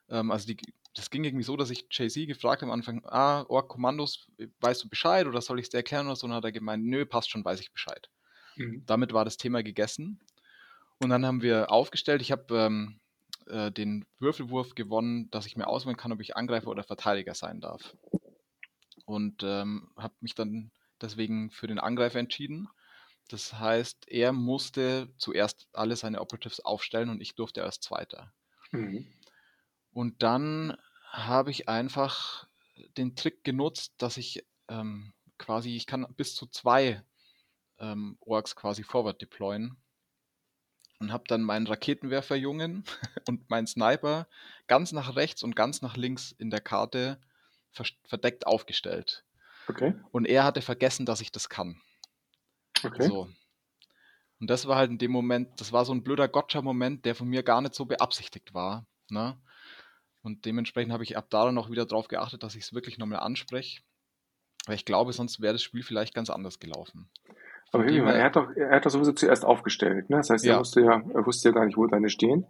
Ähm, 0.08 0.30
also 0.30 0.46
die, 0.46 0.56
das 0.94 1.10
ging 1.10 1.24
irgendwie 1.24 1.44
so, 1.44 1.56
dass 1.56 1.70
ich 1.70 1.86
Jay-Z 1.90 2.26
gefragt 2.26 2.62
habe 2.62 2.72
am 2.72 2.78
Anfang, 2.78 3.04
ah, 3.04 3.44
Org-Kommandos, 3.48 4.26
weißt 4.60 4.84
du 4.84 4.88
Bescheid 4.88 5.26
oder 5.26 5.40
soll 5.40 5.58
ich 5.58 5.66
es 5.66 5.70
dir 5.70 5.78
erklären 5.78 6.06
oder 6.06 6.16
so? 6.16 6.24
Und 6.24 6.30
dann 6.30 6.38
hat 6.38 6.44
er 6.44 6.52
gemeint, 6.52 6.84
nö, 6.84 7.06
passt 7.06 7.30
schon, 7.30 7.44
weiß 7.44 7.60
ich 7.60 7.72
Bescheid. 7.72 8.08
Mhm. 8.56 8.82
Damit 8.86 9.12
war 9.12 9.24
das 9.24 9.36
Thema 9.36 9.62
gegessen. 9.62 10.20
Und 10.98 11.10
dann 11.10 11.24
haben 11.24 11.42
wir 11.42 11.70
aufgestellt, 11.70 12.22
ich 12.22 12.32
habe 12.32 12.56
ähm, 12.56 12.98
äh, 13.48 13.72
den 13.72 14.06
Würfelwurf 14.18 14.74
gewonnen, 14.74 15.30
dass 15.30 15.46
ich 15.46 15.56
mir 15.56 15.66
auswählen 15.66 15.96
kann, 15.96 16.12
ob 16.12 16.20
ich 16.20 16.36
Angreifer 16.36 16.68
oder 16.68 16.84
Verteidiger 16.84 17.34
sein 17.34 17.60
darf. 17.60 17.96
Und 19.04 19.42
ähm, 19.42 19.90
habe 19.96 20.14
mich 20.20 20.34
dann 20.34 20.70
deswegen 21.00 21.50
für 21.50 21.66
den 21.66 21.78
Angreifer 21.78 22.18
entschieden. 22.18 22.68
Das 23.28 23.54
heißt, 23.54 24.08
er 24.08 24.32
musste 24.32 25.12
zuerst 25.18 25.68
alle 25.72 25.96
seine 25.96 26.20
Operatives 26.20 26.60
aufstellen 26.60 27.08
und 27.10 27.20
ich 27.20 27.34
durfte 27.34 27.62
als 27.62 27.80
Zweiter. 27.80 28.32
Mhm. 28.72 29.06
Und 29.92 30.22
dann 30.22 30.76
habe 31.10 31.50
ich 31.50 31.68
einfach 31.68 32.46
den 32.96 33.16
Trick 33.16 33.44
genutzt, 33.44 33.94
dass 33.98 34.16
ich 34.16 34.44
ähm, 34.68 35.12
quasi, 35.38 35.74
ich 35.74 35.86
kann 35.86 36.06
bis 36.16 36.34
zu 36.34 36.46
zwei 36.46 37.02
ähm, 37.78 38.16
Orks 38.20 38.56
quasi 38.56 38.82
forward 38.82 39.20
deployen 39.20 39.76
und 40.98 41.12
habe 41.12 41.24
dann 41.28 41.42
meinen 41.42 41.66
Raketenwerferjungen 41.66 42.84
und 43.28 43.48
meinen 43.50 43.66
Sniper 43.66 44.28
ganz 44.66 44.92
nach 44.92 45.16
rechts 45.16 45.42
und 45.42 45.56
ganz 45.56 45.82
nach 45.82 45.96
links 45.96 46.32
in 46.32 46.50
der 46.50 46.60
Karte 46.60 47.20
verdeckt 48.04 48.46
aufgestellt. 48.46 49.24
Okay, 49.68 49.94
Und 50.12 50.24
er 50.24 50.44
hatte 50.44 50.62
vergessen, 50.62 51.04
dass 51.06 51.20
ich 51.20 51.30
das 51.30 51.48
kann. 51.48 51.80
okay. 52.82 53.06
So. 53.06 53.28
Und 54.40 54.48
das 54.48 54.66
war 54.66 54.76
halt 54.76 54.90
in 54.90 54.98
dem 54.98 55.10
Moment, 55.10 55.60
das 55.60 55.72
war 55.72 55.84
so 55.84 55.92
ein 55.92 56.02
blöder 56.02 56.28
Gotcha-Moment, 56.28 57.04
der 57.04 57.14
von 57.14 57.28
mir 57.28 57.42
gar 57.42 57.60
nicht 57.60 57.74
so 57.74 57.84
beabsichtigt 57.84 58.54
war. 58.54 58.86
Ne? 59.10 59.36
Und 60.22 60.44
dementsprechend 60.44 60.92
habe 60.92 61.04
ich 61.04 61.16
ab 61.16 61.26
da 61.30 61.44
dann 61.44 61.58
auch 61.58 61.70
wieder 61.70 61.86
darauf 61.86 62.08
geachtet, 62.08 62.42
dass 62.42 62.54
ich 62.54 62.64
es 62.64 62.72
wirklich 62.72 62.98
nochmal 62.98 63.20
anspreche. 63.20 63.82
Weil 64.66 64.76
ich 64.76 64.84
glaube, 64.84 65.12
sonst 65.12 65.40
wäre 65.40 65.54
das 65.54 65.62
Spiel 65.62 65.82
vielleicht 65.82 66.14
ganz 66.14 66.30
anders 66.30 66.58
gelaufen. 66.58 67.10
Aber 67.72 67.84
dem 67.84 68.06
er 68.06 68.24
hat 68.24 68.36
doch, 68.36 68.50
er 68.56 68.70
hat 68.70 68.86
doch 68.86 68.90
sowieso 68.90 69.12
zuerst 69.12 69.44
aufgestellt, 69.44 70.08
ne? 70.10 70.16
Das 70.18 70.30
heißt, 70.30 70.44
er 70.46 70.52
Ja. 70.54 70.58
wusste 70.60 70.80
ja, 70.80 71.02
er 71.14 71.26
wusste 71.26 71.48
ja 71.50 71.54
gar 71.54 71.66
nicht, 71.66 71.76
wo 71.76 71.86
deine 71.86 72.08
stehen. 72.08 72.46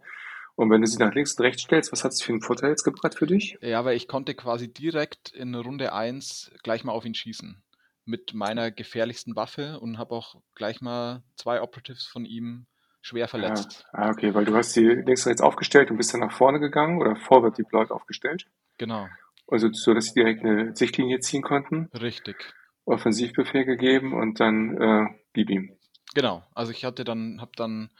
Und 0.55 0.69
wenn 0.69 0.81
du 0.81 0.87
sie 0.87 0.97
nach 0.97 1.13
links 1.13 1.33
und 1.37 1.45
rechts 1.45 1.61
stellst, 1.63 1.91
was 1.91 2.03
hat 2.03 2.11
es 2.11 2.21
für 2.21 2.33
einen 2.33 2.41
Vorteil 2.41 2.71
jetzt 2.71 2.83
gebracht 2.83 3.15
für 3.15 3.27
dich? 3.27 3.57
Ja, 3.61 3.85
weil 3.85 3.95
ich 3.95 4.07
konnte 4.07 4.35
quasi 4.35 4.71
direkt 4.71 5.29
in 5.31 5.55
Runde 5.55 5.93
1 5.93 6.51
gleich 6.63 6.83
mal 6.83 6.91
auf 6.91 7.05
ihn 7.05 7.15
schießen. 7.15 7.61
Mit 8.05 8.33
meiner 8.33 8.71
gefährlichsten 8.71 9.35
Waffe 9.35 9.79
und 9.79 9.97
habe 9.97 10.15
auch 10.15 10.35
gleich 10.55 10.81
mal 10.81 11.23
zwei 11.35 11.61
Operatives 11.61 12.05
von 12.07 12.25
ihm 12.25 12.65
schwer 13.01 13.27
verletzt. 13.29 13.85
Ah, 13.93 14.07
ah, 14.07 14.09
okay, 14.09 14.33
weil 14.33 14.43
du 14.45 14.55
hast 14.55 14.73
sie 14.73 14.85
links 14.85 15.25
und 15.25 15.29
rechts 15.29 15.41
aufgestellt 15.41 15.91
und 15.91 15.97
bist 15.97 16.13
dann 16.13 16.19
nach 16.21 16.33
vorne 16.33 16.59
gegangen 16.59 16.99
oder 16.99 17.15
forward 17.15 17.57
deployed 17.57 17.91
aufgestellt. 17.91 18.45
Genau, 18.77 19.07
Also 19.47 19.69
so, 19.71 19.93
dass 19.93 20.07
sie 20.07 20.13
direkt 20.13 20.43
eine 20.43 20.75
Sichtlinie 20.75 21.19
ziehen 21.19 21.41
konnten, 21.41 21.89
richtig. 21.93 22.53
Offensivbefehl 22.89 23.65
gegeben 23.65 24.13
und 24.13 24.39
dann 24.39 24.77
äh, 24.77 25.05
gib 25.33 25.49
ihm. 25.49 25.77
Genau, 26.15 26.43
also 26.53 26.71
ich 26.71 26.85
hatte 26.85 27.03
dann, 27.03 27.39
habe 27.39 27.51
dann, 27.55 27.91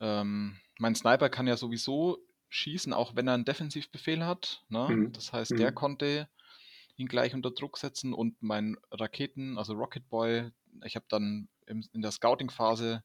ähm, 0.00 0.58
mein 0.78 0.94
Sniper 0.94 1.28
kann 1.28 1.46
ja 1.46 1.56
sowieso 1.56 2.18
schießen, 2.48 2.92
auch 2.92 3.16
wenn 3.16 3.28
er 3.28 3.34
einen 3.34 3.44
Defensivbefehl 3.44 4.24
hat. 4.24 4.64
Ne? 4.68 4.88
Mhm. 4.88 5.12
Das 5.12 5.32
heißt, 5.32 5.58
der 5.58 5.70
Mhm. 5.70 5.74
konnte 5.74 6.28
ihn 6.96 7.06
gleich 7.08 7.34
unter 7.34 7.50
Druck 7.50 7.78
setzen 7.78 8.12
und 8.12 8.42
mein 8.42 8.76
Raketen, 8.90 9.58
also 9.58 9.74
Rocket 9.74 10.08
Boy, 10.08 10.50
ich 10.84 10.96
habe 10.96 11.06
dann 11.08 11.48
im, 11.66 11.84
in 11.92 12.02
der 12.02 12.10
Scouting-Phase 12.12 13.02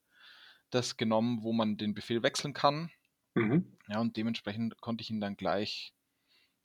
das 0.70 0.98
genommen, 0.98 1.44
wo 1.44 1.54
man 1.54 1.78
den 1.78 1.94
Befehl 1.94 2.22
wechseln 2.24 2.54
kann. 2.54 2.92
Mhm. 3.36 3.78
Ja, 3.88 4.00
und 4.00 4.18
dementsprechend 4.18 4.80
konnte 4.82 5.02
ich 5.02 5.10
ihn 5.10 5.22
dann 5.22 5.38
gleich 5.38 5.94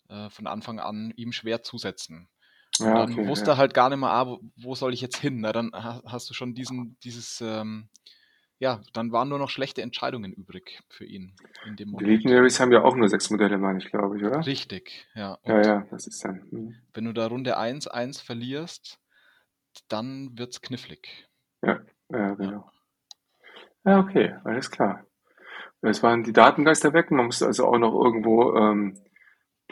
äh, 0.09 0.29
von 0.31 0.47
Anfang 0.47 0.79
an 0.81 1.13
ihm 1.17 1.33
schwer 1.33 1.63
zusetzen. 1.63 2.29
Ja, 2.81 2.95
dann 2.97 3.13
okay, 3.13 3.27
wusste 3.27 3.51
ja. 3.51 3.55
er 3.55 3.57
halt 3.59 3.75
gar 3.75 3.89
nicht 3.91 3.99
mehr, 3.99 4.11
ah, 4.11 4.27
wo, 4.27 4.41
wo 4.57 4.75
soll 4.75 4.95
ich 4.95 5.01
jetzt 5.01 5.19
hin? 5.19 5.41
Na, 5.41 5.53
dann 5.53 5.73
ha- 5.73 6.03
hast 6.07 6.31
du 6.31 6.35
schon 6.35 6.55
diesen, 6.55 6.97
dieses, 7.05 7.41
ähm, 7.41 7.89
ja, 8.59 8.81
dann 8.93 9.13
waren 9.13 9.29
nur 9.29 9.39
noch 9.39 9.51
schlechte 9.51 9.83
Entscheidungen 9.83 10.33
übrig 10.33 10.83
für 10.89 11.05
ihn 11.05 11.35
in 11.65 11.77
dem 11.77 11.91
Die 11.91 11.93
Moment. 11.93 12.05
Legionaries 12.05 12.61
haben 12.61 12.73
ja 12.73 12.83
auch 12.85 12.95
nur 12.95 13.09
sechs 13.09 13.31
Modelle, 13.31 13.57
meine 13.59 13.79
ich, 13.79 13.91
glaube 13.91 14.19
ich, 14.19 14.25
oder? 14.25 14.47
Richtig, 14.47 15.07
ja. 15.15 15.35
Und 15.43 15.53
Ja, 15.55 15.63
ja, 15.63 15.87
das 15.91 16.07
ist 16.07 16.25
dann. 16.25 16.47
mhm. 16.51 16.77
wenn 16.95 17.05
du 17.05 17.13
da 17.13 17.27
Runde 17.27 17.59
1, 17.59 17.89
1 17.89 18.21
verlierst, 18.23 19.01
dann 19.89 20.39
wird's 20.39 20.63
knifflig. 20.63 21.29
Ja, 21.63 21.81
ja, 22.11 22.35
genau. 22.35 22.71
Ja, 23.85 23.99
okay, 24.01 24.35
alles 24.45 24.71
klar. 24.71 25.05
Es 25.83 26.03
waren 26.03 26.25
die 26.25 26.33
Datengeister 26.33 26.93
weg. 26.95 27.11
Man 27.11 27.27
musste 27.27 27.47
also 27.47 27.67
auch 27.67 27.79
noch 27.79 27.95
irgendwo 27.95 28.55
ähm, 28.57 28.99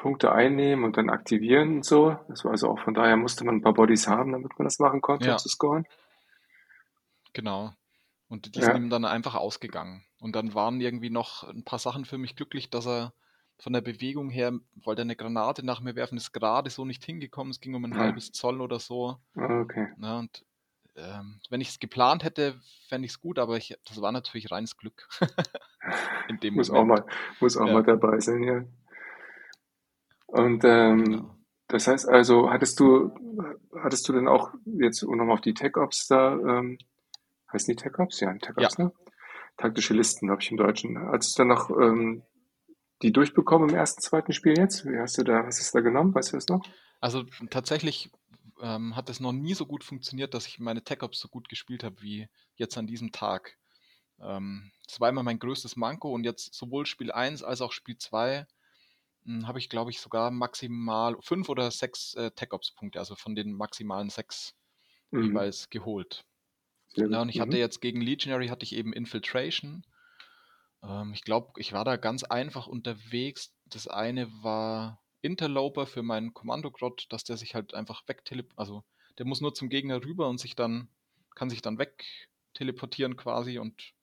Punkte 0.03 0.33
einnehmen 0.33 0.85
und 0.85 0.97
dann 0.97 1.11
aktivieren 1.11 1.77
und 1.77 1.85
so. 1.85 2.17
Das 2.29 2.45
war 2.45 2.51
also 2.51 2.69
auch 2.69 2.81
von 2.81 2.93
daher 2.93 3.17
musste 3.17 3.45
man 3.45 3.57
ein 3.57 3.63
paar 3.63 3.73
Bodies 3.75 4.09
haben, 4.09 4.33
damit 4.33 4.59
man 4.59 4.65
das 4.67 4.81
machen 4.81 5.01
konnte, 5.01 5.27
Ja. 5.27 5.33
um 5.35 5.39
zu 5.39 5.49
scoren. 5.49 5.87
Genau. 7.33 7.73
Und 8.29 8.55
die 8.57 8.61
Ja. 8.61 8.67
sind 8.67 8.77
ihm 8.77 8.91
dann 8.91 9.05
einfach 9.05 9.35
ausgegangen. 9.35 10.05
Und 10.19 10.35
dann 10.35 10.55
waren 10.55 10.81
irgendwie 10.81 11.11
noch 11.11 11.45
ein 11.49 11.65
paar 11.65 11.79
Sachen 11.79 12.05
für 12.05 12.19
mich 12.19 12.35
glücklich, 12.37 12.69
dass 12.71 12.87
er 12.87 13.13
von 13.59 13.73
der 13.73 13.81
Bewegung 13.81 14.29
her 14.31 14.53
wollte 14.75 15.03
er 15.03 15.05
eine 15.05 15.15
Granate 15.17 15.65
nach 15.65 15.81
mir 15.81 15.95
werfen, 15.95 16.17
ist 16.17 16.33
gerade 16.33 16.69
so 16.71 16.85
nicht 16.85 17.05
hingekommen. 17.05 17.53
Es 17.53 17.61
ging 17.61 17.75
um 17.75 17.85
ein 17.85 17.93
Ja. 17.93 18.01
halbes 18.01 18.33
Zoll 18.33 18.61
oder 18.61 18.81
so. 18.81 19.19
Ah, 19.37 19.61
Okay. 19.61 19.89
Ne, 19.99 20.19
und 20.19 20.45
ähm, 20.97 21.41
wenn 21.49 21.61
ich 21.61 21.69
es 21.69 21.79
geplant 21.79 22.25
hätte, 22.25 22.61
fände 22.89 23.07
ich 23.07 23.13
es 23.13 23.21
gut, 23.21 23.39
aber 23.39 23.57
ich, 23.57 23.77
das 23.87 24.03
war 24.03 24.11
natürlich 24.13 24.51
reines 24.51 24.77
Glück. 24.77 25.09
In 26.29 26.39
dem 26.41 26.55
muss 26.55 26.71
Moment. 26.71 27.01
auch 27.01 27.05
mal, 27.07 27.13
muss 27.41 27.57
auch 27.57 27.67
ja. 27.67 27.73
mal 27.73 27.83
dabei 27.83 28.19
sein, 28.21 28.43
ja. 28.43 28.65
Und 30.33 30.65
ähm, 30.65 31.05
genau. 31.05 31.37
das 31.69 31.87
heißt 31.87 32.09
also, 32.09 32.51
hattest 32.51 32.81
du, 32.81 33.13
hattest 33.83 34.09
du 34.09 34.15
denn 34.15 34.29
auch 34.29 34.51
jetzt, 34.65 35.03
um 35.03 35.17
nochmal 35.17 35.35
auf 35.35 35.43
die 35.43 35.53
Tech-Ops 35.53 36.07
da, 36.09 36.33
ähm, 36.33 36.79
heißen 37.53 37.75
die 37.75 37.77
Tech-Ops? 37.77 38.21
Ja, 38.21 38.33
Tech-Ops, 38.33 38.79
ja. 38.79 38.85
ne? 38.85 38.93
Taktische 39.59 39.93
Listen, 39.93 40.31
habe 40.31 40.41
ich 40.41 40.51
im 40.51 40.57
Deutschen. 40.57 40.99
Hattest 40.99 41.39
du 41.39 41.43
dann 41.43 41.49
noch 41.49 41.69
ähm, 41.69 42.23
die 43.03 43.13
durchbekommen 43.13 43.69
im 43.69 43.75
ersten, 43.75 44.01
zweiten 44.01 44.33
Spiel 44.33 44.57
jetzt? 44.57 44.87
Wie 44.87 44.99
hast 44.99 45.19
du 45.19 45.23
da, 45.23 45.47
was 45.47 45.61
ist 45.61 45.75
da 45.75 45.81
genommen? 45.81 46.15
Weißt 46.15 46.33
du 46.33 46.39
das 46.39 46.49
noch? 46.49 46.63
Also 47.01 47.25
tatsächlich 47.51 48.11
ähm, 48.63 48.97
hat 48.97 49.11
es 49.11 49.21
noch 49.21 49.33
nie 49.33 49.53
so 49.53 49.67
gut 49.67 49.85
funktioniert, 49.85 50.33
dass 50.33 50.47
ich 50.47 50.61
meine 50.61 50.83
Tech-Ops 50.83 51.21
so 51.21 51.29
gut 51.29 51.51
gespielt 51.51 51.85
habe 51.85 52.01
wie 52.01 52.31
jetzt 52.55 52.79
an 52.79 52.87
diesem 52.87 53.13
Tag. 53.13 53.59
Ähm, 54.19 54.73
das 54.89 54.99
war 54.99 55.11
immer 55.11 55.23
mein 55.23 55.39
größtes 55.39 55.77
Manko 55.77 56.11
und 56.11 56.25
jetzt 56.25 56.55
sowohl 56.55 56.87
Spiel 56.87 57.13
1 57.13 57.43
als 57.43 57.61
auch 57.61 57.73
Spiel 57.73 57.99
2 57.99 58.39
hm, 58.39 58.47
habe 59.45 59.59
ich, 59.59 59.69
glaube 59.69 59.91
ich, 59.91 60.01
sogar 60.01 60.31
maximal 60.31 61.17
fünf 61.21 61.49
oder 61.49 61.71
sechs 61.71 62.15
äh, 62.15 62.31
Tech-Ops-Punkte, 62.33 62.99
also 62.99 63.15
von 63.15 63.35
den 63.35 63.53
maximalen 63.53 64.11
sechs 64.11 64.55
mhm. 65.11 65.25
jeweils 65.25 65.71
geholt. 65.71 66.25
Ja, 66.95 67.23
und 67.23 67.29
ich 67.29 67.37
mhm. 67.37 67.43
hatte 67.43 67.59
jetzt 67.59 67.81
gegen 67.81 68.01
Legionary 68.01 68.49
hatte 68.49 68.65
ich 68.65 68.75
eben 68.75 68.93
Infiltration. 68.93 69.85
Ähm, 70.83 71.13
ich 71.15 71.23
glaube, 71.23 71.53
ich 71.61 71.73
war 71.73 71.85
da 71.85 71.97
ganz 71.97 72.25
einfach 72.25 72.67
unterwegs. 72.67 73.55
Das 73.67 73.89
eine 73.89 74.31
war 74.43 75.01
Interloper 75.23 75.87
für 75.87 76.03
meinen 76.03 76.35
Kommandogrot, 76.35 77.07
dass 77.11 77.25
der 77.25 77.37
sich 77.37 77.55
halt 77.55 77.75
einfach 77.75 78.03
wegteleportiert, 78.09 78.59
also 78.59 78.85
der 79.19 79.27
muss 79.27 79.41
nur 79.41 79.55
zum 79.55 79.69
Gegner 79.69 80.05
rüber 80.05 80.29
und 80.29 80.39
sich 80.39 80.57
dann, 80.57 80.89
kann 81.35 81.49
sich 81.49 81.63
dann 81.63 81.79
wegteleportieren 81.79 83.17
quasi 83.17 83.59
und 83.59 83.95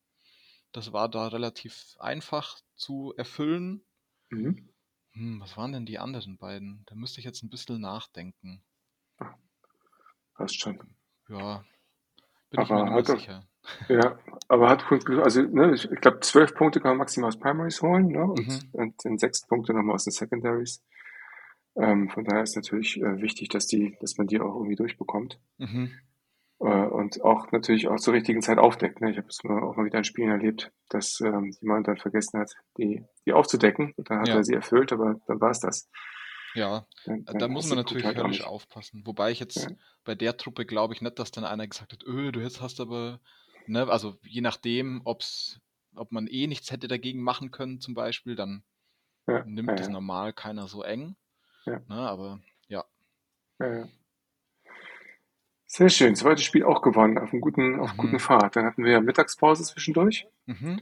das 0.71 0.93
war 0.93 1.09
da 1.09 1.27
relativ 1.27 1.95
einfach 1.99 2.59
zu 2.75 3.13
erfüllen. 3.17 3.83
Mhm. 4.29 4.69
Hm, 5.19 5.41
was 5.41 5.57
waren 5.57 5.73
denn 5.73 5.85
die 5.85 5.99
anderen 5.99 6.37
beiden? 6.37 6.83
Da 6.87 6.95
müsste 6.95 7.19
ich 7.19 7.25
jetzt 7.25 7.43
ein 7.43 7.49
bisschen 7.49 7.81
nachdenken. 7.81 8.63
Passt 10.33 10.61
schon. 10.61 10.79
Ja, 11.27 11.65
bin 12.49 12.59
aber 12.59 12.85
ich 12.85 12.89
mir 12.89 12.95
nicht 12.95 13.07
sicher. 13.07 13.43
Ja, 13.89 14.17
aber 14.47 14.69
hat 14.69 14.89
also 14.89 15.41
ne, 15.41 15.73
ich, 15.73 15.91
ich 15.91 15.99
glaube, 15.99 16.21
zwölf 16.21 16.55
Punkte 16.55 16.79
kann 16.79 16.91
man 16.91 16.99
maximal 16.99 17.27
aus 17.27 17.37
Primaries 17.37 17.81
holen 17.81 18.07
ne, 18.07 18.23
und, 18.23 18.47
mhm. 18.47 18.69
und 18.71 19.03
den 19.03 19.17
sechs 19.17 19.45
Punkte 19.45 19.73
nochmal 19.73 19.95
aus 19.95 20.05
den 20.05 20.13
Secondaries. 20.13 20.81
Ähm, 21.75 22.09
von 22.09 22.23
daher 22.23 22.43
ist 22.43 22.55
natürlich 22.55 23.01
äh, 23.01 23.21
wichtig, 23.21 23.49
dass 23.49 23.67
die, 23.67 23.97
dass 23.99 24.17
man 24.17 24.27
die 24.27 24.39
auch 24.39 24.55
irgendwie 24.55 24.77
durchbekommt. 24.77 25.37
Mhm. 25.57 25.91
Äh, 26.59 26.87
und 26.87 27.21
auch 27.21 27.51
natürlich 27.51 27.87
auch 27.87 27.97
zur 27.97 28.13
richtigen 28.13 28.41
Zeit 28.41 28.57
aufdeckt. 28.57 29.01
Ne? 29.01 29.11
Ich 29.11 29.17
habe 29.17 29.27
es 29.27 29.39
auch 29.43 29.75
mal 29.75 29.85
wieder 29.85 29.99
in 29.99 30.03
Spielen 30.03 30.29
erlebt, 30.29 30.71
dass 30.89 31.21
ähm, 31.21 31.55
jemand 31.61 31.87
dann 31.87 31.97
vergessen 31.97 32.39
hat, 32.39 32.51
die, 32.77 33.05
die 33.25 33.33
aufzudecken. 33.33 33.93
Und 33.95 34.09
dann 34.09 34.19
hat 34.19 34.27
ja. 34.27 34.35
er 34.35 34.43
sie 34.43 34.53
erfüllt, 34.53 34.91
aber 34.91 35.15
dann 35.27 35.39
war 35.39 35.51
es 35.51 35.59
das. 35.59 35.89
Ja, 36.55 36.85
dann, 37.05 37.23
dann 37.25 37.39
da 37.39 37.47
muss 37.47 37.69
man 37.69 37.77
natürlich 37.77 38.05
halt 38.05 38.17
höllisch 38.17 38.43
aufpassen. 38.43 39.03
Wobei 39.05 39.31
ich 39.31 39.39
jetzt 39.39 39.69
ja. 39.69 39.75
bei 40.03 40.15
der 40.15 40.35
Truppe 40.35 40.65
glaube 40.65 40.93
ich 40.93 41.01
nicht, 41.01 41.19
dass 41.19 41.31
dann 41.31 41.45
einer 41.45 41.67
gesagt 41.67 41.93
hat, 41.93 42.03
öh, 42.05 42.31
du 42.31 42.39
jetzt 42.39 42.59
hast 42.59 42.81
aber, 42.81 43.19
ne, 43.67 43.87
also 43.87 44.17
je 44.23 44.41
nachdem, 44.41 45.01
ob's, 45.05 45.61
ob 45.95 46.11
man 46.11 46.27
eh 46.27 46.47
nichts 46.47 46.71
hätte 46.71 46.87
dagegen 46.87 47.21
machen 47.21 47.51
können 47.51 47.79
zum 47.79 47.93
Beispiel, 47.93 48.35
dann 48.35 48.63
ja. 49.27 49.45
nimmt 49.45 49.79
das 49.79 49.89
normal 49.89 50.33
keiner 50.33 50.67
so 50.67 50.81
eng. 50.81 51.15
Ja. 51.65 51.79
Ne, 51.87 51.95
aber 51.95 52.39
ja. 52.67 52.85
Sehr 55.71 55.89
schön. 55.89 56.15
Zweites 56.15 56.43
Spiel 56.43 56.63
auch 56.63 56.81
gewonnen, 56.81 57.17
auf 57.17 57.31
einem 57.31 57.41
guten, 57.41 57.79
auf 57.79 57.93
mhm. 57.93 57.97
guten 57.97 58.19
Pfad. 58.19 58.55
Dann 58.55 58.65
hatten 58.65 58.83
wir 58.83 58.91
ja 58.91 59.01
Mittagspause 59.01 59.63
zwischendurch. 59.63 60.27
Mhm. 60.47 60.81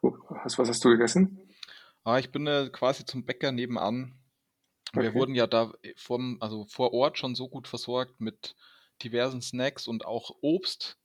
Was, 0.00 0.58
was 0.58 0.68
hast 0.68 0.84
du 0.84 0.90
gegessen? 0.90 1.40
Ah, 2.04 2.18
ich 2.18 2.30
bin 2.30 2.46
äh, 2.46 2.68
quasi 2.70 3.04
zum 3.04 3.24
Bäcker 3.24 3.52
nebenan 3.52 4.18
Okay. 4.92 5.02
Wir 5.02 5.14
wurden 5.14 5.34
ja 5.34 5.46
da 5.46 5.72
äh, 5.82 5.92
vom, 5.96 6.38
also 6.40 6.64
vor 6.66 6.92
Ort 6.92 7.18
schon 7.18 7.34
so 7.34 7.48
gut 7.48 7.68
versorgt 7.68 8.20
mit 8.20 8.56
diversen 9.02 9.42
Snacks 9.42 9.86
und 9.86 10.06
auch 10.06 10.30
Obst. 10.40 10.98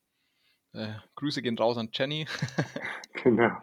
Äh, 0.74 0.94
Grüße 1.16 1.42
gehen 1.42 1.58
raus 1.58 1.78
an 1.78 1.90
Jenny. 1.92 2.26
genau. 3.24 3.58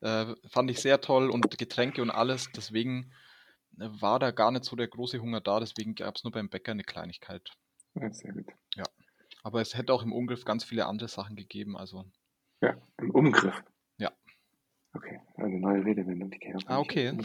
äh, 0.00 0.34
fand 0.48 0.70
ich 0.70 0.80
sehr 0.80 1.00
toll 1.00 1.30
und 1.30 1.56
Getränke 1.58 2.02
und 2.02 2.10
alles. 2.10 2.50
Deswegen 2.54 3.12
war 3.72 4.18
da 4.18 4.30
gar 4.30 4.50
nicht 4.50 4.64
so 4.64 4.76
der 4.76 4.88
große 4.88 5.20
Hunger 5.20 5.40
da. 5.40 5.58
Deswegen 5.58 5.94
gab 5.94 6.16
es 6.16 6.24
nur 6.24 6.32
beim 6.32 6.50
Bäcker 6.50 6.72
eine 6.72 6.84
Kleinigkeit. 6.84 7.50
Ja, 7.94 8.12
sehr 8.12 8.32
gut. 8.32 8.46
Ja. 8.74 8.84
Aber 9.42 9.60
es 9.60 9.76
hätte 9.76 9.92
auch 9.92 10.02
im 10.02 10.12
Umgriff 10.12 10.44
ganz 10.44 10.64
viele 10.64 10.86
andere 10.86 11.08
Sachen 11.08 11.36
gegeben. 11.36 11.76
Also. 11.76 12.04
Ja, 12.60 12.76
im 12.98 13.10
Umgriff. 13.10 13.62
Ja. 13.98 14.10
Okay, 14.94 15.20
eine 15.36 15.58
neue 15.58 15.84
Redewendung, 15.84 16.30
die 16.30 16.38
kenne 16.38 16.58
ich. 16.58 16.68
Ah, 16.68 16.78
okay. 16.78 17.16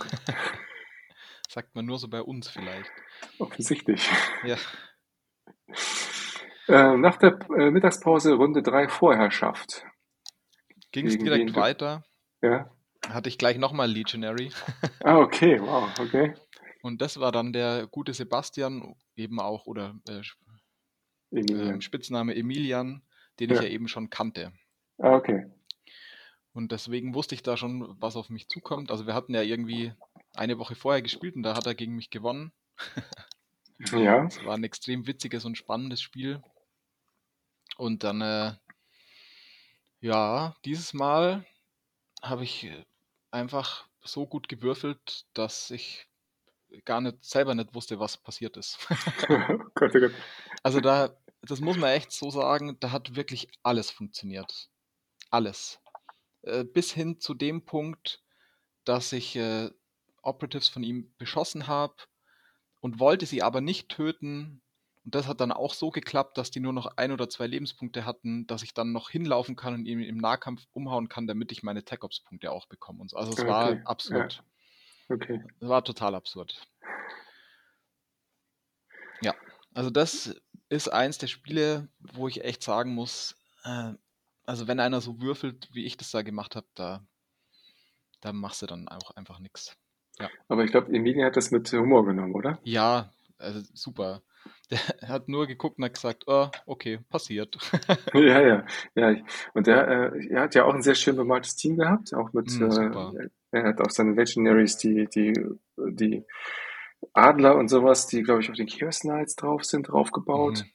Sagt 1.50 1.76
man 1.76 1.86
nur 1.86 2.00
so 2.00 2.08
bei 2.08 2.22
uns 2.22 2.50
vielleicht. 2.50 2.92
Offensichtlich. 3.40 4.10
Ja. 4.44 4.58
Äh, 6.70 6.98
nach 6.98 7.16
der 7.16 7.40
äh, 7.58 7.72
Mittagspause 7.72 8.34
Runde 8.34 8.62
3 8.62 8.90
Vorherrschaft. 8.90 9.86
Ging 10.92 11.08
es 11.08 11.18
direkt 11.18 11.56
weiter. 11.56 12.04
Ja. 12.42 12.70
Hatte 13.08 13.30
ich 13.30 13.38
gleich 13.38 13.58
nochmal 13.58 13.90
Legionary. 13.90 14.52
ah, 15.04 15.18
okay, 15.18 15.62
wow, 15.62 15.90
okay. 16.00 16.34
Und 16.82 17.02
das 17.02 17.20
war 17.22 17.32
dann 17.32 17.54
der 17.54 17.88
gute 17.88 18.14
Sebastian, 18.14 18.96
eben 19.16 19.40
auch, 19.40 19.66
oder 19.66 19.96
äh, 20.10 20.22
äh, 21.32 21.82
Spitzname 21.82 22.36
Emilian, 22.36 23.02
den 23.40 23.50
ja. 23.50 23.56
ich 23.56 23.62
ja 23.64 23.70
eben 23.70 23.88
schon 23.88 24.10
kannte. 24.10 24.52
Ah, 24.98 25.14
okay. 25.14 25.46
Und 26.54 26.72
deswegen 26.72 27.14
wusste 27.14 27.36
ich 27.36 27.44
da 27.44 27.56
schon, 27.56 27.96
was 28.02 28.16
auf 28.16 28.30
mich 28.30 28.50
zukommt. 28.50 28.90
Also 28.90 29.06
wir 29.06 29.14
hatten 29.14 29.34
ja 29.34 29.44
irgendwie 29.44 29.94
eine 30.34 30.58
Woche 30.58 30.76
vorher 30.76 31.02
gespielt 31.02 31.36
und 31.36 31.44
da 31.44 31.56
hat 31.56 31.68
er 31.68 31.76
gegen 31.76 31.96
mich 31.96 32.10
gewonnen. 32.10 32.52
ja. 33.92 34.26
Es 34.26 34.44
war 34.44 34.56
ein 34.56 34.64
extrem 34.64 35.06
witziges 35.06 35.46
und 35.46 35.58
spannendes 35.58 36.02
Spiel. 36.02 36.42
Und 37.78 38.04
dann, 38.04 38.22
äh, 38.22 38.54
ja, 40.00 40.56
dieses 40.66 40.94
Mal 40.94 41.46
habe 42.24 42.44
ich 42.44 42.72
einfach 43.30 43.88
so 44.02 44.26
gut 44.26 44.48
gewürfelt, 44.48 45.28
dass 45.34 45.70
ich 45.70 46.08
gar 46.86 47.02
nicht 47.02 47.24
selber 47.24 47.56
nicht 47.56 47.74
wusste, 47.74 48.00
was 48.00 48.18
passiert 48.18 48.58
ist. 48.58 48.78
oh 49.30 49.58
Gott, 49.76 49.96
oh 49.96 50.00
Gott. 50.00 50.12
Also 50.64 50.80
da, 50.80 51.16
das 51.42 51.60
muss 51.60 51.78
man 51.78 51.92
echt 51.92 52.12
so 52.12 52.30
sagen, 52.30 52.78
da 52.80 52.92
hat 52.92 53.16
wirklich 53.16 53.50
alles 53.64 53.92
funktioniert. 53.92 54.70
Alles. 55.30 55.80
Äh, 56.44 56.64
bis 56.64 56.92
hin 56.92 57.20
zu 57.20 57.34
dem 57.34 57.66
Punkt, 57.66 58.24
dass 58.86 59.12
ich 59.12 59.36
äh, 59.36 59.70
Operatives 60.22 60.70
von 60.70 60.84
ihm 60.84 61.14
beschossen 61.18 61.68
habe 61.68 61.96
und 62.82 63.00
wollte 63.00 63.26
sie 63.26 63.44
aber 63.44 63.62
nicht 63.62 63.90
töten. 63.90 64.62
Und 65.04 65.16
das 65.16 65.28
hat 65.28 65.42
dann 65.42 65.52
auch 65.52 65.74
so 65.74 65.90
geklappt, 65.90 66.38
dass 66.38 66.52
die 66.52 66.60
nur 66.60 66.74
noch 66.74 66.98
ein 66.98 67.12
oder 67.12 67.30
zwei 67.30 67.48
Lebenspunkte 67.48 68.06
hatten, 68.06 68.46
dass 68.48 68.64
ich 68.64 68.74
dann 68.74 68.92
noch 68.92 69.10
hinlaufen 69.10 69.56
kann 69.56 69.74
und 69.74 69.86
ihn 69.86 70.02
im 70.02 70.18
Nahkampf 70.18 70.66
umhauen 70.74 71.10
kann, 71.10 71.28
damit 71.28 71.52
ich 71.52 71.64
meine 71.64 71.84
Tech-Ops-Punkte 71.84 72.52
auch 72.52 72.66
bekomme. 72.66 73.02
Und 73.02 73.12
so. 73.12 73.18
Also 73.18 73.32
es 73.32 73.40
okay. 73.40 73.48
war 73.48 73.78
absurd. 73.86 74.34
Ja. 74.34 74.44
Okay. 75.10 75.44
War 75.60 75.84
total 75.84 76.16
absurd. 76.16 76.68
Ja, 79.22 79.34
also 79.74 79.90
das 79.90 80.36
ist 80.70 80.90
eins 80.90 81.18
der 81.18 81.28
Spiele, 81.28 81.88
wo 82.00 82.28
ich 82.28 82.44
echt 82.44 82.64
sagen 82.64 82.94
muss, 82.94 83.36
äh, 83.64 83.94
also 84.46 84.68
wenn 84.68 84.80
einer 84.80 85.02
so 85.02 85.22
würfelt, 85.22 85.70
wie 85.74 85.86
ich 85.86 85.98
das 85.98 86.12
da 86.12 86.22
gemacht 86.22 86.56
habe, 86.56 86.68
da, 86.76 87.06
da 88.22 88.34
machst 88.34 88.62
du 88.62 88.66
dann 88.66 88.88
auch 88.88 89.12
einfach 89.12 89.40
nichts. 89.40 89.78
Ja. 90.20 90.30
Aber 90.48 90.64
ich 90.64 90.72
glaube, 90.72 90.94
Emilia 90.94 91.28
hat 91.28 91.38
das 91.38 91.52
mit 91.52 91.72
Humor 91.72 92.06
genommen, 92.06 92.34
oder? 92.34 92.60
Ja, 92.64 93.12
also 93.38 93.62
super. 93.74 94.22
Der 94.72 95.10
hat 95.10 95.28
nur 95.28 95.48
geguckt 95.48 95.78
und 95.78 95.86
hat 95.86 95.94
gesagt, 95.94 96.24
oh, 96.28 96.50
okay, 96.66 97.00
passiert. 97.10 97.58
ja, 98.14 98.42
ja, 98.42 98.66
ja. 98.96 99.16
Und 99.54 99.68
der, 99.68 99.88
äh, 99.88 100.28
er 100.28 100.42
hat 100.42 100.56
ja 100.56 100.66
auch 100.66 100.74
ein 100.74 100.82
sehr 100.82 100.96
schön 100.96 101.16
bemaltes 101.16 101.56
Team 101.56 101.78
gehabt, 101.78 102.14
auch 102.14 102.34
mit, 102.34 102.48
mm, 102.48 102.64
äh, 102.64 103.30
er 103.52 103.64
hat 103.64 103.82
auch 103.82 103.90
seine 103.90 104.14
Legendaries, 104.14 104.78
die, 104.78 105.08
die, 105.08 105.34
die 105.78 106.24
Adler 107.14 107.56
und 107.56 107.68
sowas, 107.70 108.08
die, 108.08 108.24
glaube 108.24 108.42
ich, 108.42 108.50
auf 108.50 108.56
den 108.56 108.68
Chaos 108.68 109.02
Knights 109.02 109.36
drauf 109.36 109.64
sind, 109.64 109.90
draufgebaut. 109.90 110.64
Mhm. 110.64 110.72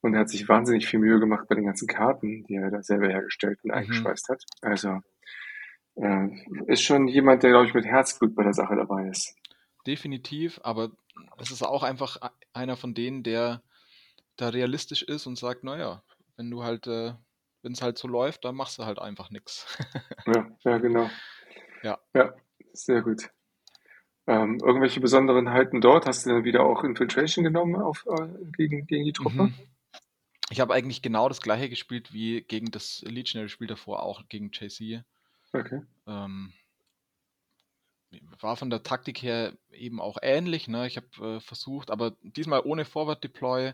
Und 0.00 0.14
er 0.14 0.20
hat 0.20 0.30
sich 0.30 0.48
wahnsinnig 0.48 0.86
viel 0.86 1.00
Mühe 1.00 1.18
gemacht 1.18 1.46
bei 1.48 1.56
den 1.56 1.66
ganzen 1.66 1.88
Karten, 1.88 2.44
die 2.44 2.54
er 2.54 2.70
da 2.70 2.82
selber 2.82 3.08
hergestellt 3.08 3.58
und 3.62 3.70
mhm. 3.70 3.78
eingeschweißt 3.78 4.28
hat. 4.28 4.42
Also, 4.62 5.00
äh, 5.96 6.28
ist 6.66 6.82
schon 6.82 7.08
jemand, 7.08 7.42
der, 7.42 7.50
glaube 7.50 7.66
ich, 7.66 7.74
mit 7.74 7.84
Herzblut 7.84 8.34
bei 8.34 8.44
der 8.44 8.54
Sache 8.54 8.76
dabei 8.76 9.08
ist. 9.08 9.34
Definitiv, 9.86 10.60
aber 10.62 10.90
es 11.38 11.50
ist 11.50 11.62
auch 11.62 11.82
einfach 11.82 12.18
einer 12.52 12.76
von 12.76 12.94
denen, 12.94 13.22
der 13.22 13.62
da 14.36 14.50
realistisch 14.50 15.02
ist 15.02 15.26
und 15.26 15.36
sagt, 15.36 15.64
naja, 15.64 16.02
wenn 16.36 16.50
du 16.50 16.62
halt, 16.62 16.86
äh, 16.86 17.14
wenn 17.62 17.72
es 17.72 17.82
halt 17.82 17.98
so 17.98 18.06
läuft, 18.06 18.44
dann 18.44 18.54
machst 18.54 18.78
du 18.78 18.84
halt 18.84 19.00
einfach 19.00 19.30
nichts. 19.30 19.66
ja, 20.26 20.48
ja, 20.64 20.78
genau. 20.78 21.10
Ja. 21.82 21.98
Ja, 22.14 22.34
sehr 22.72 23.02
gut. 23.02 23.30
Ähm, 24.26 24.58
irgendwelche 24.62 25.00
Besonderenheiten 25.00 25.80
dort? 25.80 26.06
Hast 26.06 26.26
du 26.26 26.30
dann 26.30 26.44
wieder 26.44 26.62
auch 26.62 26.84
Infiltration 26.84 27.44
genommen 27.44 27.76
auf, 27.76 28.04
äh, 28.06 28.28
gegen, 28.56 28.86
gegen 28.86 29.04
die 29.04 29.12
Truppe? 29.12 29.44
Mhm. 29.44 29.54
Ich 30.50 30.60
habe 30.60 30.74
eigentlich 30.74 31.02
genau 31.02 31.28
das 31.28 31.40
gleiche 31.40 31.68
gespielt 31.68 32.12
wie 32.12 32.42
gegen 32.42 32.70
das 32.70 33.02
Legionary-Spiel 33.06 33.66
davor, 33.66 34.02
auch 34.02 34.28
gegen 34.28 34.50
JC. 34.52 35.02
Okay. 35.52 35.82
Ähm, 36.06 36.52
war 38.40 38.56
von 38.56 38.70
der 38.70 38.82
Taktik 38.82 39.22
her 39.22 39.56
eben 39.70 40.00
auch 40.00 40.18
ähnlich. 40.22 40.68
Ne? 40.68 40.86
Ich 40.86 40.96
habe 40.96 41.36
äh, 41.36 41.40
versucht, 41.40 41.90
aber 41.90 42.16
diesmal 42.22 42.62
ohne 42.64 42.84
Forward 42.84 43.22
Deploy, 43.22 43.72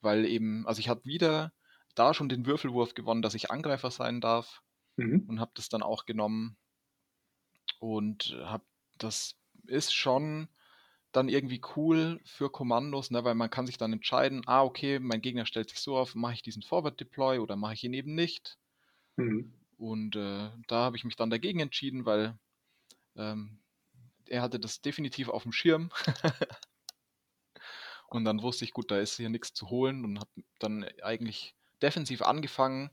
weil 0.00 0.24
eben, 0.24 0.66
also 0.66 0.78
ich 0.80 0.88
habe 0.88 1.04
wieder 1.04 1.52
da 1.94 2.14
schon 2.14 2.28
den 2.28 2.46
Würfelwurf 2.46 2.94
gewonnen, 2.94 3.22
dass 3.22 3.34
ich 3.34 3.50
Angreifer 3.50 3.90
sein 3.90 4.20
darf 4.20 4.62
Mhm. 4.98 5.24
und 5.28 5.40
habe 5.40 5.50
das 5.54 5.68
dann 5.68 5.82
auch 5.82 6.06
genommen 6.06 6.56
und 7.80 8.36
habe 8.44 8.64
das 8.98 9.36
ist 9.66 9.94
schon 9.94 10.48
dann 11.12 11.28
irgendwie 11.28 11.62
cool 11.76 12.20
für 12.24 12.50
Kommandos, 12.50 13.10
ne, 13.10 13.24
weil 13.24 13.34
man 13.34 13.50
kann 13.50 13.66
sich 13.66 13.78
dann 13.78 13.92
entscheiden, 13.92 14.42
ah 14.46 14.62
okay, 14.62 14.98
mein 14.98 15.22
Gegner 15.22 15.46
stellt 15.46 15.70
sich 15.70 15.80
so 15.80 15.96
auf, 15.96 16.14
mache 16.14 16.34
ich 16.34 16.42
diesen 16.42 16.62
Forward 16.62 17.00
Deploy 17.00 17.38
oder 17.38 17.56
mache 17.56 17.74
ich 17.74 17.84
ihn 17.84 17.94
eben 17.94 18.14
nicht. 18.14 18.58
Mhm. 19.16 19.54
Und 19.78 20.16
äh, 20.16 20.50
da 20.66 20.76
habe 20.76 20.96
ich 20.96 21.04
mich 21.04 21.16
dann 21.16 21.30
dagegen 21.30 21.60
entschieden, 21.60 22.04
weil 22.04 22.38
ähm, 23.16 23.58
er 24.26 24.42
hatte 24.42 24.60
das 24.60 24.82
definitiv 24.82 25.28
auf 25.28 25.44
dem 25.44 25.52
Schirm. 25.52 25.90
und 28.08 28.24
dann 28.24 28.42
wusste 28.42 28.64
ich, 28.64 28.72
gut, 28.72 28.90
da 28.90 28.98
ist 28.98 29.16
hier 29.16 29.30
nichts 29.30 29.54
zu 29.54 29.70
holen 29.70 30.04
und 30.04 30.18
habe 30.18 30.30
dann 30.58 30.84
eigentlich 31.02 31.54
defensiv 31.82 32.22
angefangen 32.22 32.90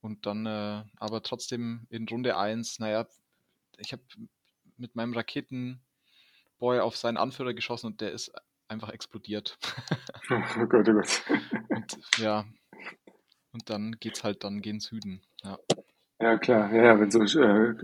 und 0.00 0.26
dann 0.26 0.46
äh, 0.46 0.84
aber 0.96 1.22
trotzdem 1.22 1.86
in 1.90 2.08
Runde 2.08 2.36
1, 2.36 2.78
naja, 2.78 3.06
ich 3.80 3.92
habe 3.92 4.02
mit 4.76 4.94
meinem 4.96 5.12
Raketenboy 5.14 6.80
auf 6.80 6.96
seinen 6.96 7.16
Anführer 7.16 7.54
geschossen 7.54 7.86
und 7.86 8.00
der 8.00 8.12
ist 8.12 8.32
einfach 8.68 8.90
explodiert. 8.90 9.58
Oh 10.30 10.66
Gott, 10.66 10.88
oh 10.88 10.92
Gott. 10.92 11.22
und 11.70 11.98
ja, 12.18 12.44
und 13.52 13.68
dann 13.68 13.96
geht's 13.98 14.22
halt 14.22 14.44
dann 14.44 14.60
gen 14.62 14.78
Süden. 14.78 15.22
Ja. 15.42 15.58
Ja, 16.20 16.38
klar. 16.38 16.72
Ja, 16.72 16.84
ja, 16.84 17.00
wenn 17.00 17.10
so 17.10 17.20
äh, 17.22 17.74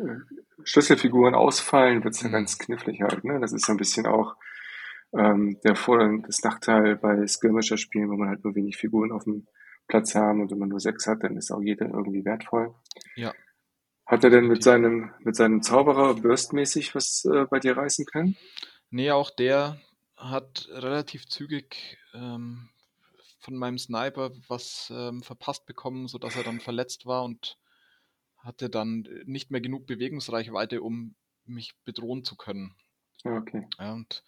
Schlüsselfiguren 0.62 1.34
ausfallen, 1.34 2.04
wird's 2.04 2.22
ja 2.22 2.28
Mhm. 2.28 2.32
ganz 2.32 2.58
knifflig 2.58 3.02
halt. 3.02 3.24
Ne? 3.24 3.40
Das 3.40 3.52
ist 3.52 3.66
so 3.66 3.72
ein 3.72 3.78
bisschen 3.78 4.06
auch 4.06 4.36
ähm, 5.12 5.58
der 5.64 5.74
Vor- 5.74 5.98
und 6.00 6.22
das 6.28 6.42
Nachteil 6.44 6.96
bei 6.96 7.26
Skirmisher-Spielen, 7.26 8.10
wo 8.10 8.16
man 8.16 8.28
halt 8.28 8.44
nur 8.44 8.54
wenig 8.54 8.76
Figuren 8.76 9.10
auf 9.10 9.24
dem 9.24 9.48
Platz 9.88 10.14
haben 10.14 10.40
und 10.40 10.50
wenn 10.52 10.58
man 10.58 10.68
nur 10.68 10.80
sechs 10.80 11.06
hat, 11.08 11.24
dann 11.24 11.36
ist 11.36 11.50
auch 11.50 11.62
jeder 11.62 11.86
irgendwie 11.86 12.24
wertvoll. 12.24 12.74
Ja. 13.16 13.32
Hat 14.06 14.22
er 14.22 14.30
denn 14.30 14.46
mit 14.46 14.62
seinem, 14.62 15.12
mit 15.20 15.34
seinem 15.34 15.62
Zauberer 15.62 16.14
burstmäßig 16.14 16.94
was 16.94 17.24
äh, 17.24 17.44
bei 17.50 17.58
dir 17.58 17.76
reißen 17.76 18.06
können? 18.06 18.36
Nee, 18.90 19.10
auch 19.10 19.30
der 19.30 19.80
hat 20.16 20.68
relativ 20.70 21.28
zügig 21.28 21.98
ähm, 22.14 22.68
von 23.40 23.56
meinem 23.56 23.78
Sniper 23.78 24.30
was 24.48 24.92
ähm, 24.94 25.22
verpasst 25.22 25.66
bekommen, 25.66 26.06
sodass 26.08 26.36
er 26.36 26.44
dann 26.44 26.60
verletzt 26.60 27.06
war 27.06 27.24
und 27.24 27.58
hatte 28.38 28.70
dann 28.70 29.08
nicht 29.24 29.50
mehr 29.50 29.60
genug 29.60 29.86
Bewegungsreichweite, 29.86 30.82
um 30.82 31.16
mich 31.44 31.74
bedrohen 31.84 32.24
zu 32.24 32.36
können. 32.36 32.76
Ja, 33.24 33.36
okay. 33.36 33.66
Ja, 33.78 33.92
und 33.92 34.24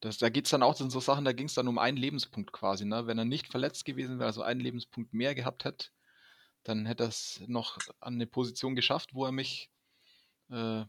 das, 0.00 0.18
da 0.18 0.28
geht 0.28 0.44
es 0.44 0.50
dann 0.50 0.62
auch 0.62 0.78
in 0.80 0.90
so 0.90 1.00
Sachen, 1.00 1.24
da 1.24 1.32
ging 1.32 1.46
es 1.46 1.54
dann 1.54 1.68
um 1.68 1.78
einen 1.78 1.96
Lebenspunkt 1.96 2.52
quasi. 2.52 2.84
Ne? 2.84 3.06
Wenn 3.06 3.18
er 3.18 3.24
nicht 3.24 3.48
verletzt 3.48 3.84
gewesen 3.84 4.18
wäre, 4.18 4.26
also 4.26 4.42
einen 4.42 4.60
Lebenspunkt 4.60 5.14
mehr 5.14 5.34
gehabt 5.34 5.64
hätte, 5.64 5.88
dann 6.64 6.86
hätte 6.86 7.04
er 7.04 7.08
es 7.08 7.42
noch 7.46 7.78
an 8.00 8.14
eine 8.14 8.26
Position 8.26 8.74
geschafft, 8.74 9.14
wo 9.14 9.24
er 9.26 9.32
mich 9.32 9.70
äh, 10.50 10.84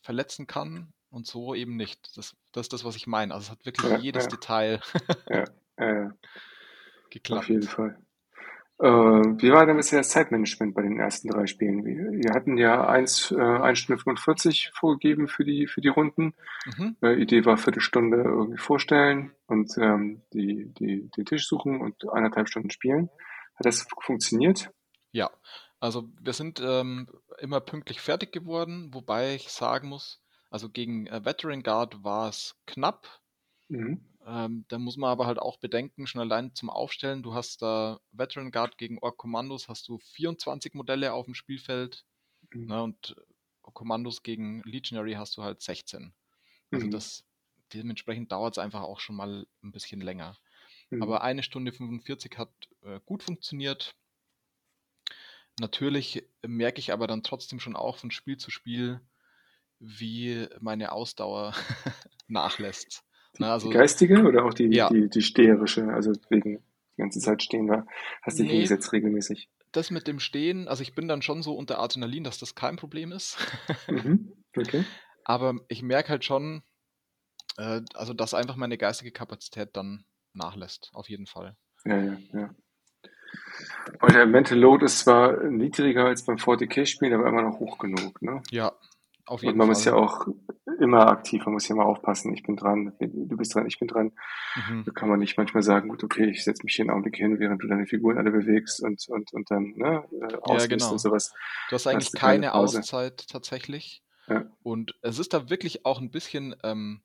verletzen 0.00 0.46
kann 0.46 0.92
und 1.10 1.26
so 1.26 1.54
eben 1.54 1.76
nicht. 1.76 2.16
Das, 2.16 2.34
das 2.52 2.62
ist 2.66 2.72
das, 2.72 2.84
was 2.84 2.96
ich 2.96 3.06
meine. 3.06 3.34
Also 3.34 3.46
es 3.46 3.50
hat 3.50 3.64
wirklich 3.66 3.90
Ja, 3.90 3.98
jedes 3.98 4.24
ja. 4.24 4.28
Detail 4.30 4.80
Ja, 5.28 5.44
äh, 5.76 6.10
geklappt. 7.10 7.42
auf 7.44 7.48
jeden 7.48 7.62
Fall. 7.68 7.98
Äh, 8.80 8.86
wie 8.86 9.52
war 9.52 9.66
denn 9.66 9.76
bisher 9.76 10.00
das 10.00 10.08
Zeitmanagement 10.08 10.74
bei 10.74 10.82
den 10.82 10.98
ersten 10.98 11.28
drei 11.28 11.46
Spielen? 11.46 11.84
Wir, 11.84 12.10
wir 12.10 12.32
hatten 12.34 12.58
ja 12.58 12.86
1, 12.88 13.30
äh, 13.30 13.40
1 13.40 13.78
Stunde 13.78 14.02
45 14.02 14.72
vorgegeben 14.74 15.28
für 15.28 15.44
die, 15.44 15.68
für 15.68 15.80
die 15.80 15.88
Runden. 15.88 16.34
Mhm. 16.66 16.96
Äh, 17.00 17.14
Idee 17.22 17.44
war 17.44 17.56
Viertelstunde 17.56 18.16
irgendwie 18.24 18.58
vorstellen 18.58 19.30
und 19.46 19.72
ähm, 19.78 20.22
die, 20.32 20.72
die, 20.74 21.08
den 21.16 21.24
Tisch 21.24 21.46
suchen 21.46 21.80
und 21.80 22.08
eineinhalb 22.12 22.48
Stunden 22.48 22.70
spielen. 22.70 23.10
Hat 23.54 23.66
das 23.66 23.86
funktioniert? 24.00 24.70
Ja, 25.14 25.30
also 25.80 26.10
wir 26.20 26.32
sind 26.34 26.60
ähm, 26.60 27.08
immer 27.38 27.60
pünktlich 27.60 28.00
fertig 28.02 28.32
geworden, 28.32 28.92
wobei 28.92 29.34
ich 29.34 29.48
sagen 29.50 29.88
muss, 29.88 30.20
also 30.50 30.68
gegen 30.68 31.06
äh, 31.06 31.24
Veteran 31.24 31.62
Guard 31.62 32.04
war 32.04 32.28
es 32.28 32.60
knapp. 32.66 33.22
Mhm. 33.70 33.94
Ähm, 34.26 34.64
da 34.68 34.78
muss 34.78 34.96
man 34.96 35.10
aber 35.10 35.26
halt 35.26 35.38
auch 35.38 35.58
bedenken, 35.58 36.06
schon 36.06 36.20
allein 36.20 36.54
zum 36.54 36.70
Aufstellen, 36.70 37.22
du 37.22 37.34
hast 37.34 37.60
da 37.62 38.00
Veteran 38.10 38.50
Guard 38.50 38.78
gegen 38.78 38.98
Ork 39.00 39.18
Kommandos, 39.18 39.68
hast 39.68 39.86
du 39.88 39.98
24 39.98 40.74
Modelle 40.74 41.12
auf 41.12 41.26
dem 41.26 41.34
Spielfeld 41.34 42.04
Mhm. 42.54 42.68
ne, 42.68 42.82
und 42.82 43.16
Kommandos 43.62 44.22
gegen 44.22 44.62
Legionary 44.64 45.14
hast 45.14 45.36
du 45.36 45.42
halt 45.44 45.62
16. 45.62 46.14
Also 46.72 46.86
Mhm. 46.86 46.88
das, 46.88 47.24
dementsprechend 47.74 48.32
dauert 48.32 48.56
es 48.56 48.58
einfach 48.64 48.82
auch 48.82 49.00
schon 49.00 49.16
mal 49.16 49.46
ein 49.62 49.72
bisschen 49.72 50.00
länger. 50.00 50.38
Mhm. 50.90 51.00
Aber 51.00 51.22
eine 51.22 51.42
Stunde 51.44 51.72
45 51.72 52.38
hat 52.38 52.52
äh, 52.82 53.00
gut 53.06 53.22
funktioniert. 53.24 53.96
Natürlich 55.60 56.28
merke 56.46 56.80
ich 56.80 56.92
aber 56.92 57.06
dann 57.06 57.22
trotzdem 57.22 57.60
schon 57.60 57.76
auch 57.76 57.96
von 57.98 58.10
Spiel 58.10 58.36
zu 58.36 58.50
Spiel, 58.50 59.00
wie 59.78 60.48
meine 60.60 60.92
Ausdauer 60.92 61.54
nachlässt. 62.28 63.04
Die, 63.36 63.42
Na, 63.42 63.52
also, 63.52 63.68
die 63.68 63.74
geistige 63.74 64.22
oder 64.24 64.44
auch 64.44 64.54
die, 64.54 64.68
ja. 64.68 64.88
die, 64.88 65.08
die 65.08 65.22
steherische, 65.22 65.86
also 65.88 66.12
wegen 66.30 66.62
die 66.96 67.02
ganze 67.02 67.20
Zeit 67.20 67.42
stehen 67.42 67.68
war, 67.68 67.86
hast 68.22 68.38
dich 68.38 68.46
Nee. 68.46 68.52
hingesetzt 68.52 68.92
regelmäßig. 68.92 69.48
das 69.72 69.90
mit 69.90 70.06
dem 70.06 70.20
Stehen, 70.20 70.68
also 70.68 70.82
ich 70.82 70.94
bin 70.94 71.08
dann 71.08 71.22
schon 71.22 71.42
so 71.42 71.54
unter 71.56 71.80
Adrenalin, 71.80 72.22
dass 72.24 72.38
das 72.38 72.54
kein 72.54 72.76
Problem 72.76 73.12
ist. 73.12 73.36
Mhm. 73.88 74.32
Okay. 74.56 74.84
aber 75.24 75.54
ich 75.68 75.82
merke 75.82 76.10
halt 76.10 76.24
schon, 76.24 76.62
äh, 77.56 77.80
also 77.94 78.14
dass 78.14 78.34
einfach 78.34 78.54
meine 78.56 78.78
geistige 78.78 79.10
Kapazität 79.10 79.70
dann 79.76 80.04
nachlässt, 80.32 80.90
auf 80.94 81.08
jeden 81.08 81.26
Fall. 81.26 81.56
Ja, 81.84 82.00
ja, 82.00 82.18
ja. 82.32 82.54
Und 84.00 84.14
der 84.14 84.26
Mental 84.26 84.58
Load 84.58 84.84
ist 84.84 85.00
zwar 85.00 85.42
niedriger 85.44 86.06
als 86.06 86.24
beim 86.24 86.36
40k-Spielen, 86.36 87.14
aber 87.14 87.28
immer 87.28 87.42
noch 87.42 87.58
hoch 87.58 87.78
genug, 87.78 88.20
ne? 88.22 88.42
Ja, 88.50 88.72
auf 89.26 89.40
Und 89.40 89.46
jeden 89.46 89.58
man 89.58 89.66
Fall. 89.66 89.74
muss 89.74 89.84
ja 89.84 89.94
auch 89.94 90.26
immer 90.80 91.08
aktiv, 91.08 91.44
man 91.46 91.54
muss 91.54 91.68
ja 91.68 91.74
mal 91.74 91.84
aufpassen. 91.84 92.34
Ich 92.34 92.42
bin 92.42 92.56
dran, 92.56 92.92
du 93.00 93.36
bist 93.36 93.54
dran, 93.54 93.66
ich 93.66 93.78
bin 93.78 93.88
dran. 93.88 94.12
Mhm. 94.54 94.84
Da 94.84 94.92
kann 94.92 95.08
man 95.08 95.18
nicht 95.18 95.38
manchmal 95.38 95.62
sagen, 95.62 95.88
gut, 95.88 96.04
okay, 96.04 96.28
ich 96.28 96.44
setze 96.44 96.62
mich 96.64 96.74
hier 96.74 96.82
einen 96.82 96.90
Augenblick 96.90 97.16
hin, 97.16 97.38
während 97.38 97.62
du 97.62 97.66
deine 97.66 97.86
Figuren 97.86 98.18
alle 98.18 98.30
bewegst 98.30 98.82
und, 98.82 99.02
und, 99.08 99.32
und 99.32 99.50
dann 99.50 99.72
ne, 99.76 100.04
äh, 100.12 100.34
ausliest 100.42 100.68
genau. 100.68 100.92
und 100.92 100.98
sowas. 100.98 101.32
Du 101.70 101.74
hast 101.74 101.86
eigentlich 101.86 102.06
hast 102.12 102.20
keine 102.20 102.48
keine. 102.48 102.54
Auszeit 102.54 103.26
tatsächlich. 103.28 104.02
Ja. 104.26 104.44
Und 104.62 104.94
es 105.00 105.18
ist 105.18 105.32
da 105.32 105.48
wirklich 105.48 105.86
auch 105.86 106.00
ein 106.00 106.10
bisschen 106.10 106.54
ähm, 106.62 107.00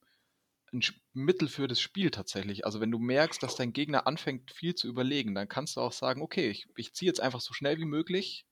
ein 0.73 0.81
Mittel 1.13 1.47
für 1.47 1.67
das 1.67 1.79
Spiel 1.81 2.11
tatsächlich. 2.11 2.65
Also 2.65 2.79
wenn 2.81 2.91
du 2.91 2.99
merkst, 2.99 3.41
dass 3.41 3.55
dein 3.55 3.73
Gegner 3.73 4.07
anfängt 4.07 4.51
viel 4.51 4.75
zu 4.75 4.87
überlegen, 4.87 5.35
dann 5.35 5.47
kannst 5.47 5.77
du 5.77 5.81
auch 5.81 5.93
sagen, 5.93 6.21
okay, 6.21 6.49
ich, 6.49 6.67
ich 6.75 6.93
ziehe 6.93 7.09
jetzt 7.09 7.21
einfach 7.21 7.41
so 7.41 7.53
schnell 7.53 7.77
wie 7.77 7.85
möglich, 7.85 8.45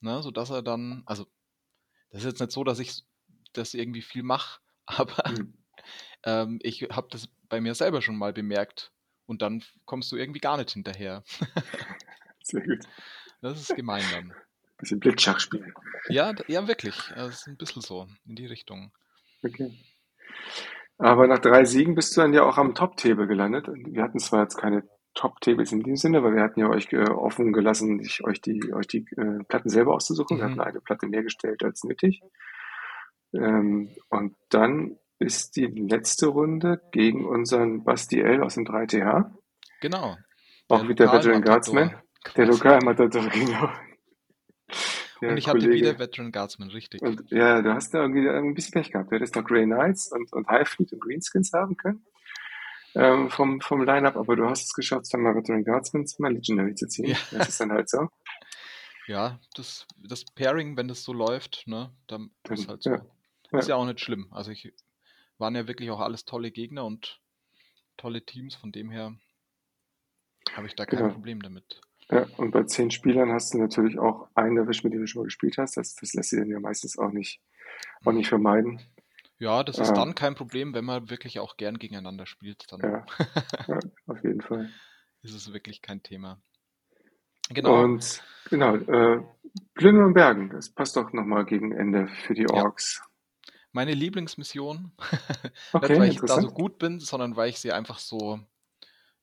ne, 0.00 0.22
sodass 0.22 0.50
er 0.50 0.62
dann, 0.62 1.02
also 1.06 1.26
das 2.10 2.20
ist 2.22 2.26
jetzt 2.26 2.40
nicht 2.40 2.52
so, 2.52 2.64
dass 2.64 2.78
ich 2.78 3.02
das 3.52 3.74
irgendwie 3.74 4.02
viel 4.02 4.22
mache, 4.22 4.60
aber 4.86 5.22
Hm. 5.28 5.54
ähm, 6.24 6.58
ich 6.62 6.82
habe 6.90 7.08
das 7.10 7.28
bei 7.48 7.60
mir 7.60 7.74
selber 7.74 8.02
schon 8.02 8.16
mal 8.16 8.32
bemerkt 8.32 8.92
und 9.26 9.42
dann 9.42 9.64
kommst 9.84 10.10
du 10.12 10.16
irgendwie 10.16 10.40
gar 10.40 10.56
nicht 10.56 10.70
hinterher. 10.70 11.24
Sehr 12.42 12.62
gut. 12.62 12.84
Das 13.40 13.60
ist 13.60 13.74
gemein 13.76 14.04
dann. 14.12 14.34
Bisschen 14.78 15.00
Blitzschach 15.00 15.38
spielen. 15.38 15.72
Ja, 16.08 16.34
ja, 16.48 16.66
wirklich. 16.66 16.96
Das 17.14 17.40
ist 17.40 17.46
ein 17.46 17.56
bisschen 17.56 17.82
so 17.82 18.08
in 18.26 18.34
die 18.34 18.46
Richtung. 18.46 18.92
Okay. 19.44 19.78
Aber 20.98 21.26
nach 21.26 21.38
drei 21.40 21.64
Siegen 21.64 21.94
bist 21.94 22.16
du 22.16 22.20
dann 22.20 22.32
ja 22.32 22.42
auch 22.44 22.58
am 22.58 22.74
Top-Table 22.74 23.26
gelandet. 23.26 23.66
Wir 23.68 24.02
hatten 24.02 24.18
zwar 24.18 24.42
jetzt 24.42 24.56
keine 24.56 24.84
Top-Tables 25.14 25.72
in 25.72 25.82
dem 25.82 25.96
Sinne, 25.96 26.22
weil 26.22 26.34
wir 26.34 26.42
hatten 26.42 26.60
ja 26.60 26.68
euch 26.68 26.92
äh, 26.92 27.08
offen 27.10 27.52
gelassen, 27.52 28.00
sich, 28.02 28.24
euch 28.24 28.40
die, 28.40 28.72
euch 28.72 28.86
die 28.86 29.04
äh, 29.16 29.42
Platten 29.48 29.68
selber 29.68 29.94
auszusuchen. 29.94 30.38
Wir 30.38 30.44
Mhm. 30.46 30.50
hatten 30.52 30.60
eine 30.60 30.80
Platte 30.80 31.06
mehr 31.06 31.22
gestellt 31.22 31.62
als 31.64 31.82
nötig. 31.84 32.22
Ähm, 33.34 33.90
und 34.10 34.36
dann 34.50 34.96
ist 35.18 35.56
die 35.56 35.66
letzte 35.66 36.26
Runde 36.26 36.80
gegen 36.92 37.24
unseren 37.26 37.84
Bastiel 37.84 38.42
aus 38.42 38.54
dem 38.54 38.64
3TH. 38.64 39.30
Genau. 39.80 40.16
Auch 40.68 40.88
wieder 40.88 41.06
Veteran 41.12 41.42
Lokalmatador 41.42 41.42
Guardsman. 41.42 41.88
Der 42.36 42.46
quasi. 42.46 42.50
Lokalmatador, 42.58 43.22
genau. 43.32 43.68
Der 45.22 45.30
Und 45.30 45.36
ich 45.38 45.46
hatte 45.48 45.60
Kollege. 45.60 45.74
wieder 45.74 45.98
Veteran 45.98 46.32
Guardsman, 46.32 46.68
richtig. 46.70 47.00
Und 47.00 47.30
ja, 47.30 47.62
du 47.62 47.72
hast 47.72 47.94
da 47.94 48.02
irgendwie 48.02 48.28
ein 48.28 48.52
bisschen 48.54 48.72
Pech 48.72 48.90
gehabt. 48.92 49.10
Du 49.10 49.16
hättest 49.16 49.34
noch 49.36 49.44
Grey 49.44 49.64
Knights 49.64 50.12
und, 50.12 50.30
und 50.32 50.46
Highfleet 50.48 50.92
und 50.92 51.00
Greenskins 51.00 51.52
haben 51.54 51.76
können 51.76 52.04
ähm, 52.94 53.30
vom, 53.30 53.60
vom 53.62 53.82
Line-Up, 53.84 54.16
aber 54.16 54.36
du 54.36 54.44
hast 54.46 54.64
es 54.64 54.74
geschafft, 54.74 55.06
dann 55.12 55.22
mal 55.22 55.34
Veteran 55.34 55.64
Guardsmen 55.64 56.06
zu 56.06 56.20
mal 56.20 56.32
Legendary 56.32 56.74
zu 56.74 56.86
ziehen. 56.88 57.06
Ja. 57.06 57.16
Das 57.30 57.48
ist 57.48 57.60
dann 57.60 57.72
halt 57.72 57.88
so. 57.88 58.08
Ja, 59.06 59.40
das, 59.54 59.86
das 59.96 60.24
Pairing, 60.26 60.76
wenn 60.76 60.88
das 60.88 61.02
so 61.02 61.12
läuft, 61.12 61.64
ne, 61.66 61.90
dann 62.06 62.30
Dann- 62.42 62.54
ist 62.58 62.68
halt 62.68 62.82
so. 62.82 62.90
ja, 62.90 63.02
ja. 63.52 63.58
Ist 63.58 63.68
ja 63.68 63.76
auch 63.76 63.86
nicht 63.86 64.00
schlimm. 64.00 64.28
Also 64.32 64.50
ich 64.50 64.72
waren 65.38 65.54
ja 65.54 65.66
wirklich 65.68 65.90
auch 65.90 66.00
alles 66.00 66.24
tolle 66.24 66.50
Gegner 66.50 66.84
und 66.84 67.20
tolle 67.96 68.24
Teams, 68.24 68.54
von 68.56 68.72
dem 68.72 68.90
her 68.90 69.14
habe 70.54 70.66
ich 70.66 70.74
da 70.74 70.84
kein 70.84 70.98
Genau. 71.00 71.12
Problem 71.14 71.40
damit. 71.42 71.80
Ja, 72.12 72.26
und 72.36 72.50
bei 72.50 72.64
zehn 72.64 72.90
Spielern 72.90 73.32
hast 73.32 73.54
du 73.54 73.58
natürlich 73.58 73.98
auch 73.98 74.28
einen 74.34 74.58
erwischt, 74.58 74.84
mit 74.84 74.92
dem 74.92 75.00
du 75.00 75.06
schon 75.06 75.22
mal 75.22 75.24
gespielt 75.24 75.56
hast. 75.56 75.78
Das, 75.78 75.94
das 75.94 76.12
lässt 76.12 76.28
sich 76.28 76.38
dann 76.38 76.50
ja 76.50 76.60
meistens 76.60 76.98
auch 76.98 77.10
nicht, 77.10 77.40
auch 78.04 78.12
nicht 78.12 78.28
vermeiden. 78.28 78.82
Ja, 79.38 79.64
das 79.64 79.78
ist 79.78 79.90
äh, 79.90 79.94
dann 79.94 80.14
kein 80.14 80.34
Problem, 80.34 80.74
wenn 80.74 80.84
man 80.84 81.08
wirklich 81.08 81.40
auch 81.40 81.56
gern 81.56 81.78
gegeneinander 81.78 82.26
spielt. 82.26 82.70
Dann 82.70 82.80
ja, 82.80 83.06
ja, 83.66 83.78
auf 84.06 84.22
jeden 84.22 84.42
Fall. 84.42 84.68
ist 85.22 85.34
es 85.34 85.54
wirklich 85.54 85.80
kein 85.80 86.02
Thema. 86.02 86.38
Genau. 87.48 87.82
Und 87.82 88.22
genau, 88.50 88.76
äh, 88.76 89.22
Plündern 89.74 90.04
und 90.04 90.14
Bergen, 90.14 90.50
das 90.50 90.68
passt 90.68 90.96
doch 90.96 91.12
nochmal 91.14 91.46
gegen 91.46 91.72
Ende 91.72 92.08
für 92.08 92.34
die 92.34 92.48
Orks. 92.48 93.00
Ja. 93.00 93.54
Meine 93.72 93.94
Lieblingsmission, 93.94 94.92
okay, 95.72 95.98
nicht 95.98 95.98
weil 95.98 96.08
ich 96.10 96.20
da 96.20 96.40
so 96.42 96.50
gut 96.50 96.78
bin, 96.78 97.00
sondern 97.00 97.36
weil 97.36 97.48
ich 97.48 97.58
sie 97.58 97.72
einfach 97.72 97.98
so, 97.98 98.38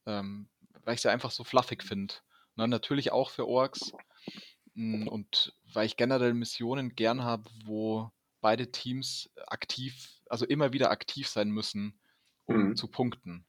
ähm, 0.07 0.49
weil 0.85 0.95
ich 0.95 1.01
sie 1.01 1.11
einfach 1.11 1.29
so 1.29 1.43
fluffig 1.43 1.83
finde. 1.83 2.15
Ne, 2.55 2.67
natürlich 2.67 3.11
auch 3.11 3.29
für 3.29 3.47
Orks. 3.47 3.91
Mm, 4.73 5.07
und 5.07 5.53
weil 5.73 5.85
ich 5.85 5.97
generell 5.97 6.33
Missionen 6.33 6.95
gern 6.95 7.23
habe, 7.23 7.49
wo 7.65 8.11
beide 8.41 8.71
Teams 8.71 9.29
aktiv, 9.47 10.21
also 10.29 10.45
immer 10.45 10.73
wieder 10.73 10.91
aktiv 10.91 11.27
sein 11.27 11.49
müssen, 11.49 11.99
um 12.45 12.69
mhm. 12.69 12.75
zu 12.75 12.87
punkten. 12.87 13.45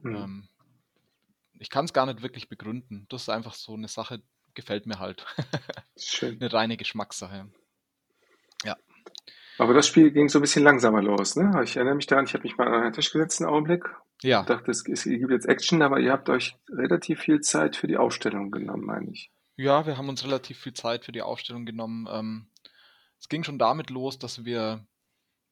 Mhm. 0.00 0.16
Ähm, 0.16 0.48
ich 1.58 1.70
kann 1.70 1.84
es 1.84 1.92
gar 1.92 2.06
nicht 2.06 2.22
wirklich 2.22 2.48
begründen. 2.48 3.06
Das 3.08 3.22
ist 3.22 3.28
einfach 3.28 3.54
so 3.54 3.74
eine 3.74 3.88
Sache, 3.88 4.22
gefällt 4.54 4.86
mir 4.86 4.98
halt. 4.98 5.24
Schön. 5.96 6.40
eine 6.40 6.52
reine 6.52 6.76
Geschmackssache. 6.76 7.48
Ja. 8.64 8.76
Aber 9.58 9.74
das 9.74 9.86
Spiel 9.86 10.10
ging 10.10 10.28
so 10.28 10.38
ein 10.38 10.42
bisschen 10.42 10.64
langsamer 10.64 11.02
los, 11.02 11.36
ne? 11.36 11.60
Ich 11.62 11.76
erinnere 11.76 11.94
mich 11.94 12.06
daran, 12.06 12.24
ich 12.24 12.34
habe 12.34 12.44
mich 12.44 12.56
mal 12.56 12.68
an 12.68 12.82
einen 12.82 12.92
Tisch 12.92 13.12
gesetzt, 13.12 13.40
einen 13.40 13.50
Augenblick. 13.50 13.84
Ja. 14.22 14.40
Ich 14.40 14.46
dachte, 14.46 14.70
es, 14.70 14.86
es 14.88 15.04
gibt 15.04 15.30
jetzt 15.30 15.46
Action, 15.46 15.82
aber 15.82 16.00
ihr 16.00 16.12
habt 16.12 16.28
euch 16.30 16.56
relativ 16.70 17.20
viel 17.20 17.40
Zeit 17.40 17.76
für 17.76 17.86
die 17.86 17.96
Aufstellung 17.96 18.50
genommen, 18.50 18.84
meine 18.84 19.10
ich. 19.10 19.30
Ja, 19.56 19.86
wir 19.86 19.98
haben 19.98 20.08
uns 20.08 20.24
relativ 20.24 20.58
viel 20.58 20.72
Zeit 20.72 21.04
für 21.04 21.12
die 21.12 21.22
Aufstellung 21.22 21.66
genommen. 21.66 22.08
Ähm, 22.10 22.46
es 23.18 23.28
ging 23.28 23.44
schon 23.44 23.58
damit 23.58 23.90
los, 23.90 24.18
dass 24.18 24.44
wir 24.44 24.86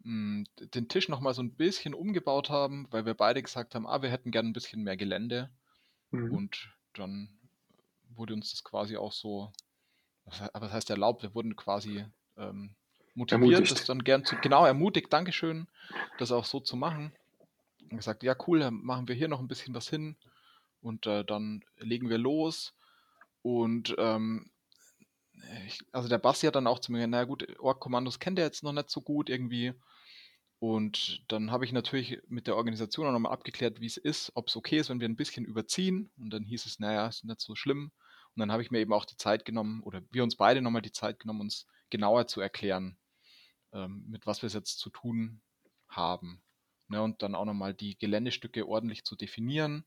mh, 0.02 0.04
hm, 0.04 0.46
den 0.74 0.88
Tisch 0.88 1.08
nochmal 1.08 1.34
so 1.34 1.42
ein 1.42 1.54
bisschen 1.54 1.94
umgebaut 1.94 2.48
haben, 2.48 2.86
weil 2.90 3.04
wir 3.04 3.14
beide 3.14 3.42
gesagt 3.42 3.74
haben, 3.74 3.86
ah, 3.86 4.02
wir 4.02 4.10
hätten 4.10 4.30
gerne 4.30 4.48
ein 4.48 4.54
bisschen 4.54 4.82
mehr 4.82 4.96
Gelände. 4.96 5.50
Mhm. 6.10 6.32
Und 6.32 6.74
dann 6.94 7.28
wurde 8.08 8.34
uns 8.34 8.50
das 8.50 8.64
quasi 8.64 8.96
auch 8.96 9.12
so, 9.12 9.52
aber 10.52 10.66
das 10.66 10.72
heißt 10.72 10.90
erlaubt, 10.90 11.22
wir 11.22 11.34
wurden 11.34 11.56
quasi 11.56 12.04
ähm, 12.36 12.74
motiviert, 13.20 13.52
ermutigt. 13.52 13.72
das 13.72 13.86
dann 13.86 14.02
gern 14.02 14.24
zu, 14.24 14.36
genau, 14.36 14.64
ermutigt, 14.64 15.12
Dankeschön, 15.12 15.68
das 16.18 16.32
auch 16.32 16.44
so 16.44 16.60
zu 16.60 16.76
machen. 16.76 17.12
Und 17.90 17.98
gesagt, 17.98 18.22
ja 18.22 18.34
cool, 18.46 18.60
dann 18.60 18.74
machen 18.82 19.08
wir 19.08 19.14
hier 19.14 19.28
noch 19.28 19.40
ein 19.40 19.48
bisschen 19.48 19.74
was 19.74 19.88
hin 19.88 20.16
und 20.80 21.06
äh, 21.06 21.24
dann 21.24 21.64
legen 21.78 22.08
wir 22.08 22.18
los. 22.18 22.74
Und 23.42 23.94
ähm, 23.98 24.50
ich, 25.66 25.80
also 25.92 26.08
der 26.08 26.18
Basti 26.18 26.46
hat 26.46 26.54
dann 26.54 26.66
auch 26.66 26.78
zu 26.78 26.92
mir, 26.92 27.06
na 27.06 27.24
gut, 27.24 27.46
Org-Kommandos 27.58 28.18
kennt 28.18 28.38
er 28.38 28.44
jetzt 28.44 28.62
noch 28.62 28.72
nicht 28.72 28.90
so 28.90 29.00
gut 29.00 29.28
irgendwie. 29.28 29.72
Und 30.58 31.22
dann 31.28 31.50
habe 31.50 31.64
ich 31.64 31.72
natürlich 31.72 32.20
mit 32.28 32.46
der 32.46 32.56
Organisation 32.56 33.06
auch 33.06 33.12
nochmal 33.12 33.32
abgeklärt, 33.32 33.80
wie 33.80 33.86
es 33.86 33.96
ist, 33.96 34.32
ob 34.34 34.48
es 34.48 34.56
okay 34.56 34.78
ist, 34.78 34.90
wenn 34.90 35.00
wir 35.00 35.08
ein 35.08 35.16
bisschen 35.16 35.46
überziehen. 35.46 36.10
Und 36.18 36.30
dann 36.30 36.44
hieß 36.44 36.66
es, 36.66 36.78
naja, 36.78 37.06
ist 37.06 37.24
nicht 37.24 37.40
so 37.40 37.54
schlimm. 37.54 37.92
Und 38.34 38.40
dann 38.40 38.52
habe 38.52 38.62
ich 38.62 38.70
mir 38.70 38.78
eben 38.78 38.92
auch 38.92 39.06
die 39.06 39.16
Zeit 39.16 39.44
genommen, 39.44 39.82
oder 39.82 40.02
wir 40.10 40.22
uns 40.22 40.36
beide 40.36 40.60
nochmal 40.60 40.82
die 40.82 40.92
Zeit 40.92 41.18
genommen, 41.18 41.40
uns 41.40 41.66
genauer 41.88 42.26
zu 42.26 42.40
erklären, 42.40 42.96
ähm, 43.72 44.04
mit 44.08 44.26
was 44.26 44.42
wir 44.42 44.48
es 44.48 44.54
jetzt 44.54 44.78
zu 44.78 44.90
tun 44.90 45.40
haben. 45.88 46.42
Ne, 46.88 47.02
und 47.02 47.22
dann 47.22 47.34
auch 47.36 47.44
nochmal 47.44 47.72
die 47.72 47.96
Geländestücke 47.98 48.66
ordentlich 48.66 49.04
zu 49.04 49.14
definieren. 49.14 49.84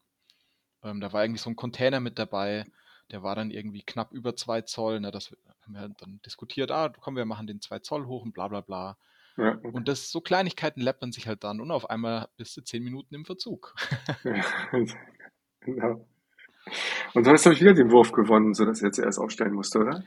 Ähm, 0.83 1.01
da 1.01 1.11
war 1.11 1.21
eigentlich 1.21 1.41
so 1.41 1.49
ein 1.49 1.57
Container 1.57 1.99
mit 1.99 2.17
dabei, 2.17 2.65
der 3.11 3.23
war 3.23 3.35
dann 3.35 3.51
irgendwie 3.51 3.83
knapp 3.83 4.13
über 4.13 4.35
zwei 4.35 4.61
Zoll. 4.61 4.99
Ne, 5.01 5.11
das 5.11 5.35
haben 5.61 5.73
wir 5.73 5.89
dann 5.99 6.21
diskutiert, 6.25 6.71
ah, 6.71 6.89
komm, 6.89 7.15
wir 7.15 7.25
machen 7.25 7.47
den 7.47 7.61
zwei 7.61 7.79
Zoll 7.79 8.05
hoch 8.05 8.23
und 8.23 8.33
bla 8.33 8.47
bla 8.47 8.61
bla. 8.61 8.97
Ja, 9.37 9.55
okay. 9.55 9.71
Und 9.73 9.87
das 9.87 10.11
so 10.11 10.21
Kleinigkeiten 10.21 10.79
läppern 10.81 11.11
sich 11.11 11.27
halt 11.27 11.43
dann 11.43 11.59
und 11.59 11.71
auf 11.71 11.89
einmal 11.89 12.29
bist 12.37 12.55
du 12.55 12.61
zehn 12.61 12.83
Minuten 12.83 13.15
im 13.15 13.25
Verzug. 13.25 13.75
genau. 15.61 16.07
Und 17.13 17.25
du 17.25 17.31
hast, 17.31 17.43
glaube 17.43 17.55
ich, 17.55 17.61
wieder 17.61 17.73
den 17.73 17.91
Wurf 17.91 18.11
gewonnen, 18.11 18.53
sodass 18.53 18.81
er 18.81 18.91
zuerst 18.91 19.19
aufstellen 19.19 19.53
musste, 19.53 19.79
oder? 19.79 20.03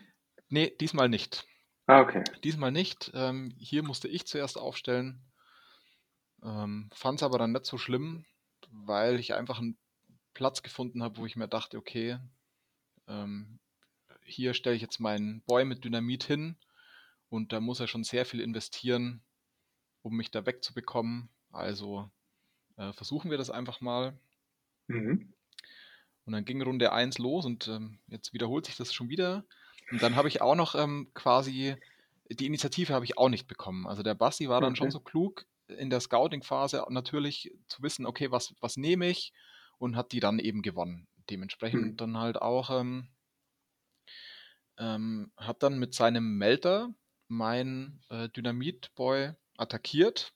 Nee, 0.49 0.72
diesmal 0.81 1.09
nicht. 1.09 1.45
Ah, 1.87 2.01
okay. 2.01 2.24
Diesmal 2.43 2.72
nicht. 2.72 3.12
Ähm, 3.14 3.55
hier 3.59 3.82
musste 3.82 4.09
ich 4.09 4.26
zuerst 4.26 4.59
aufstellen. 4.59 5.20
Ähm, 6.43 6.91
Fand 6.93 7.20
es 7.20 7.22
aber 7.22 7.39
dann 7.39 7.53
nicht 7.53 7.66
so 7.66 7.78
schlimm, 7.78 8.24
weil 8.70 9.20
ich 9.20 9.34
einfach 9.34 9.59
einen 9.59 9.78
Platz 10.34 10.62
gefunden 10.62 11.03
habe, 11.03 11.18
wo 11.18 11.26
ich 11.26 11.37
mir 11.37 11.49
dachte, 11.49 11.78
okay, 11.78 12.18
ähm, 13.07 13.59
hier 14.24 14.55
stelle 14.55 14.76
ich 14.76 14.82
jetzt 14.82 14.99
meinen 14.99 15.43
Boy 15.43 15.64
mit 15.64 15.84
Dynamit 15.84 16.24
hin 16.24 16.57
und 17.28 17.53
da 17.53 17.61
muss 17.61 17.80
er 17.80 17.87
schon 17.87 18.05
sehr 18.05 18.26
viel 18.26 18.41
investieren, 18.41 19.22
um 20.03 20.16
mich 20.16 20.30
da 20.30 20.45
wegzubekommen. 20.45 21.28
Also 21.53 22.11
äh, 22.76 22.93
versuchen 22.93 23.30
wir 23.30 23.39
das 23.39 23.51
einfach 23.51 23.80
mal. 23.80 24.18
Mhm. 24.89 25.32
Und 26.24 26.32
dann 26.32 26.45
ging 26.45 26.61
Runde 26.61 26.93
1 26.93 27.18
los 27.18 27.47
und 27.47 27.68
ähm, 27.68 28.01
jetzt 28.09 28.32
wiederholt 28.32 28.66
sich 28.66 28.76
das 28.76 28.93
schon 28.93 29.09
wieder. 29.09 29.45
Und 29.91 30.03
dann 30.03 30.16
habe 30.16 30.28
ich 30.28 30.41
auch 30.41 30.55
noch 30.55 30.74
ähm, 30.74 31.11
quasi, 31.14 31.76
die 32.30 32.47
Initiative 32.47 32.93
habe 32.93 33.05
ich 33.05 33.18
auch 33.18 33.28
nicht 33.28 33.47
bekommen. 33.47 33.87
Also 33.87 34.03
der 34.03 34.14
Basti 34.14 34.49
war 34.49 34.61
dann 34.61 34.72
okay. 34.72 34.78
schon 34.78 34.91
so 34.91 35.01
klug 35.01 35.47
in 35.68 35.91
der 35.91 36.01
Scouting-Phase 36.01 36.84
natürlich 36.91 37.53
zu 37.66 37.82
wissen, 37.82 38.07
okay, 38.07 38.30
was, 38.30 38.55
was 38.61 38.76
nehme 38.76 39.09
ich 39.09 39.32
und 39.78 39.97
hat 39.97 40.12
die 40.12 40.20
dann 40.20 40.39
eben 40.39 40.62
gewonnen. 40.62 41.07
Dementsprechend 41.30 41.82
mhm. 41.82 41.97
dann 41.97 42.18
halt 42.18 42.41
auch, 42.41 42.70
ähm, 42.70 43.09
ähm, 44.78 45.32
hat 45.37 45.62
dann 45.62 45.78
mit 45.78 45.95
seinem 45.95 46.39
Melter 46.39 46.95
mein 47.28 48.01
äh, 48.11 48.28
Dynamit-Boy 48.28 49.32
attackiert 49.57 50.32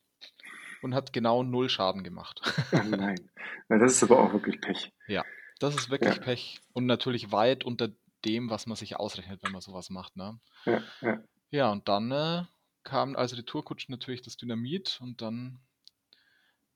und 0.82 0.94
hat 0.94 1.12
genau 1.12 1.42
null 1.42 1.68
Schaden 1.68 2.02
gemacht. 2.02 2.40
Oh 2.72 2.82
nein. 2.82 3.30
Na, 3.68 3.78
das 3.78 3.92
ist 3.92 4.02
aber 4.02 4.18
auch 4.18 4.32
wirklich 4.32 4.60
Pech. 4.60 4.92
Ja, 5.06 5.24
das 5.60 5.76
ist 5.76 5.90
wirklich 5.90 6.16
ja. 6.16 6.22
Pech. 6.22 6.60
Und 6.72 6.86
natürlich 6.86 7.30
weit 7.30 7.64
unter 7.64 7.90
dem, 8.24 8.50
was 8.50 8.66
man 8.66 8.76
sich 8.76 8.96
ausrechnet, 8.96 9.42
wenn 9.42 9.52
man 9.52 9.60
sowas 9.60 9.90
macht. 9.90 10.16
Ne? 10.16 10.38
Ja, 10.64 10.82
ja. 11.00 11.22
ja, 11.50 11.70
und 11.70 11.88
dann 11.88 12.10
äh, 12.10 12.44
kam 12.84 13.16
als 13.16 13.36
Retourkutsche 13.36 13.90
natürlich 13.90 14.22
das 14.22 14.36
Dynamit 14.36 14.98
und 15.00 15.22
dann, 15.22 15.60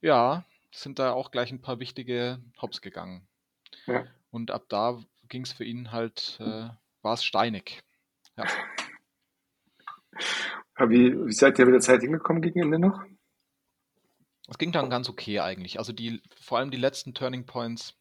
ja, 0.01 0.45
sind 0.71 0.99
da 0.99 1.13
auch 1.13 1.31
gleich 1.31 1.53
ein 1.53 1.63
paar 1.63 1.79
wichtige 1.79 2.43
Hops 2.61 2.81
gegangen. 2.81 3.29
Ja. 3.87 4.07
Und 4.31 4.51
ab 4.51 4.65
da 4.69 5.01
ging 5.29 5.43
es 5.43 5.53
für 5.53 5.65
ihn 5.65 5.93
halt, 5.93 6.39
äh, 6.41 6.69
war 7.03 7.15
es 7.15 7.25
steinig. 7.25 7.83
Ja. 8.37 8.45
Wie, 10.89 11.27
wie 11.27 11.33
seid 11.33 11.59
ihr 11.59 11.67
mit 11.67 11.75
der 11.75 11.81
Zeit 11.81 12.01
hingekommen 12.01 12.43
gegen 12.43 12.61
Ende 12.61 12.81
noch? 12.81 13.01
Es 14.49 14.59
ging 14.59 14.73
dann 14.73 14.91
ganz 14.91 15.09
okay 15.09 15.39
eigentlich. 15.41 15.79
Also 15.79 15.93
die, 15.93 16.21
vor 16.41 16.59
allem 16.59 16.71
die 16.71 16.77
letzten 16.77 17.15
Turning 17.15 17.47
Points, 17.47 17.95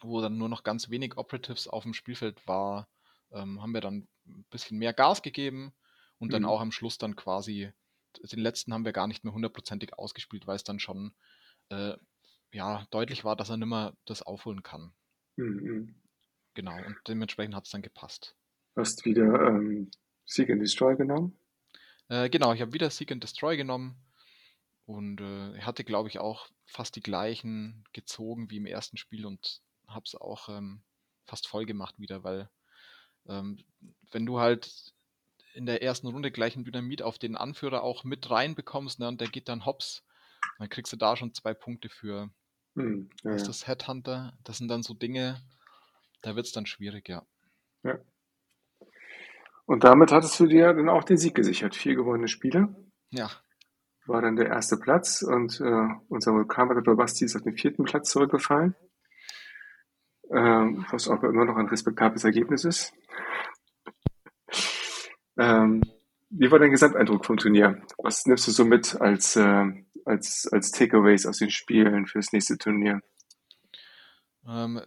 wo 0.00 0.20
dann 0.20 0.38
nur 0.38 0.48
noch 0.48 0.62
ganz 0.62 0.90
wenig 0.90 1.16
Operatives 1.16 1.68
auf 1.68 1.82
dem 1.84 1.94
Spielfeld 1.94 2.46
war, 2.46 2.88
ähm, 3.32 3.62
haben 3.62 3.74
wir 3.74 3.80
dann 3.80 4.08
ein 4.26 4.44
bisschen 4.50 4.78
mehr 4.78 4.92
Gas 4.92 5.22
gegeben 5.22 5.72
und 6.18 6.28
mhm. 6.28 6.32
dann 6.32 6.44
auch 6.44 6.60
am 6.60 6.72
Schluss 6.72 6.98
dann 6.98 7.16
quasi, 7.16 7.72
den 8.32 8.40
letzten 8.40 8.72
haben 8.72 8.84
wir 8.84 8.92
gar 8.92 9.06
nicht 9.06 9.24
mehr 9.24 9.34
hundertprozentig 9.34 9.98
ausgespielt, 9.98 10.46
weil 10.46 10.56
es 10.56 10.64
dann 10.64 10.78
schon 10.78 11.12
äh, 11.68 11.94
ja, 12.52 12.86
deutlich 12.90 13.24
war, 13.24 13.36
dass 13.36 13.50
er 13.50 13.56
nicht 13.56 13.68
mehr 13.68 13.96
das 14.06 14.22
aufholen 14.22 14.62
kann. 14.62 14.92
Mhm. 15.36 15.94
Genau, 16.54 16.76
und 16.84 16.96
dementsprechend 17.06 17.54
hat 17.54 17.66
es 17.66 17.70
dann 17.70 17.82
gepasst. 17.82 18.36
Hast 18.76 19.04
wieder 19.04 19.46
ähm, 19.46 19.90
Seek 20.26 20.50
and 20.50 20.62
Destroy 20.62 20.96
genommen? 20.96 21.38
Äh, 22.08 22.28
genau, 22.28 22.52
ich 22.52 22.60
habe 22.60 22.72
wieder 22.72 22.90
Seek 22.90 23.12
and 23.12 23.22
Destroy 23.22 23.56
genommen 23.56 23.96
und 24.84 25.20
äh, 25.20 25.54
er 25.54 25.66
hatte, 25.66 25.84
glaube 25.84 26.08
ich, 26.08 26.18
auch 26.18 26.48
fast 26.66 26.96
die 26.96 27.02
gleichen 27.02 27.84
gezogen 27.92 28.50
wie 28.50 28.56
im 28.56 28.66
ersten 28.66 28.96
Spiel 28.96 29.26
und 29.26 29.62
habe 29.90 30.04
es 30.06 30.14
auch 30.14 30.48
ähm, 30.48 30.82
fast 31.26 31.46
voll 31.46 31.66
gemacht 31.66 31.98
wieder, 31.98 32.24
weil 32.24 32.48
ähm, 33.28 33.58
wenn 34.10 34.26
du 34.26 34.40
halt 34.40 34.92
in 35.54 35.66
der 35.66 35.82
ersten 35.82 36.06
Runde 36.06 36.30
gleich 36.30 36.56
ein 36.56 36.64
Dynamit 36.64 37.02
auf 37.02 37.18
den 37.18 37.36
Anführer 37.36 37.82
auch 37.82 38.04
mit 38.04 38.30
reinbekommst 38.30 39.00
ne, 39.00 39.08
und 39.08 39.20
der 39.20 39.28
geht 39.28 39.48
dann 39.48 39.66
hops, 39.66 40.04
dann 40.58 40.68
kriegst 40.68 40.92
du 40.92 40.96
da 40.96 41.16
schon 41.16 41.34
zwei 41.34 41.54
Punkte 41.54 41.88
für. 41.88 42.30
Hm, 42.76 43.10
ja, 43.24 43.34
ist 43.34 43.48
das 43.48 43.66
Headhunter? 43.66 44.32
Das 44.44 44.58
sind 44.58 44.68
dann 44.68 44.82
so 44.82 44.94
Dinge, 44.94 45.40
da 46.22 46.36
wird 46.36 46.46
es 46.46 46.52
dann 46.52 46.66
schwierig, 46.66 47.08
ja. 47.08 47.26
Ja. 47.82 47.98
Und 49.66 49.84
damit 49.84 50.12
hattest 50.12 50.38
du 50.40 50.46
dir 50.46 50.72
dann 50.72 50.88
auch 50.88 51.04
den 51.04 51.16
Sieg 51.16 51.34
gesichert. 51.34 51.76
Vier 51.76 51.94
gewonnene 51.94 52.28
Spiele. 52.28 52.74
Ja. 53.10 53.30
War 54.06 54.22
dann 54.22 54.36
der 54.36 54.46
erste 54.46 54.76
Platz 54.76 55.22
und 55.22 55.60
äh, 55.60 55.88
unser 56.08 56.32
Vulkanredakteur 56.32 56.96
Basti 56.96 57.24
ist 57.24 57.36
auf 57.36 57.42
den 57.42 57.56
vierten 57.56 57.84
Platz 57.84 58.10
zurückgefallen. 58.10 58.74
Ähm, 60.32 60.86
was 60.90 61.08
auch 61.08 61.22
immer 61.22 61.44
noch 61.44 61.56
ein 61.56 61.68
respektables 61.68 62.24
Ergebnis 62.24 62.64
ist. 62.64 62.92
Ähm, 65.36 65.82
wie 66.30 66.50
war 66.50 66.58
dein 66.60 66.70
Gesamteindruck 66.70 67.24
vom 67.24 67.36
Turnier? 67.36 67.82
Was 67.98 68.26
nimmst 68.26 68.46
du 68.46 68.52
so 68.52 68.64
mit 68.64 69.00
als, 69.00 69.34
äh, 69.34 69.64
als, 70.04 70.48
als 70.52 70.70
Takeaways 70.70 71.26
aus 71.26 71.38
den 71.38 71.50
Spielen 71.50 72.06
fürs 72.06 72.32
nächste 72.32 72.58
Turnier? 72.58 73.00
Ähm, 74.48 74.80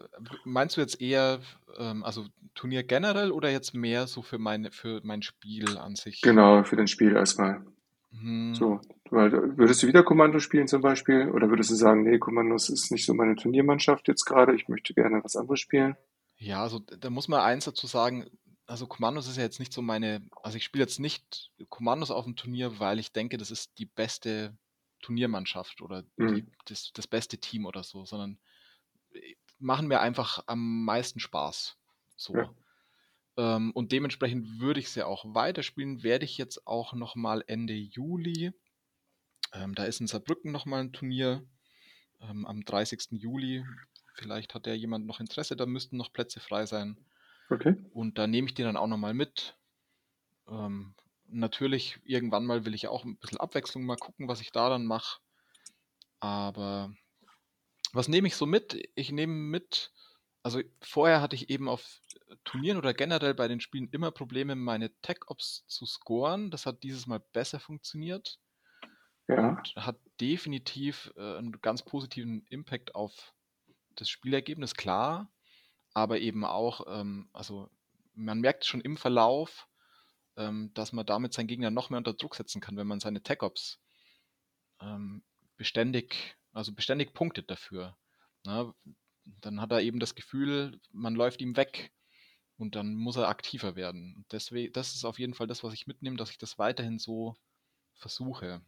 meinst 0.46 0.78
du 0.78 0.82
jetzt 0.82 1.02
eher, 1.02 1.41
ähm, 1.78 2.04
also 2.04 2.26
Turnier 2.56 2.84
generell 2.84 3.32
oder 3.32 3.52
jetzt 3.52 3.74
mehr 3.74 4.08
so 4.08 4.22
für 4.22 4.38
meine, 4.38 4.72
für 4.72 5.02
mein 5.04 5.22
Spiel 5.22 5.78
an 5.78 5.96
sich? 5.96 6.22
Genau, 6.22 6.64
für 6.64 6.76
dein 6.76 6.88
Spiel 6.88 7.16
erstmal. 7.16 7.66
Hm, 8.14 8.55
So, 8.55 8.80
weil, 9.09 9.57
würdest 9.57 9.84
du 9.84 9.88
wieder 9.88 10.03
Kommando 10.03 10.39
spielen 10.39 10.68
zum 10.70 10.82
Beispiel? 10.82 11.30
Oder 11.32 11.49
würdest 11.49 11.72
du 11.72 11.76
sagen, 11.76 12.03
nee, 12.03 12.20
Kommandos 12.20 12.70
ist 12.70 12.89
nicht 12.91 13.05
so 13.05 13.14
meine 13.14 13.36
Turniermannschaft 13.36 14.07
jetzt 14.07 14.24
gerade, 14.26 14.55
ich 14.55 14.70
möchte 14.70 14.93
gerne 14.93 15.22
was 15.24 15.36
anderes 15.36 15.59
spielen? 15.59 15.97
ja, 16.38 16.61
also 16.61 16.80
da 16.80 17.09
muss 17.09 17.28
man 17.28 17.41
eins 17.41 17.66
dazu 17.66 17.88
sagen, 17.88 18.26
also 18.66 18.88
Kommandos 18.88 19.28
ist 19.28 19.38
ja 19.38 19.43
jetzt 19.43 19.59
nicht 19.59 19.74
so 19.74 19.82
meine, 19.82 20.28
also 20.41 20.57
ich 20.57 20.64
spiele 20.64 20.84
jetzt 20.84 20.99
nicht 20.99 21.51
Kommandos 21.70 22.11
auf 22.11 22.26
dem 22.26 22.36
Turnier, 22.36 22.80
weil 22.80 22.99
ich 22.99 23.11
denke, 23.11 23.38
das 23.38 23.51
ist 23.51 23.78
die 23.78 23.86
beste 23.86 24.57
Turniermannschaft 25.01 25.82
oder 25.82 26.03
die, 26.30 26.45
Mhm. 26.45 26.51
das, 26.66 26.91
das 26.93 27.07
beste 27.07 27.38
Team 27.39 27.66
oder 27.66 27.84
so, 27.84 28.05
sondern 28.05 28.39
äh, 29.14 29.36
machen 29.59 29.88
mir 29.88 30.01
einfach 30.01 30.43
am 30.47 30.86
meisten 30.86 31.20
Spaß. 31.20 31.78
Ja, 32.34 32.43
So. 32.43 32.55
Ähm, 33.38 33.72
und 33.72 33.92
dementsprechend 33.92 34.60
würde 34.60 34.80
ich 34.80 34.90
sie 34.90 35.06
auch 35.06 35.26
weiterspielen. 35.34 36.04
Werde 36.04 36.26
ich 36.26 36.38
jetzt 36.38 36.68
auch 36.68 36.94
nochmal 36.94 37.44
Ende 37.48 37.74
Juli. 37.74 38.52
Ähm, 39.54 39.76
da 39.76 39.86
ist 39.86 40.02
in 40.02 40.08
Saarbrücken 40.08 40.52
nochmal 40.52 40.82
ein 40.82 40.94
Turnier 40.94 41.44
ähm, 42.22 42.46
am 42.46 42.64
30. 42.64 43.12
Juli. 43.12 43.66
Vielleicht 44.16 44.54
hat 44.54 44.68
ja 44.68 44.74
jemand 44.74 45.06
noch 45.06 45.20
Interesse, 45.20 45.56
da 45.56 45.66
müssten 45.66 45.98
noch 45.98 46.14
Plätze 46.14 46.40
frei 46.40 46.66
sein. 46.66 46.98
okay. 47.50 47.76
Und 47.94 48.18
da 48.18 48.28
nehme 48.28 48.48
ich 48.48 48.54
die 48.54 48.64
dann 48.64 48.78
auch 48.78 48.88
nochmal 48.88 49.14
mit. 49.14 49.58
Ähm, 50.48 50.94
natürlich, 51.28 52.00
irgendwann 52.06 52.46
mal 52.46 52.66
will 52.66 52.74
ich 52.74 52.88
auch 52.88 53.06
ein 53.06 53.18
bisschen 53.18 53.40
Abwechslung 53.40 53.86
mal 53.86 53.98
gucken, 53.98 54.28
was 54.28 54.42
ich 54.42 54.52
da 54.52 54.70
dann 54.70 54.86
mache. 54.86 55.20
Aber 56.20 56.94
was 57.92 58.08
nehme 58.08 58.28
ich 58.28 58.36
so 58.36 58.46
mit? 58.46 58.90
Ich 58.96 59.12
nehme 59.12 59.34
mit, 59.34 59.92
also 60.44 60.62
vorher 60.82 61.22
hatte 61.22 61.36
ich 61.36 61.50
eben 61.50 61.70
auf 61.70 62.02
Turnieren 62.44 62.78
oder 62.78 62.94
generell 62.94 63.34
bei 63.34 63.48
den 63.48 63.62
Spielen 63.62 63.89
immer 63.91 64.12
Probleme, 64.12 64.56
meine 64.56 64.91
Tech-Ops 65.02 65.66
zu 65.68 65.86
scoren. 65.86 66.52
Das 66.52 66.66
hat 66.66 66.84
dieses 66.84 67.08
Mal 67.08 67.20
besser 67.20 67.60
funktioniert 67.60 68.39
Ja, 69.28 69.66
und 69.66 69.76
hat 69.76 70.00
definitiv 70.22 71.14
äh, 71.18 71.38
einen 71.38 71.54
ganz 71.62 71.84
positiven 71.84 72.46
Impact 72.50 72.96
auf 72.96 73.34
das 73.96 74.10
Spielergebnis, 74.10 74.76
klar, 74.76 75.32
aber 75.94 76.20
eben 76.20 76.46
auch, 76.46 76.86
ähm, 76.88 77.30
also 77.34 77.70
man 78.16 78.41
merkt 78.41 78.66
schon 78.66 78.82
im 78.82 78.98
Verlauf, 78.98 79.68
ähm, 80.38 80.72
dass 80.74 80.94
man 80.94 81.06
damit 81.06 81.34
seinen 81.34 81.48
Gegner 81.48 81.72
noch 81.72 81.89
mehr 81.89 82.00
unter 82.00 82.14
Druck 82.14 82.36
setzen 82.36 82.62
kann, 82.62 82.78
wenn 82.78 82.88
man 82.88 83.00
seine 83.00 83.24
Tech-Ops 83.24 83.80
ähm, 84.82 85.24
beständig, 85.58 86.36
also 86.52 86.74
beständig 86.74 87.14
punktet 87.14 87.50
dafür. 87.50 87.98
Na, 88.44 88.74
dann 89.26 89.61
hat 89.61 89.71
er 89.71 89.82
eben 89.82 89.99
das 89.99 90.15
Gefühl, 90.15 90.80
man 90.91 91.15
läuft 91.15 91.41
ihm 91.41 91.55
weg 91.55 91.91
und 92.57 92.76
dann 92.76 92.93
muss 92.93 93.17
er 93.17 93.28
aktiver 93.28 93.76
werden. 93.76 94.26
Deswegen, 94.32 94.74
das 94.74 94.95
ist 94.95 95.05
auf 95.05 95.19
jeden 95.19 95.34
Fall 95.34 95.47
das, 95.47 95.63
was 95.63 95.74
ich 95.74 95.88
mitnehme, 95.88 96.17
dass 96.17 96.32
ich 96.32 96.38
das 96.38 96.59
weiterhin 96.59 96.99
so 96.99 97.36
versuche, 97.95 98.61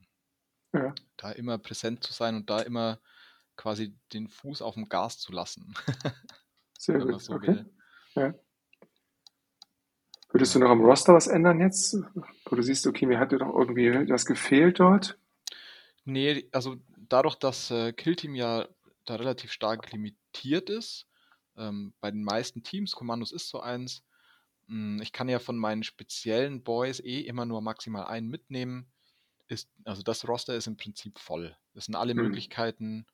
ja, 0.74 0.94
da 1.18 1.32
immer 1.32 1.58
präsent 1.58 2.04
zu 2.04 2.14
sein 2.14 2.36
und 2.36 2.50
da 2.50 2.62
immer 2.62 3.00
quasi 3.56 3.98
den 4.14 4.28
Fuß 4.28 4.62
auf 4.62 4.76
dem 4.76 4.90
Gas 4.90 5.20
zu 5.20 5.32
lassen, 5.32 5.74
sehr 6.78 7.00
gut. 7.00 7.22
so 7.22 7.34
Okay. 7.34 7.66
Ja. 8.16 8.34
Würdest 10.32 10.54
du 10.54 10.60
noch 10.60 10.70
am 10.70 10.84
Roster 10.84 11.14
was 11.14 11.28
ändern 11.28 11.62
jetzt? 11.62 11.98
Wo 12.46 12.56
du 12.58 12.62
siehst, 12.62 12.86
okay, 12.88 13.06
mir 13.06 13.20
hat 13.20 13.32
dir 13.32 13.38
doch 13.38 13.56
irgendwie 13.56 14.10
was 14.10 14.26
gefehlt 14.26 14.82
dort? 14.82 15.18
Nee, 16.04 16.50
also 16.52 16.76
dadurch, 16.98 17.36
dass 17.36 17.72
äh, 17.72 17.94
Killteam 17.94 18.36
ja 18.36 18.68
da 19.06 19.16
relativ 19.16 19.52
stark 19.52 19.92
limitiert 19.92 20.70
ist, 20.70 21.08
ähm, 21.58 21.94
bei 22.02 22.12
den 22.12 22.24
meisten 22.24 22.64
Teams, 22.64 22.94
Kommandos 22.94 23.32
ist 23.32 23.50
so 23.50 23.60
eins, 23.62 24.04
mh, 24.68 25.02
ich 25.04 25.12
kann 25.12 25.30
ja 25.30 25.40
von 25.40 25.58
meinen 25.58 25.84
speziellen 25.84 26.64
Boys 26.64 27.00
eh 27.00 27.22
immer 27.22 27.46
nur 27.46 27.62
maximal 27.62 28.06
einen 28.08 28.30
mitnehmen. 28.30 28.92
Ist, 29.48 29.70
also 29.86 30.04
das 30.04 30.28
Roster 30.28 30.56
ist 30.56 30.68
im 30.68 30.78
Prinzip 30.78 31.20
voll. 31.20 31.58
Es 31.76 31.86
sind 31.86 31.96
alle 31.96 32.16
Mhm. 32.16 32.16
Möglichkeiten, 32.16 33.08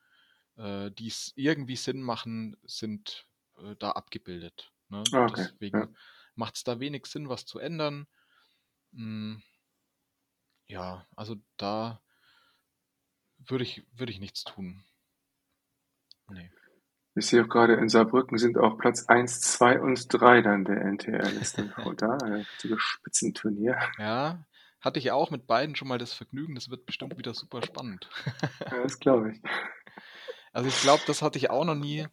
äh, 0.58 0.92
die 0.92 1.08
es 1.08 1.34
irgendwie 1.36 1.76
Sinn 1.76 2.02
machen, 2.02 2.58
sind 2.64 3.28
äh, 3.58 3.76
da 3.78 3.92
abgebildet. 3.92 4.74
Ne? 4.90 5.14
Ah, 5.14 5.26
okay. 5.26 5.48
Ja, 5.74 5.88
Deswegen 5.88 5.96
macht 6.36 6.56
es 6.58 6.64
da 6.64 6.80
wenig 6.80 7.06
Sinn, 7.08 7.30
was 7.30 7.46
zu 7.46 7.60
ändern. 7.60 8.08
Mm, 8.94 9.38
ja, 10.68 11.08
also 11.16 11.36
da 11.58 12.02
würde 13.38 13.64
ich, 13.66 13.84
würde 13.92 14.12
ich 14.14 14.20
nichts 14.20 14.44
tun. 14.46 14.86
Nee. 16.34 16.50
ich 17.16 17.26
sehe 17.28 17.44
auch 17.44 17.50
gerade, 17.50 17.74
in 17.76 17.90
Saarbrücken 17.90 18.38
sind 18.38 18.58
auch 18.58 18.78
Platz 18.78 19.06
1, 19.08 19.42
2 19.42 19.80
und 19.82 20.06
3 20.10 20.42
dann 20.42 20.66
der 20.66 20.82
NTR-Liste. 20.86 21.74
Oh, 21.86 21.92
da, 21.98 22.18
ein 22.24 22.34
richtiges 22.34 22.82
Spitzenturnier. 22.82 23.78
Ja, 23.98 24.46
hatte 24.80 25.00
ich 25.00 25.12
auch 25.12 25.30
mit 25.32 25.46
beiden 25.48 25.76
schon 25.76 25.88
mal 25.88 25.98
das 26.00 26.14
Vergnügen. 26.14 26.56
Das 26.56 26.70
wird 26.70 26.86
bestimmt 26.86 27.18
wieder 27.18 27.34
super 27.34 27.62
spannend. 27.62 28.10
Ja, 28.72 28.82
das 28.84 29.00
glaube 29.00 29.32
ich. 29.34 29.42
Also 30.54 30.68
ich 30.68 30.82
glaube, 30.82 31.02
das 31.08 31.22
hatte 31.22 31.38
ich 31.38 31.50
auch 31.50 31.64
noch 31.66 31.76
nie. 31.76 32.08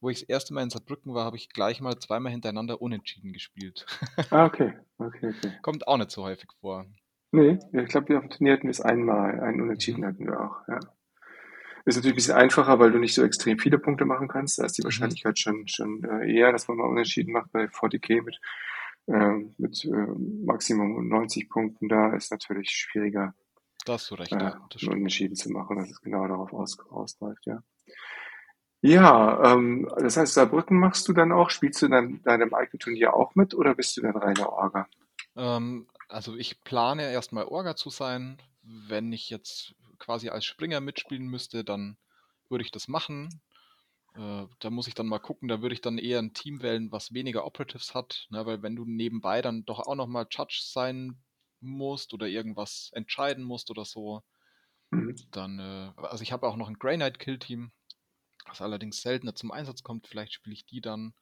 Wo 0.00 0.10
ich 0.10 0.20
das 0.20 0.28
erste 0.28 0.52
Mal 0.54 0.62
in 0.64 0.70
Saarbrücken 0.70 1.14
war, 1.14 1.24
habe 1.24 1.36
ich 1.36 1.48
gleich 1.48 1.80
mal 1.80 1.96
zweimal 1.98 2.32
hintereinander 2.32 2.82
unentschieden 2.82 3.32
gespielt. 3.32 3.86
Ah, 4.30 4.44
okay. 4.46 4.74
Okay, 4.98 5.28
okay. 5.36 5.52
Kommt 5.62 5.86
auch 5.86 5.96
nicht 5.96 6.10
so 6.10 6.24
häufig 6.24 6.48
vor. 6.60 6.86
Nee, 7.32 7.58
ich 7.72 7.88
glaube, 7.88 8.08
wir 8.10 8.18
auf 8.18 8.24
dem 8.24 8.30
Turnier 8.30 8.52
hatten 8.54 8.64
wir 8.64 8.70
es 8.70 8.80
einmal. 8.80 9.40
Einen 9.40 9.60
Unentschieden 9.62 10.00
Mhm. 10.02 10.06
hatten 10.06 10.26
wir 10.26 10.40
auch, 10.40 10.56
ja. 10.68 10.80
Ist 11.84 11.96
natürlich 11.96 12.14
ein 12.14 12.16
bisschen 12.16 12.34
einfacher, 12.36 12.78
weil 12.78 12.92
du 12.92 12.98
nicht 12.98 13.14
so 13.14 13.22
extrem 13.24 13.58
viele 13.58 13.78
Punkte 13.78 14.04
machen 14.06 14.28
kannst. 14.28 14.58
Da 14.58 14.64
ist 14.64 14.78
die 14.78 14.82
Mhm. 14.82 14.84
Wahrscheinlichkeit 14.84 15.38
schon, 15.38 15.68
schon 15.68 16.02
äh, 16.04 16.32
eher, 16.32 16.52
dass 16.52 16.68
man 16.68 16.78
mal 16.78 16.86
unentschieden 16.88 17.32
macht 17.32 17.52
bei 17.52 17.68
40k 17.68 18.22
mit, 18.22 18.40
ähm, 19.08 19.54
mit 19.58 19.84
äh, 19.84 19.88
Maximum 20.44 21.08
90 21.08 21.48
Punkten. 21.50 21.88
Da 21.88 22.14
ist 22.14 22.30
natürlich 22.30 22.70
schwieriger, 22.70 23.34
Da 23.86 23.94
hast 23.94 24.10
du 24.10 24.14
recht, 24.16 24.32
äh, 24.32 24.36
ja. 24.40 24.68
Unentschieden 24.88 25.36
zu 25.36 25.50
machen, 25.50 25.76
dass 25.78 25.90
es 25.90 26.00
genau 26.00 26.26
darauf 26.28 26.52
aus, 26.52 26.78
ausläuft, 26.90 27.46
ja. 27.46 27.62
Ja, 28.82 29.52
ähm, 29.54 29.88
das 29.98 30.16
heißt, 30.16 30.34
Saarbrücken 30.34 30.78
machst 30.78 31.08
du 31.08 31.12
dann 31.12 31.32
auch? 31.32 31.50
Spielst 31.50 31.80
du 31.82 31.88
dann 31.88 32.22
deinem 32.22 32.52
eigenen 32.54 32.78
Turnier 32.78 33.14
auch 33.14 33.34
mit 33.34 33.54
oder 33.54 33.74
bist 33.74 33.96
du 33.96 34.02
dann 34.02 34.16
reiner 34.16 34.52
Orga? 34.52 34.88
Ähm, 35.36 35.88
also 36.08 36.36
ich 36.36 36.62
plane 36.64 37.10
erstmal 37.10 37.44
Orga 37.44 37.76
zu 37.76 37.90
sein. 37.90 38.38
Wenn 38.62 39.12
ich 39.12 39.30
jetzt 39.30 39.74
quasi 39.98 40.28
als 40.30 40.44
Springer 40.44 40.80
mitspielen 40.80 41.26
müsste, 41.26 41.64
dann 41.64 41.98
würde 42.48 42.64
ich 42.64 42.70
das 42.70 42.88
machen. 42.88 43.42
Äh, 44.14 44.46
da 44.60 44.70
muss 44.70 44.88
ich 44.88 44.94
dann 44.94 45.06
mal 45.08 45.18
gucken, 45.20 45.48
da 45.48 45.62
würde 45.62 45.74
ich 45.74 45.80
dann 45.82 45.98
eher 45.98 46.20
ein 46.20 46.34
Team 46.34 46.62
wählen, 46.62 46.92
was 46.92 47.14
weniger 47.14 47.46
Operatives 47.46 47.94
hat, 47.94 48.26
ne? 48.30 48.46
weil 48.46 48.62
wenn 48.62 48.76
du 48.76 48.84
nebenbei 48.84 49.42
dann 49.42 49.64
doch 49.64 49.80
auch 49.80 49.96
nochmal 49.96 50.26
Judge 50.30 50.60
sein 50.64 51.22
musst 51.60 52.14
oder 52.14 52.26
irgendwas 52.28 52.90
entscheiden 52.94 53.44
musst 53.44 53.70
oder 53.70 53.84
so, 53.84 54.22
Mhm. 54.92 55.24
dann, 55.30 55.58
äh, 55.58 55.92
also 55.96 56.22
ich 56.22 56.32
habe 56.32 56.46
auch 56.48 56.56
noch 56.56 56.68
ein 56.68 56.78
Grey 56.78 56.96
Knight 56.96 57.18
Kill 57.18 57.38
Team, 57.38 57.72
was 58.46 58.60
allerdings 58.62 59.02
seltener 59.02 59.34
zum 59.34 59.52
Einsatz 59.52 59.82
kommt, 59.82 60.08
vielleicht 60.08 60.34
spiele 60.34 60.54
ich 60.54 60.66
die 60.66 60.80
dann. 60.80 61.14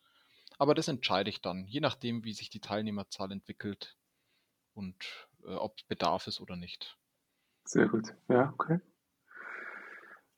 Aber 0.58 0.74
das 0.74 0.88
entscheide 0.88 1.30
ich 1.30 1.42
dann, 1.42 1.66
je 1.66 1.80
nachdem, 1.80 2.24
wie 2.24 2.34
sich 2.34 2.50
die 2.50 2.60
Teilnehmerzahl 2.60 3.32
entwickelt 3.32 3.96
und 4.74 5.28
äh, 5.44 5.54
ob 5.54 5.76
Bedarf 5.88 6.26
ist 6.28 6.40
oder 6.40 6.56
nicht. 6.56 6.98
Sehr 7.72 7.88
gut. 7.88 8.14
Ja, 8.28 8.52
okay. 8.52 8.80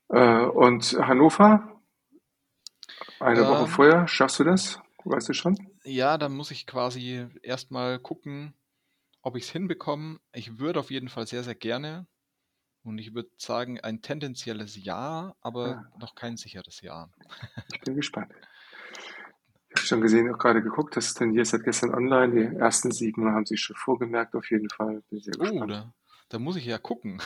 Äh, 0.08 0.44
und 0.46 0.96
Hannover? 0.98 1.80
Eine 3.18 3.48
Woche 3.48 3.66
Ähm, 3.66 3.70
vorher, 3.72 4.06
schaffst 4.06 4.38
du 4.38 4.44
das? 4.44 4.78
Weißt 5.04 5.28
du 5.28 5.32
schon? 5.32 5.58
ja, 5.84 6.18
da 6.18 6.28
muss 6.28 6.50
ich 6.50 6.66
quasi 6.66 7.26
erstmal 7.42 7.98
gucken, 7.98 8.54
ob 9.22 9.36
ich 9.36 9.44
es 9.44 9.50
hinbekomme. 9.50 10.20
Ich 10.34 10.58
würde 10.58 10.80
auf 10.80 10.90
jeden 10.90 11.08
Fall 11.08 11.26
sehr, 11.26 11.44
sehr 11.44 11.54
gerne. 11.54 12.06
Und 12.84 12.98
ich 12.98 13.14
würde 13.14 13.30
sagen, 13.38 13.80
ein 13.80 14.02
tendenzielles 14.02 14.76
Ja, 14.84 15.36
aber 15.40 15.76
Ah, 15.76 15.84
noch 15.96 16.14
kein 16.16 16.36
sicheres 16.36 16.80
Ja. 16.82 17.10
ich 17.72 17.80
bin 17.80 17.96
gespannt. 17.96 18.32
Ich 19.70 19.76
habe 19.76 19.86
schon 19.86 20.00
gesehen, 20.00 20.32
auch 20.32 20.38
gerade 20.38 20.62
geguckt, 20.62 20.96
das 20.96 21.06
ist 21.08 21.50
seit 21.50 21.64
gestern 21.64 21.94
online. 21.94 22.32
Die 22.50 22.56
ersten 22.56 22.92
sieben 22.92 23.26
haben 23.32 23.44
sich 23.44 23.60
schon 23.60 23.76
vorgemerkt, 23.76 24.34
auf 24.34 24.50
jeden 24.50 24.70
Fall. 24.70 25.02
Bin 25.10 25.20
sehr 25.20 25.34
Oh, 25.38 25.42
gespannt. 25.42 25.72
Da, 26.28 26.38
muss 26.38 26.56
ich 26.56 26.64
ja 26.66 26.78
gucken. 26.78 27.20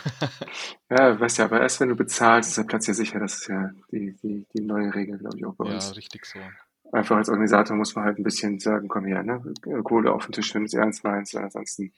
Ja, 0.91 1.19
weißt 1.21 1.39
ja, 1.39 1.45
aber 1.45 1.61
erst 1.61 1.81
wenn 1.81 1.91
du 1.91 1.97
bezahlst, 1.97 2.51
ist 2.51 2.59
der 2.59 2.65
Platz 2.65 2.87
ja 2.87 2.95
sicher. 2.95 3.21
Das 3.21 3.35
ist 3.35 3.49
ja 3.49 3.71
die, 3.93 4.17
die, 4.23 4.47
die 4.55 4.61
neue 4.63 4.95
Regel, 4.95 5.19
glaube 5.19 5.37
ich, 5.37 5.45
auch 5.45 5.55
bei 5.55 5.65
Ja, 5.65 5.71
uns. 5.75 5.93
richtig 5.93 6.27
so. 6.27 6.53
Einfach 6.93 7.17
als 7.17 7.29
Organisator 7.29 7.77
muss 7.77 7.95
man 7.97 8.05
halt 8.05 8.19
ein 8.19 8.25
bisschen 8.25 8.61
sagen, 8.61 8.89
komm 8.89 9.07
her, 9.07 9.23
ne? 9.23 9.43
Kohle 9.85 10.13
auf 10.13 10.27
den 10.27 10.33
Tisch, 10.33 10.55
wenn 10.55 10.63
du 10.63 10.67
es 10.67 10.75
ernst 10.75 11.05
meinst. 11.05 11.37
Ansonsten 11.37 11.93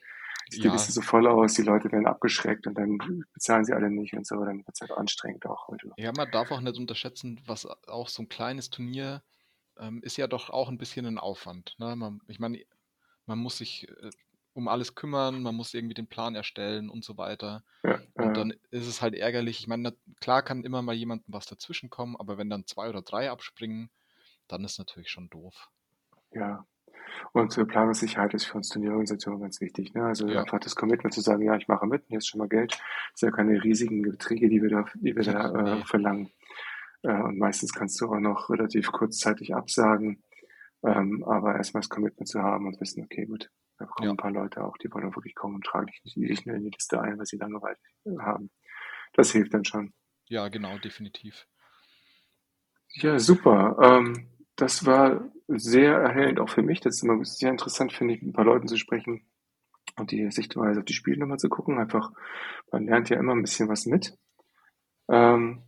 sieht 0.49 0.63
die 0.63 0.69
Liste 0.69 0.91
Ja, 0.91 0.91
so 0.91 1.01
voll 1.01 1.27
aus, 1.27 1.53
die 1.53 1.63
Leute 1.63 1.91
werden 1.91 2.07
abgeschreckt 2.07 2.67
und 2.67 2.77
dann 2.77 2.97
bezahlen 3.33 3.65
sie 3.65 3.73
alle 3.73 3.89
nicht 3.89 4.13
und 4.13 4.27
so. 4.27 4.35
Dann 4.43 4.59
wird 4.59 4.69
es 4.75 4.81
halt 4.81 4.91
anstrengend 4.91 5.45
auch. 5.45 5.69
Ja, 5.97 6.11
man 6.11 6.29
darf 6.31 6.51
auch 6.51 6.61
nicht 6.61 6.77
unterschätzen, 6.77 7.39
was 7.45 7.65
auch 7.87 8.09
so 8.09 8.23
ein 8.23 8.29
kleines 8.29 8.69
Turnier 8.69 9.23
ähm, 9.77 10.01
ist 10.03 10.17
ja 10.17 10.27
doch 10.27 10.49
auch 10.49 10.69
ein 10.69 10.77
bisschen 10.77 11.05
ein 11.05 11.17
Aufwand. 11.17 11.75
Ne? 11.79 11.95
Man, 11.95 12.21
ich 12.27 12.39
meine, 12.39 12.63
man 13.25 13.39
muss 13.39 13.57
sich 13.57 13.89
äh, 13.89 14.09
um 14.53 14.67
alles 14.67 14.95
kümmern, 14.95 15.41
man 15.41 15.55
muss 15.55 15.73
irgendwie 15.73 15.93
den 15.93 16.07
Plan 16.07 16.35
erstellen 16.35 16.89
und 16.89 17.03
so 17.03 17.17
weiter. 17.17 17.63
ja, 17.83 17.99
Und 18.15 18.35
dann 18.35 18.53
ist 18.69 18.87
es 18.87 19.01
halt 19.01 19.15
ärgerlich. 19.15 19.59
Ich 19.59 19.67
meine, 19.67 19.95
klar 20.19 20.41
kann 20.41 20.63
immer 20.63 20.81
mal 20.81 20.95
jemandem 20.95 21.33
was 21.33 21.45
dazwischen 21.45 21.89
kommen, 21.89 22.15
aber 22.17 22.37
wenn 22.37 22.49
dann 22.49 22.65
zwei 22.65 22.89
oder 22.89 23.01
drei 23.01 23.31
abspringen, 23.31 23.89
dann 24.47 24.63
ist 24.63 24.79
natürlich 24.79 25.09
schon 25.09 25.29
doof. 25.29 25.69
Ja. 26.33 26.65
Und 27.33 27.55
Planungssicherheit 27.67 28.33
ist 28.33 28.45
für 28.45 28.57
uns 28.57 28.69
Turnierorganisationen 28.69 29.41
ganz 29.41 29.61
wichtig. 29.61 29.93
Ne? 29.93 30.03
Also 30.05 30.27
ja. 30.27 30.41
einfach 30.41 30.59
das 30.59 30.75
Commitment 30.75 31.13
zu 31.13 31.21
sagen, 31.21 31.43
ja, 31.43 31.55
ich 31.55 31.67
mache 31.67 31.85
mit, 31.85 32.03
hier 32.07 32.17
ist 32.17 32.27
schon 32.27 32.39
mal 32.39 32.47
Geld. 32.47 32.71
Das 32.71 33.19
sind 33.19 33.29
ja 33.29 33.35
keine 33.35 33.63
riesigen 33.63 34.01
Beträge, 34.01 34.49
die 34.49 34.61
wir 34.61 34.69
da, 34.69 34.85
die 34.95 35.15
wir 35.15 35.23
da 35.23 35.79
äh, 35.79 35.85
verlangen. 35.85 36.31
Äh, 37.03 37.13
und 37.13 37.37
meistens 37.37 37.73
kannst 37.73 37.99
du 38.01 38.07
auch 38.07 38.19
noch 38.19 38.49
relativ 38.49 38.91
kurzzeitig 38.91 39.55
absagen. 39.55 40.23
Ähm, 40.83 41.23
aber 41.23 41.55
erstmal 41.55 41.81
das 41.81 41.89
Commitment 41.89 42.27
zu 42.27 42.41
haben 42.41 42.67
und 42.67 42.79
wissen, 42.81 43.03
okay, 43.03 43.25
gut, 43.25 43.49
da 43.81 43.87
kommen 43.87 44.05
ja. 44.05 44.11
ein 44.11 44.17
paar 44.17 44.31
Leute 44.31 44.63
auch, 44.63 44.77
die 44.77 44.91
wollen 44.91 45.09
auch 45.09 45.15
wirklich 45.15 45.33
kommen 45.33 45.55
und 45.55 45.65
tragen 45.65 45.87
dich 45.87 46.01
nicht, 46.03 46.17
nicht 46.17 46.45
in 46.45 46.63
die 46.63 46.69
Liste 46.69 47.01
ein, 47.01 47.17
weil 47.17 47.25
sie 47.25 47.37
Langeweile 47.37 47.77
haben. 48.19 48.51
Das 49.13 49.31
hilft 49.31 49.53
dann 49.53 49.65
schon. 49.65 49.93
Ja, 50.27 50.47
genau, 50.49 50.77
definitiv. 50.77 51.47
Ja, 52.93 53.17
super. 53.17 53.77
Ähm, 53.81 54.29
das 54.55 54.85
war 54.85 55.31
sehr 55.47 55.93
erhellend 55.93 56.39
auch 56.39 56.49
für 56.49 56.61
mich. 56.61 56.79
Das 56.79 56.95
ist 56.95 57.03
immer 57.03 57.23
sehr 57.25 57.49
interessant, 57.49 57.91
finde 57.91 58.13
ich, 58.13 58.21
mit 58.21 58.29
ein 58.29 58.33
paar 58.33 58.45
Leuten 58.45 58.67
zu 58.67 58.77
sprechen 58.77 59.25
und 59.97 60.11
die 60.11 60.29
Sichtweise 60.29 60.79
auf 60.79 60.85
die 60.85 60.93
Spiele 60.93 61.17
nochmal 61.17 61.39
zu 61.39 61.49
gucken. 61.49 61.79
Einfach, 61.79 62.11
man 62.71 62.85
lernt 62.85 63.09
ja 63.09 63.17
immer 63.17 63.33
ein 63.33 63.41
bisschen 63.41 63.67
was 63.67 63.87
mit. 63.87 64.15
Ähm, 65.09 65.63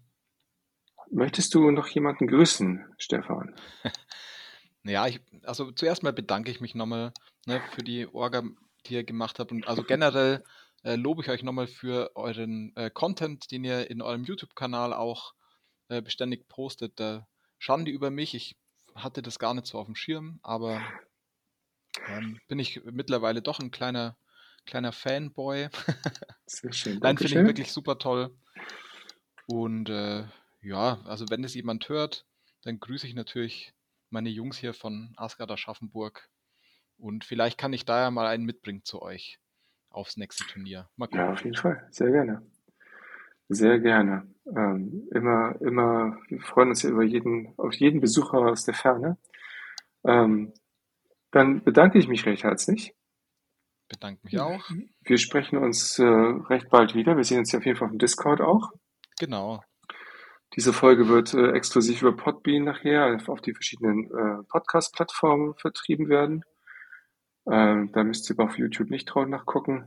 möchtest 1.09 1.55
du 1.55 1.71
noch 1.71 1.87
jemanden 1.87 2.27
grüßen, 2.27 2.85
Stefan? 2.99 3.55
Ja, 4.83 5.07
ich, 5.07 5.21
also 5.43 5.71
zuerst 5.71 6.03
mal 6.03 6.13
bedanke 6.13 6.51
ich 6.51 6.61
mich 6.61 6.75
nochmal 6.75 7.13
ne, 7.45 7.61
für 7.71 7.83
die 7.83 8.07
Orga, 8.07 8.43
die 8.85 8.95
ihr 8.95 9.03
gemacht 9.03 9.39
habt. 9.39 9.51
Und 9.51 9.67
also 9.67 9.83
generell 9.87 10.43
äh, 10.83 10.95
lobe 10.95 11.21
ich 11.21 11.29
euch 11.29 11.43
nochmal 11.43 11.67
für 11.67 12.11
euren 12.15 12.75
äh, 12.75 12.89
Content, 12.89 13.51
den 13.51 13.63
ihr 13.63 13.89
in 13.89 14.01
eurem 14.01 14.25
YouTube-Kanal 14.25 14.93
auch 14.93 15.33
äh, 15.87 16.01
beständig 16.01 16.47
postet. 16.49 16.99
Da 16.99 17.27
Schande 17.59 17.91
über 17.91 18.09
mich. 18.09 18.35
Ich 18.35 18.57
hatte 18.93 19.21
das 19.21 19.39
gar 19.39 19.53
nicht 19.53 19.67
so 19.67 19.79
auf 19.79 19.85
dem 19.85 19.95
Schirm, 19.95 20.39
aber 20.43 20.81
ähm, 22.07 22.39
bin 22.47 22.59
ich 22.59 22.83
mittlerweile 22.83 23.41
doch 23.41 23.59
ein 23.59 23.71
kleiner, 23.71 24.17
kleiner 24.65 24.91
Fanboy. 24.91 25.69
Sehr 26.45 26.73
schön. 26.73 26.99
Nein, 26.99 27.17
finde 27.17 27.39
ich 27.39 27.45
wirklich 27.47 27.71
super 27.71 27.97
toll. 27.97 28.35
Und 29.45 29.89
äh, 29.89 30.25
ja, 30.61 31.01
also 31.05 31.25
wenn 31.29 31.43
es 31.43 31.53
jemand 31.53 31.87
hört, 31.89 32.25
dann 32.63 32.79
grüße 32.79 33.07
ich 33.07 33.13
natürlich 33.13 33.73
meine 34.13 34.29
Jungs 34.29 34.57
hier 34.57 34.73
von 34.73 35.13
Asgard 35.17 35.51
Aschaffenburg. 35.51 36.29
Und 36.97 37.25
vielleicht 37.25 37.57
kann 37.57 37.73
ich 37.73 37.83
da 37.83 38.03
ja 38.03 38.11
mal 38.11 38.27
einen 38.27 38.45
mitbringen 38.45 38.83
zu 38.83 39.01
euch 39.01 39.39
aufs 39.89 40.15
nächste 40.15 40.45
Turnier. 40.45 40.89
Ja, 41.11 41.33
auf 41.33 41.43
jeden 41.43 41.55
Fall. 41.57 41.85
Sehr 41.91 42.11
gerne. 42.11 42.41
Sehr 43.49 43.79
gerne. 43.79 44.27
Ähm, 44.45 45.09
immer, 45.11 45.59
immer, 45.61 46.17
wir 46.29 46.39
freuen 46.39 46.69
uns 46.69 46.83
ja 46.83 46.91
über 46.91 47.03
jeden, 47.03 47.53
auf 47.57 47.73
jeden 47.75 47.99
Besucher 47.99 48.37
aus 48.37 48.63
der 48.63 48.73
Ferne. 48.73 49.17
Ähm, 50.05 50.53
dann 51.31 51.63
bedanke 51.63 51.97
ich 51.97 52.07
mich 52.07 52.25
recht 52.25 52.43
herzlich. 52.43 52.95
Bedanke 53.89 54.21
mich 54.23 54.39
auch. 54.39 54.69
Wir 55.01 55.17
sprechen 55.17 55.57
uns 55.57 55.99
äh, 55.99 56.03
recht 56.03 56.69
bald 56.69 56.95
wieder. 56.95 57.17
Wir 57.17 57.23
sehen 57.23 57.39
uns 57.39 57.51
ja 57.51 57.59
auf 57.59 57.65
jeden 57.65 57.77
Fall 57.77 57.87
auf 57.87 57.91
dem 57.91 57.99
Discord 57.99 58.41
auch. 58.41 58.71
Genau. 59.19 59.61
Diese 60.55 60.73
Folge 60.73 61.07
wird 61.09 61.33
äh, 61.33 61.51
exklusiv 61.51 62.01
über 62.01 62.15
Podbean 62.15 62.63
nachher 62.63 63.17
auf 63.27 63.41
die 63.41 63.53
verschiedenen 63.53 64.05
äh, 64.05 64.43
Podcast-Plattformen 64.49 65.55
vertrieben 65.55 66.09
werden. 66.09 66.45
Ähm, 67.49 67.91
da 67.91 68.03
müsst 68.03 68.29
ihr 68.29 68.35
aber 68.35 68.45
auf 68.45 68.57
YouTube 68.57 68.89
nicht 68.89 69.05
drauf 69.05 69.27
nachgucken. 69.27 69.85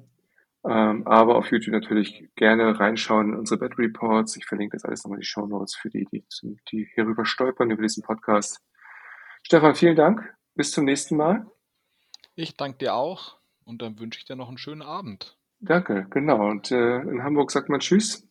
Ähm, 0.64 1.06
aber 1.06 1.36
auf 1.36 1.52
YouTube 1.52 1.72
natürlich 1.72 2.28
gerne 2.34 2.78
reinschauen 2.78 3.32
in 3.32 3.38
unsere 3.38 3.60
Bad 3.60 3.78
Reports. 3.78 4.36
Ich 4.36 4.46
verlinke 4.46 4.76
das 4.76 4.84
alles 4.84 5.04
nochmal 5.04 5.18
in 5.18 5.20
die 5.20 5.26
Show 5.26 5.46
Notes 5.46 5.76
für 5.76 5.88
die, 5.88 6.04
die, 6.10 6.24
die 6.72 6.88
hierüber 6.94 7.24
stolpern, 7.24 7.70
über 7.70 7.82
diesen 7.82 8.02
Podcast. 8.02 8.60
Stefan, 9.44 9.76
vielen 9.76 9.94
Dank. 9.94 10.34
Bis 10.56 10.72
zum 10.72 10.84
nächsten 10.84 11.16
Mal. 11.16 11.46
Ich 12.34 12.56
danke 12.56 12.78
dir 12.78 12.94
auch 12.94 13.36
und 13.64 13.80
dann 13.80 14.00
wünsche 14.00 14.18
ich 14.18 14.24
dir 14.24 14.34
noch 14.34 14.48
einen 14.48 14.58
schönen 14.58 14.82
Abend. 14.82 15.38
Danke, 15.60 16.08
genau. 16.10 16.50
Und 16.50 16.72
äh, 16.72 17.00
in 17.02 17.22
Hamburg 17.22 17.52
sagt 17.52 17.68
man 17.68 17.78
Tschüss. 17.78 18.28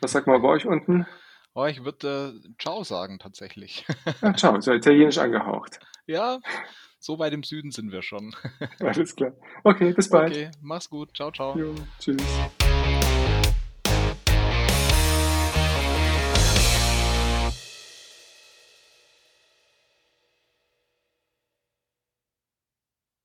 Was 0.00 0.12
sagt 0.12 0.26
man 0.26 0.40
bei 0.40 0.48
euch 0.48 0.66
unten? 0.66 1.06
Oh, 1.54 1.66
ich 1.66 1.84
würde 1.84 2.34
äh, 2.44 2.48
Ciao 2.60 2.82
sagen, 2.82 3.18
tatsächlich. 3.20 3.86
Ja, 4.22 4.34
ciao, 4.34 4.56
ist 4.56 4.66
ja 4.66 4.74
italienisch 4.74 5.18
angehaucht. 5.18 5.78
Ja, 6.06 6.40
so 6.98 7.18
weit 7.18 7.32
im 7.32 7.44
Süden 7.44 7.70
sind 7.70 7.92
wir 7.92 8.02
schon. 8.02 8.34
Alles 8.80 9.14
klar. 9.14 9.32
Okay, 9.62 9.92
bis 9.92 10.08
bald. 10.08 10.32
Okay, 10.32 10.50
mach's 10.62 10.90
gut. 10.90 11.16
Ciao, 11.16 11.30
ciao. 11.30 11.56
Jo, 11.56 11.74
tschüss. 12.00 12.22